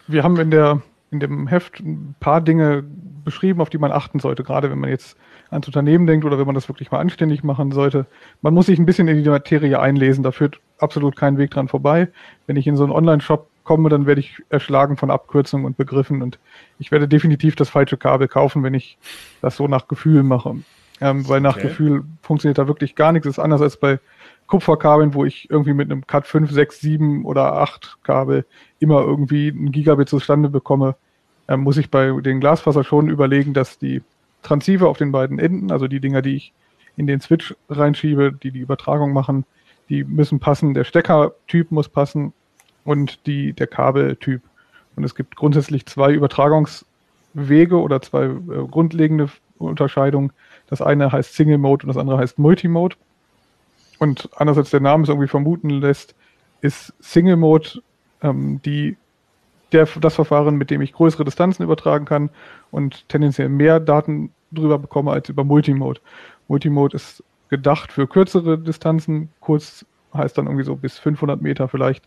Wir 0.08 0.24
haben 0.24 0.38
in, 0.38 0.52
der, 0.52 0.82
in 1.12 1.20
dem 1.20 1.48
Heft 1.48 1.80
ein 1.80 2.16
paar 2.20 2.42
Dinge 2.42 2.84
beschrieben, 3.24 3.62
auf 3.62 3.70
die 3.70 3.78
man 3.78 3.92
achten 3.92 4.20
sollte, 4.20 4.44
gerade 4.44 4.72
wenn 4.72 4.80
man 4.80 4.90
jetzt 4.90 5.18
ans 5.52 5.68
Unternehmen 5.68 6.08
denkt 6.08 6.26
oder 6.26 6.40
wenn 6.40 6.46
man 6.46 6.56
das 6.56 6.70
wirklich 6.70 6.92
mal 6.92 7.00
anständig 7.00 7.44
machen 7.44 7.72
sollte. 7.72 8.06
Man 8.42 8.54
muss 8.54 8.66
sich 8.66 8.80
ein 8.80 8.86
bisschen 8.86 9.08
in 9.08 9.24
die 9.24 9.30
Materie 9.30 9.80
einlesen, 9.80 10.24
da 10.24 10.32
führt 10.32 10.60
absolut 10.80 11.16
kein 11.16 11.38
Weg 11.38 11.52
dran 11.52 11.68
vorbei. 11.68 12.08
Wenn 12.48 12.56
ich 12.56 12.68
in 12.68 12.78
so 12.78 12.84
einen 12.84 12.94
Online-Shop 12.94 13.48
komme, 13.64 13.90
dann 13.90 14.06
werde 14.06 14.22
ich 14.22 14.42
erschlagen 14.50 14.98
von 14.98 15.12
Abkürzungen 15.12 15.66
und 15.66 15.78
Begriffen 15.78 16.22
und 16.22 16.40
ich 16.80 16.92
werde 16.92 17.08
definitiv 17.08 17.56
das 17.56 17.70
falsche 17.70 17.98
Kabel 17.98 18.28
kaufen, 18.28 18.64
wenn 18.64 18.74
ich 18.74 18.98
das 19.42 19.58
so 19.58 19.68
nach 19.68 19.88
Gefühl 19.88 20.24
mache. 20.24 20.56
Ähm, 21.02 21.28
weil 21.28 21.42
nach 21.42 21.58
okay. 21.58 21.68
Gefühl 21.68 22.04
funktioniert 22.22 22.60
da 22.60 22.68
wirklich 22.68 22.96
gar 22.96 23.12
nichts. 23.12 23.26
Das 23.26 23.38
ist 23.38 23.44
anders 23.44 23.62
als 23.62 23.78
bei 23.78 24.00
Kupferkabeln, 24.52 25.14
wo 25.14 25.24
ich 25.24 25.50
irgendwie 25.50 25.74
mit 25.74 25.90
einem 25.90 26.06
Cat 26.06 26.28
5, 26.28 26.52
6, 26.52 26.82
7 26.82 27.26
oder 27.26 27.54
8 27.54 28.00
Kabel 28.04 28.46
immer 28.80 29.00
irgendwie 29.00 29.48
ein 29.48 29.72
Gigabit 29.72 30.10
zustande 30.10 30.50
bekomme, 30.50 30.96
äh, 31.48 31.56
muss 31.56 31.78
ich 31.78 31.90
bei 31.90 32.12
den 32.20 32.42
Glasfaser 32.42 32.84
schon 32.84 33.10
überlegen, 33.10 33.54
dass 33.54 33.80
die 33.80 34.02
Transceiver 34.44 34.90
auf 34.90 34.98
den 34.98 35.14
beiden 35.14 35.40
Enden, 35.40 35.72
also 35.72 35.88
die 35.88 36.02
Dinger, 36.02 36.22
die 36.22 36.36
ich 36.36 36.54
in 36.98 37.08
den 37.08 37.22
Switch 37.22 37.56
reinschiebe, 37.70 38.34
die 38.34 38.52
die 38.52 38.60
Übertragung 38.60 39.14
machen, 39.14 39.46
die 39.88 40.04
müssen 40.04 40.42
passen. 40.42 40.74
Der 40.74 40.84
Steckertyp 40.84 41.72
muss 41.72 41.88
passen 41.88 42.34
und 42.84 43.26
die, 43.28 43.54
der 43.54 43.68
Kabeltyp. 43.68 44.42
Und 44.98 45.06
es 45.06 45.16
gibt 45.16 45.38
grundsätzlich 45.38 45.86
zwei 45.86 46.12
Übertragungswege 46.12 47.80
oder 47.80 48.02
zwei 48.02 48.26
äh, 48.26 48.68
grundlegende 48.70 49.30
Unterscheidungen. 49.60 50.34
Das 50.68 50.82
eine 50.82 51.10
heißt 51.10 51.36
Single 51.36 51.58
Mode 51.58 51.86
und 51.86 51.88
das 51.88 51.98
andere 51.98 52.18
heißt 52.18 52.38
Multimode. 52.38 52.98
Und 54.02 54.30
anders 54.36 54.58
als 54.58 54.72
der 54.72 54.80
Name 54.80 55.04
es 55.04 55.10
irgendwie 55.10 55.28
vermuten 55.28 55.70
lässt, 55.70 56.16
ist 56.62 56.92
Single 57.02 57.36
Mode 57.36 57.84
ähm, 58.24 58.60
die, 58.66 58.98
der, 59.74 59.88
das 60.00 60.16
Verfahren, 60.16 60.56
mit 60.56 60.72
dem 60.72 60.82
ich 60.82 60.94
größere 60.94 61.24
Distanzen 61.24 61.62
übertragen 61.62 62.06
kann 62.06 62.32
und 62.72 63.08
tendenziell 63.10 63.48
mehr 63.48 63.80
Daten 63.80 64.32
drüber 64.52 64.80
bekomme 64.80 65.12
als 65.12 65.30
über 65.30 65.44
Multimode. 65.44 66.02
Multimode 66.48 66.96
ist 66.96 67.24
gedacht 67.50 67.92
für 67.92 68.08
kürzere 68.08 68.58
Distanzen, 68.58 69.30
kurz 69.40 69.86
heißt 70.16 70.36
dann 70.36 70.48
irgendwie 70.48 70.66
so 70.66 70.76
bis 70.76 70.98
500 70.98 71.40
Meter 71.40 71.68
vielleicht. 71.68 72.04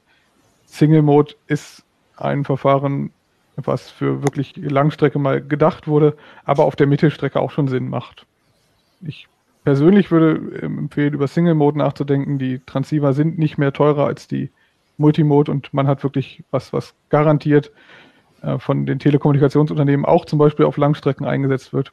Single 0.67 1.03
Mode 1.03 1.37
ist 1.47 1.85
ein 2.17 2.45
Verfahren, 2.45 3.13
was 3.55 3.89
für 3.89 4.25
wirklich 4.25 4.57
Langstrecke 4.57 5.21
mal 5.21 5.41
gedacht 5.41 5.87
wurde, 5.87 6.17
aber 6.45 6.65
auf 6.65 6.75
der 6.75 6.89
Mittelstrecke 6.89 7.39
auch 7.39 7.53
schon 7.53 7.69
Sinn 7.69 7.89
macht. 7.89 8.27
Ich 9.01 9.29
persönlich 9.65 10.11
würde 10.11 10.61
ähm, 10.63 10.79
empfehlen, 10.79 11.15
über 11.15 11.27
Single 11.27 11.55
Mode 11.55 11.79
nachzudenken. 11.79 12.39
Die 12.39 12.61
Transceiver 12.65 13.13
sind 13.13 13.39
nicht 13.39 13.59
mehr 13.59 13.73
teurer 13.73 14.07
als 14.07 14.29
die 14.29 14.51
Multimode 14.97 15.51
und 15.51 15.75
man 15.75 15.87
hat 15.87 16.03
wirklich 16.03 16.45
was, 16.51 16.73
was 16.73 16.95
garantiert 17.09 17.73
äh, 18.43 18.59
von 18.59 18.87
den 18.87 18.99
Telekommunikationsunternehmen 18.99 20.07
auch 20.07 20.25
zum 20.25 20.39
Beispiel 20.39 20.67
auf 20.67 20.77
Langstrecken 20.77 21.27
eingesetzt 21.27 21.73
wird 21.73 21.93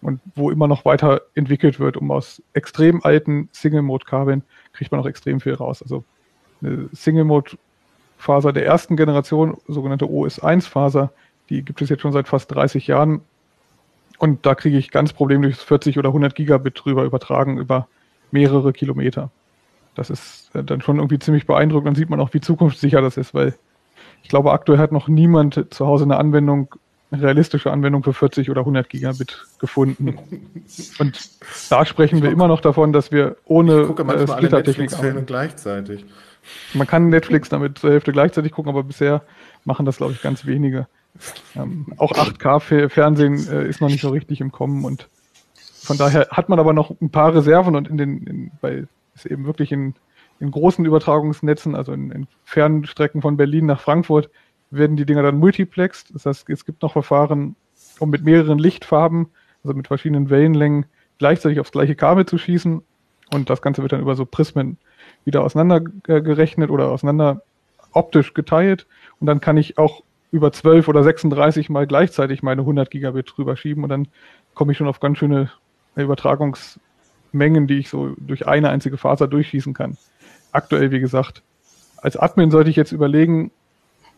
und 0.00 0.20
wo 0.34 0.50
immer 0.50 0.68
noch 0.68 0.84
weiter 0.84 1.22
entwickelt 1.34 1.80
wird, 1.80 1.96
um 1.96 2.10
aus 2.10 2.42
extrem 2.52 3.02
alten 3.02 3.48
Single-Mode-Kabeln 3.52 4.42
kriegt 4.72 4.92
man 4.92 5.00
auch 5.00 5.06
extrem 5.06 5.40
viel 5.40 5.54
raus. 5.54 5.82
Also 5.82 6.04
eine 6.62 6.88
Single-Mode-Faser 6.92 8.52
der 8.52 8.64
ersten 8.64 8.96
Generation, 8.96 9.56
sogenannte 9.66 10.06
OS1-Faser, 10.06 11.10
die 11.50 11.64
gibt 11.64 11.82
es 11.82 11.88
jetzt 11.88 12.02
schon 12.02 12.12
seit 12.12 12.28
fast 12.28 12.54
30 12.54 12.86
Jahren. 12.86 13.22
Und 14.18 14.44
da 14.44 14.54
kriege 14.54 14.76
ich 14.76 14.90
ganz 14.90 15.12
problemlos 15.12 15.62
40 15.62 15.98
oder 15.98 16.08
100 16.08 16.34
Gigabit 16.34 16.80
drüber 16.84 17.04
übertragen 17.04 17.58
über 17.58 17.88
mehrere 18.30 18.72
Kilometer. 18.72 19.30
Das 19.94 20.10
ist 20.10 20.50
äh, 20.54 20.62
dann 20.62 20.80
schon 20.80 20.96
irgendwie 20.96 21.18
ziemlich 21.18 21.46
beeindruckend. 21.46 21.88
Dann 21.88 21.94
sieht 21.94 22.10
man 22.10 22.20
auch, 22.20 22.34
wie 22.34 22.40
zukunftssicher 22.40 23.00
das 23.00 23.16
ist, 23.16 23.34
weil 23.34 23.54
ich 24.22 24.28
glaube, 24.28 24.52
aktuell 24.52 24.78
hat 24.78 24.92
noch 24.92 25.08
niemand 25.08 25.66
zu 25.70 25.86
Hause 25.86 26.04
eine 26.04 26.16
Anwendung, 26.16 26.74
eine 27.10 27.22
realistische 27.22 27.70
Anwendung 27.70 28.02
für 28.02 28.12
40 28.12 28.50
oder 28.50 28.60
100 28.60 28.88
Gigabit 28.88 29.46
gefunden. 29.58 30.18
Und 30.98 31.30
da 31.70 31.86
sprechen 31.86 32.22
wir 32.22 32.30
immer 32.30 32.48
noch 32.48 32.60
davon, 32.60 32.92
dass 32.92 33.12
wir 33.12 33.36
ohne 33.44 33.94
äh, 33.96 34.26
Splittertechnik 34.26 34.90
gleichzeitig. 35.26 36.04
Man 36.74 36.86
kann 36.86 37.08
Netflix 37.08 37.48
damit 37.48 37.78
zur 37.78 37.90
Hälfte 37.90 38.12
gleichzeitig 38.12 38.52
gucken, 38.52 38.70
aber 38.70 38.82
bisher 38.82 39.22
machen 39.64 39.86
das, 39.86 39.98
glaube 39.98 40.12
ich, 40.12 40.22
ganz 40.22 40.46
wenige. 40.46 40.86
Ähm, 41.56 41.86
auch 41.96 42.12
8K-Fernsehen 42.12 43.48
äh, 43.48 43.68
ist 43.68 43.80
noch 43.80 43.88
nicht 43.88 44.02
so 44.02 44.10
richtig 44.10 44.40
im 44.40 44.52
Kommen 44.52 44.84
und 44.84 45.08
von 45.54 45.96
daher 45.96 46.28
hat 46.30 46.48
man 46.48 46.58
aber 46.58 46.72
noch 46.72 46.90
ein 47.00 47.10
paar 47.10 47.34
Reserven 47.34 47.74
und 47.76 47.88
in 47.88 47.96
den, 47.96 48.26
in, 48.26 48.50
bei, 48.60 48.84
ist 49.14 49.26
eben 49.26 49.46
wirklich 49.46 49.72
in 49.72 49.94
in 50.40 50.50
großen 50.50 50.84
Übertragungsnetzen, 50.84 51.74
also 51.74 51.92
in, 51.92 52.10
in 52.10 52.26
Fernstrecken 52.44 53.22
von 53.22 53.36
Berlin 53.36 53.66
nach 53.66 53.80
Frankfurt, 53.80 54.30
werden 54.70 54.96
die 54.96 55.06
Dinger 55.06 55.22
dann 55.22 55.38
multiplexed. 55.38 56.14
Das 56.14 56.26
heißt, 56.26 56.48
es 56.50 56.64
gibt 56.64 56.82
noch 56.82 56.92
Verfahren, 56.92 57.56
um 57.98 58.10
mit 58.10 58.22
mehreren 58.22 58.58
Lichtfarben, 58.58 59.28
also 59.64 59.74
mit 59.74 59.88
verschiedenen 59.88 60.30
Wellenlängen, 60.30 60.86
gleichzeitig 61.18 61.58
aufs 61.58 61.72
gleiche 61.72 61.96
Kabel 61.96 62.26
zu 62.26 62.38
schießen. 62.38 62.82
Und 63.32 63.50
das 63.50 63.62
Ganze 63.62 63.82
wird 63.82 63.92
dann 63.92 64.00
über 64.00 64.14
so 64.14 64.24
Prismen 64.24 64.78
wieder 65.24 65.42
auseinandergerechnet 65.42 66.70
oder 66.70 66.90
auseinander 66.90 67.42
optisch 67.92 68.34
geteilt. 68.34 68.86
Und 69.20 69.26
dann 69.26 69.40
kann 69.40 69.56
ich 69.56 69.78
auch 69.78 70.02
über 70.30 70.52
12 70.52 70.88
oder 70.88 71.02
36 71.02 71.70
mal 71.70 71.86
gleichzeitig 71.86 72.42
meine 72.42 72.62
100 72.62 72.90
Gigabit 72.90 73.32
drüber 73.34 73.56
schieben 73.56 73.82
und 73.82 73.88
dann 73.88 74.08
komme 74.54 74.72
ich 74.72 74.78
schon 74.78 74.88
auf 74.88 75.00
ganz 75.00 75.18
schöne 75.18 75.50
Übertragungsmengen, 75.96 77.66
die 77.66 77.78
ich 77.78 77.88
so 77.88 78.14
durch 78.18 78.46
eine 78.46 78.70
einzige 78.70 78.98
Faser 78.98 79.26
durchschießen 79.26 79.74
kann 79.74 79.96
aktuell, 80.52 80.90
wie 80.90 81.00
gesagt, 81.00 81.42
als 81.98 82.16
Admin 82.16 82.50
sollte 82.50 82.70
ich 82.70 82.76
jetzt 82.76 82.92
überlegen, 82.92 83.50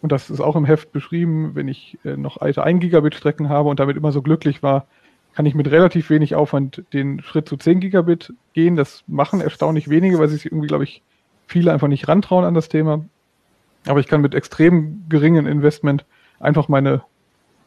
und 0.03 0.13
das 0.13 0.31
ist 0.31 0.41
auch 0.41 0.57
im 0.57 0.65
Heft 0.65 0.93
beschrieben, 0.93 1.55
wenn 1.55 1.69
ich 1.69 1.99
äh, 2.05 2.17
noch 2.17 2.39
alte 2.39 2.63
1 2.63 2.81
Gigabit 2.81 3.15
Strecken 3.15 3.49
habe 3.49 3.69
und 3.69 3.81
damit 3.81 3.97
immer 3.97 4.13
so 4.13 4.23
glücklich 4.23 4.63
war, 4.63 4.87
kann 5.35 5.47
ich 5.47 5.55
mit 5.55 5.71
relativ 5.71 6.11
wenig 6.11 6.35
Aufwand 6.35 6.83
den 6.93 7.23
Schritt 7.23 7.49
zu 7.49 7.57
10 7.57 7.81
Gigabit 7.81 8.33
gehen. 8.53 8.77
Das 8.77 9.05
machen 9.07 9.41
erstaunlich 9.41 9.89
wenige, 9.89 10.19
weil 10.19 10.29
sich 10.29 10.47
irgendwie, 10.47 10.67
glaube 10.67 10.85
ich, 10.85 11.03
viele 11.47 11.73
einfach 11.73 11.89
nicht 11.89 12.09
rantrauen 12.09 12.45
an 12.45 12.55
das 12.55 12.69
Thema. 12.69 13.05
Aber 13.87 14.01
ich 14.01 14.07
kann 14.07 14.20
mit 14.20 14.35
extrem 14.35 15.05
geringem 15.09 15.47
Investment 15.47 16.05
einfach 16.39 16.68
meine, 16.68 17.03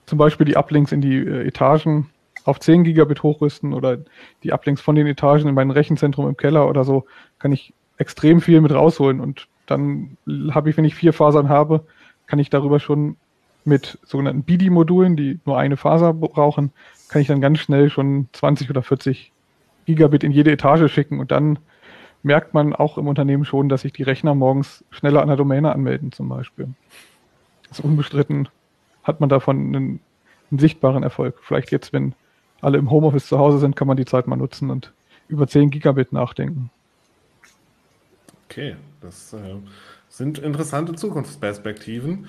zum 0.06 0.18
Beispiel 0.18 0.46
die 0.46 0.58
Uplinks 0.58 0.92
in 0.92 1.02
die 1.02 1.18
äh, 1.18 1.48
Etagen 1.48 2.10
auf 2.46 2.60
10 2.60 2.84
Gigabit 2.84 3.24
hochrüsten 3.24 3.74
oder 3.74 3.98
die 4.44 4.52
Uplinks 4.52 4.82
von 4.82 4.96
den 4.96 5.08
Etagen 5.08 5.48
in 5.48 5.56
mein 5.56 5.72
Rechenzentrum 5.72 6.28
im 6.28 6.38
Keller 6.38 6.68
oder 6.68 6.84
so, 6.84 7.06
kann 7.40 7.52
ich 7.52 7.74
extrem 7.98 8.42
viel 8.42 8.60
mit 8.62 8.74
rausholen. 8.74 9.22
Und 9.22 9.48
dann 9.66 10.18
habe 10.52 10.70
ich, 10.70 10.78
wenn 10.78 10.86
ich 10.86 10.96
vier 10.96 11.14
Fasern 11.14 11.50
habe, 11.50 11.86
kann 12.28 12.40
ich 12.40 12.50
darüber 12.50 12.80
schon 12.80 13.16
mit 13.66 13.98
sogenannten 14.04 14.44
BIDI-Modulen, 14.44 15.16
die 15.16 15.40
nur 15.46 15.58
eine 15.58 15.78
Faser 15.78 16.14
brauchen, 16.14 16.72
kann 17.08 17.22
ich 17.22 17.28
dann 17.28 17.42
ganz 17.42 17.60
schnell 17.60 17.90
schon 17.90 18.28
20 18.34 18.70
oder 18.70 18.84
40 18.84 19.32
Gigabit 19.86 20.24
in 20.24 20.32
jede 20.32 20.52
Etage 20.52 20.92
schicken 20.92 21.20
und 21.20 21.32
dann 21.32 21.60
merkt 22.24 22.54
man 22.54 22.74
auch 22.74 22.98
im 22.98 23.08
Unternehmen 23.08 23.46
schon, 23.46 23.70
dass 23.70 23.82
sich 23.82 23.94
die 23.94 24.04
Rechner 24.04 24.34
morgens 24.34 24.84
schneller 24.90 25.22
an 25.22 25.28
der 25.28 25.38
Domäne 25.38 25.74
anmelden 25.74 26.12
zum 26.12 26.30
Beispiel. 26.30 26.70
Das 27.68 27.80
ist 27.80 27.86
unbestritten, 27.86 28.48
hat 29.04 29.20
man 29.20 29.30
davon 29.30 29.58
einen, 29.58 30.00
einen 30.50 30.60
sichtbaren 30.60 31.04
Erfolg. 31.04 31.40
Vielleicht 31.42 31.72
jetzt, 31.72 31.94
wenn 31.94 32.16
alle 32.62 32.78
im 32.78 32.90
Homeoffice 32.90 33.28
zu 33.28 33.38
Hause 33.38 33.60
sind, 33.60 33.76
kann 33.76 33.88
man 33.88 33.98
die 33.98 34.06
Zeit 34.06 34.26
mal 34.26 34.38
nutzen 34.38 34.70
und 34.70 34.94
über 35.28 35.48
10 35.48 35.70
Gigabit 35.70 36.14
nachdenken. 36.14 36.72
Okay, 38.46 38.76
das 39.02 39.34
äh, 39.34 39.56
sind 40.08 40.40
interessante 40.40 40.94
Zukunftsperspektiven. 40.94 42.28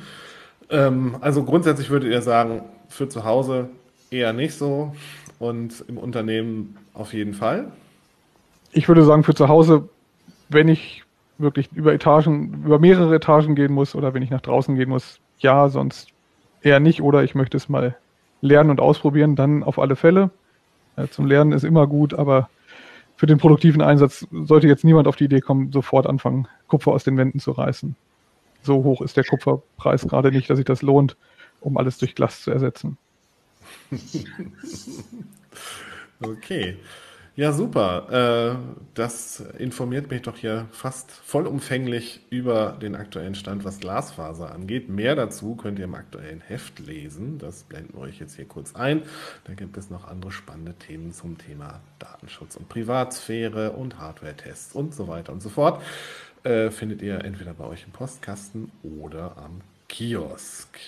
Ähm, 0.70 1.16
also 1.20 1.44
grundsätzlich 1.44 1.90
würdet 1.90 2.10
ihr 2.10 2.22
sagen, 2.22 2.62
für 2.88 3.08
zu 3.08 3.24
Hause 3.24 3.68
eher 4.10 4.32
nicht 4.32 4.54
so 4.54 4.94
und 5.38 5.84
im 5.86 5.98
Unternehmen 5.98 6.78
auf 6.94 7.12
jeden 7.12 7.34
Fall? 7.34 7.70
Ich 8.74 8.88
würde 8.88 9.04
sagen, 9.04 9.22
für 9.22 9.34
zu 9.34 9.48
Hause, 9.48 9.88
wenn 10.48 10.68
ich 10.68 11.04
wirklich 11.38 11.72
über 11.72 11.92
Etagen, 11.94 12.64
über 12.64 12.78
mehrere 12.78 13.14
Etagen 13.14 13.54
gehen 13.54 13.72
muss 13.72 13.94
oder 13.94 14.14
wenn 14.14 14.22
ich 14.22 14.30
nach 14.30 14.40
draußen 14.40 14.74
gehen 14.74 14.88
muss, 14.88 15.20
ja, 15.38 15.68
sonst 15.68 16.08
eher 16.60 16.80
nicht 16.80 17.00
oder 17.00 17.22
ich 17.22 17.34
möchte 17.34 17.56
es 17.56 17.68
mal 17.68 17.96
lernen 18.40 18.70
und 18.70 18.80
ausprobieren, 18.80 19.36
dann 19.36 19.62
auf 19.62 19.78
alle 19.78 19.96
Fälle. 19.96 20.30
Zum 21.10 21.26
Lernen 21.26 21.52
ist 21.52 21.64
immer 21.64 21.86
gut, 21.86 22.14
aber 22.14 22.48
für 23.16 23.26
den 23.26 23.38
produktiven 23.38 23.80
Einsatz 23.80 24.26
sollte 24.32 24.66
jetzt 24.66 24.84
niemand 24.84 25.06
auf 25.08 25.16
die 25.16 25.24
Idee 25.24 25.40
kommen, 25.40 25.72
sofort 25.72 26.06
anfangen, 26.06 26.48
Kupfer 26.68 26.92
aus 26.92 27.04
den 27.04 27.16
Wänden 27.16 27.38
zu 27.38 27.52
reißen. 27.52 27.96
So 28.62 28.82
hoch 28.84 29.02
ist 29.02 29.16
der 29.16 29.24
Kupferpreis 29.24 30.06
gerade 30.08 30.30
nicht, 30.32 30.50
dass 30.50 30.56
sich 30.56 30.66
das 30.66 30.82
lohnt, 30.82 31.16
um 31.60 31.76
alles 31.76 31.98
durch 31.98 32.14
Glas 32.14 32.42
zu 32.42 32.50
ersetzen. 32.50 32.96
okay. 36.22 36.76
Ja, 37.36 37.52
super. 37.52 38.54
Äh, 38.54 38.76
das 38.94 39.40
informiert 39.58 40.08
mich 40.08 40.22
doch 40.22 40.36
hier 40.36 40.68
fast 40.70 41.10
vollumfänglich 41.10 42.20
über 42.30 42.78
den 42.80 42.94
aktuellen 42.94 43.34
Stand, 43.34 43.64
was 43.64 43.80
Glasfaser 43.80 44.52
angeht. 44.52 44.88
Mehr 44.88 45.16
dazu 45.16 45.56
könnt 45.56 45.80
ihr 45.80 45.86
im 45.86 45.96
aktuellen 45.96 46.40
Heft 46.40 46.78
lesen. 46.78 47.38
Das 47.38 47.64
blenden 47.64 47.94
wir 47.94 48.02
euch 48.02 48.20
jetzt 48.20 48.36
hier 48.36 48.44
kurz 48.44 48.76
ein. 48.76 49.02
Da 49.44 49.54
gibt 49.54 49.76
es 49.76 49.90
noch 49.90 50.06
andere 50.06 50.30
spannende 50.30 50.74
Themen 50.74 51.12
zum 51.12 51.36
Thema 51.36 51.80
Datenschutz 51.98 52.54
und 52.54 52.68
Privatsphäre 52.68 53.72
und 53.72 53.98
Hardware-Tests 53.98 54.72
und 54.72 54.94
so 54.94 55.08
weiter 55.08 55.32
und 55.32 55.42
so 55.42 55.48
fort. 55.48 55.82
Äh, 56.44 56.70
findet 56.70 57.02
ihr 57.02 57.24
entweder 57.24 57.54
bei 57.54 57.64
euch 57.64 57.84
im 57.84 57.90
Postkasten 57.90 58.70
oder 58.84 59.36
am 59.38 59.60
Kiosk. 59.88 60.78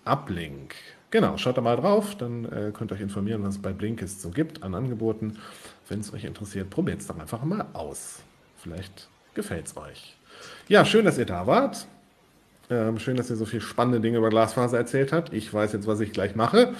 uplink. 0.05 0.75
Genau, 1.11 1.37
schaut 1.37 1.57
da 1.57 1.61
mal 1.61 1.75
drauf, 1.75 2.15
dann 2.15 2.45
äh, 2.45 2.71
könnt 2.71 2.91
ihr 2.91 2.95
euch 2.95 3.01
informieren, 3.01 3.43
was 3.43 3.55
es 3.55 3.61
bei 3.61 3.73
Blinkist 3.73 4.21
so 4.21 4.29
gibt 4.29 4.61
an 4.61 4.75
Angeboten. 4.75 5.37
Wenn 5.87 6.01
es 6.01 6.13
euch 6.13 6.23
interessiert, 6.23 6.69
probiert 6.69 7.01
es 7.01 7.07
doch 7.07 7.17
einfach 7.17 7.43
mal 7.43 7.65
aus. 7.73 8.19
Vielleicht 8.61 9.09
gefällt 9.33 9.65
es 9.65 9.75
euch. 9.75 10.15
Ja, 10.67 10.85
schön, 10.85 11.05
dass 11.05 11.17
ihr 11.17 11.25
da 11.25 11.47
wart. 11.47 11.87
Ähm, 12.69 12.99
schön, 12.99 13.17
dass 13.17 13.31
ihr 13.31 13.35
so 13.35 13.45
viele 13.45 13.63
spannende 13.63 13.99
Dinge 13.99 14.19
über 14.19 14.29
Glasfaser 14.29 14.77
erzählt 14.77 15.11
habt. 15.11 15.33
Ich 15.33 15.51
weiß 15.51 15.73
jetzt, 15.73 15.87
was 15.87 15.99
ich 15.99 16.11
gleich 16.11 16.35
mache. 16.35 16.73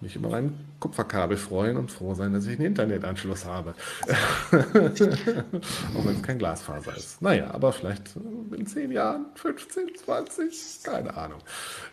Mich 0.00 0.16
über 0.16 0.32
ein 0.32 0.58
Kupferkabel 0.80 1.36
freuen 1.36 1.76
und 1.76 1.90
froh 1.90 2.14
sein, 2.14 2.32
dass 2.32 2.46
ich 2.46 2.56
einen 2.56 2.68
Internetanschluss 2.68 3.44
habe. 3.44 3.74
Auch 4.50 6.04
wenn 6.04 6.14
es 6.16 6.22
kein 6.22 6.38
Glasfaser 6.38 6.96
ist. 6.96 7.20
Naja, 7.20 7.50
aber 7.50 7.72
vielleicht 7.72 8.14
in 8.56 8.66
10 8.66 8.92
Jahren, 8.92 9.26
15, 9.34 9.96
20, 9.96 10.84
keine 10.84 11.14
Ahnung. 11.14 11.40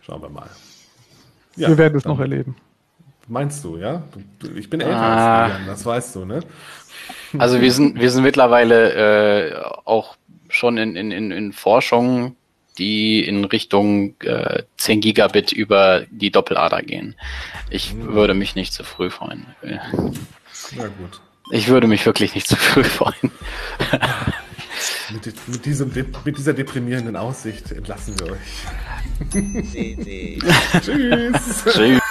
Schauen 0.03 0.21
wir 0.21 0.29
mal. 0.29 0.49
Ja, 1.55 1.69
wir 1.69 1.77
werden 1.77 1.97
es 1.97 2.05
noch 2.05 2.19
erleben. 2.19 2.55
Meinst 3.27 3.63
du, 3.63 3.77
ja? 3.77 4.03
Ich 4.55 4.69
bin 4.69 4.81
älter 4.81 4.97
ah. 4.97 5.43
als 5.43 5.53
Jan, 5.53 5.67
das 5.67 5.85
weißt 5.85 6.15
du, 6.15 6.25
ne? 6.25 6.39
Also 7.37 7.59
wir 7.59 7.71
sind, 7.71 7.99
wir 7.99 8.09
sind 8.09 8.23
mittlerweile 8.23 9.49
äh, 9.49 9.55
auch 9.83 10.15
schon 10.47 10.77
in, 10.77 10.95
in, 10.95 11.11
in, 11.11 11.31
in 11.31 11.53
Forschung 11.53 12.35
die 12.77 13.25
in 13.25 13.45
Richtung 13.45 14.15
äh, 14.21 14.63
10 14.77 15.01
Gigabit 15.01 15.51
über 15.51 16.05
die 16.09 16.31
Doppelader 16.31 16.81
gehen. 16.81 17.15
Ich 17.69 17.93
mhm. 17.93 18.13
würde 18.13 18.33
mich 18.33 18.55
nicht 18.55 18.73
zu 18.73 18.83
früh 18.83 19.09
freuen. 19.09 19.45
Na 19.63 20.87
gut. 20.87 21.21
Ich 21.51 21.67
würde 21.67 21.87
mich 21.87 22.05
wirklich 22.05 22.35
nicht 22.35 22.47
zu 22.47 22.55
früh 22.55 22.83
freuen. 22.83 23.31
mit, 25.11 25.47
mit, 25.47 25.65
diesem, 25.65 25.91
mit 26.23 26.37
dieser 26.37 26.53
deprimierenden 26.53 27.15
Aussicht 27.15 27.71
entlassen 27.71 28.15
wir 28.19 28.33
euch. 28.33 28.39
Tschüss. 30.81 31.63
Tschüss. 31.65 32.01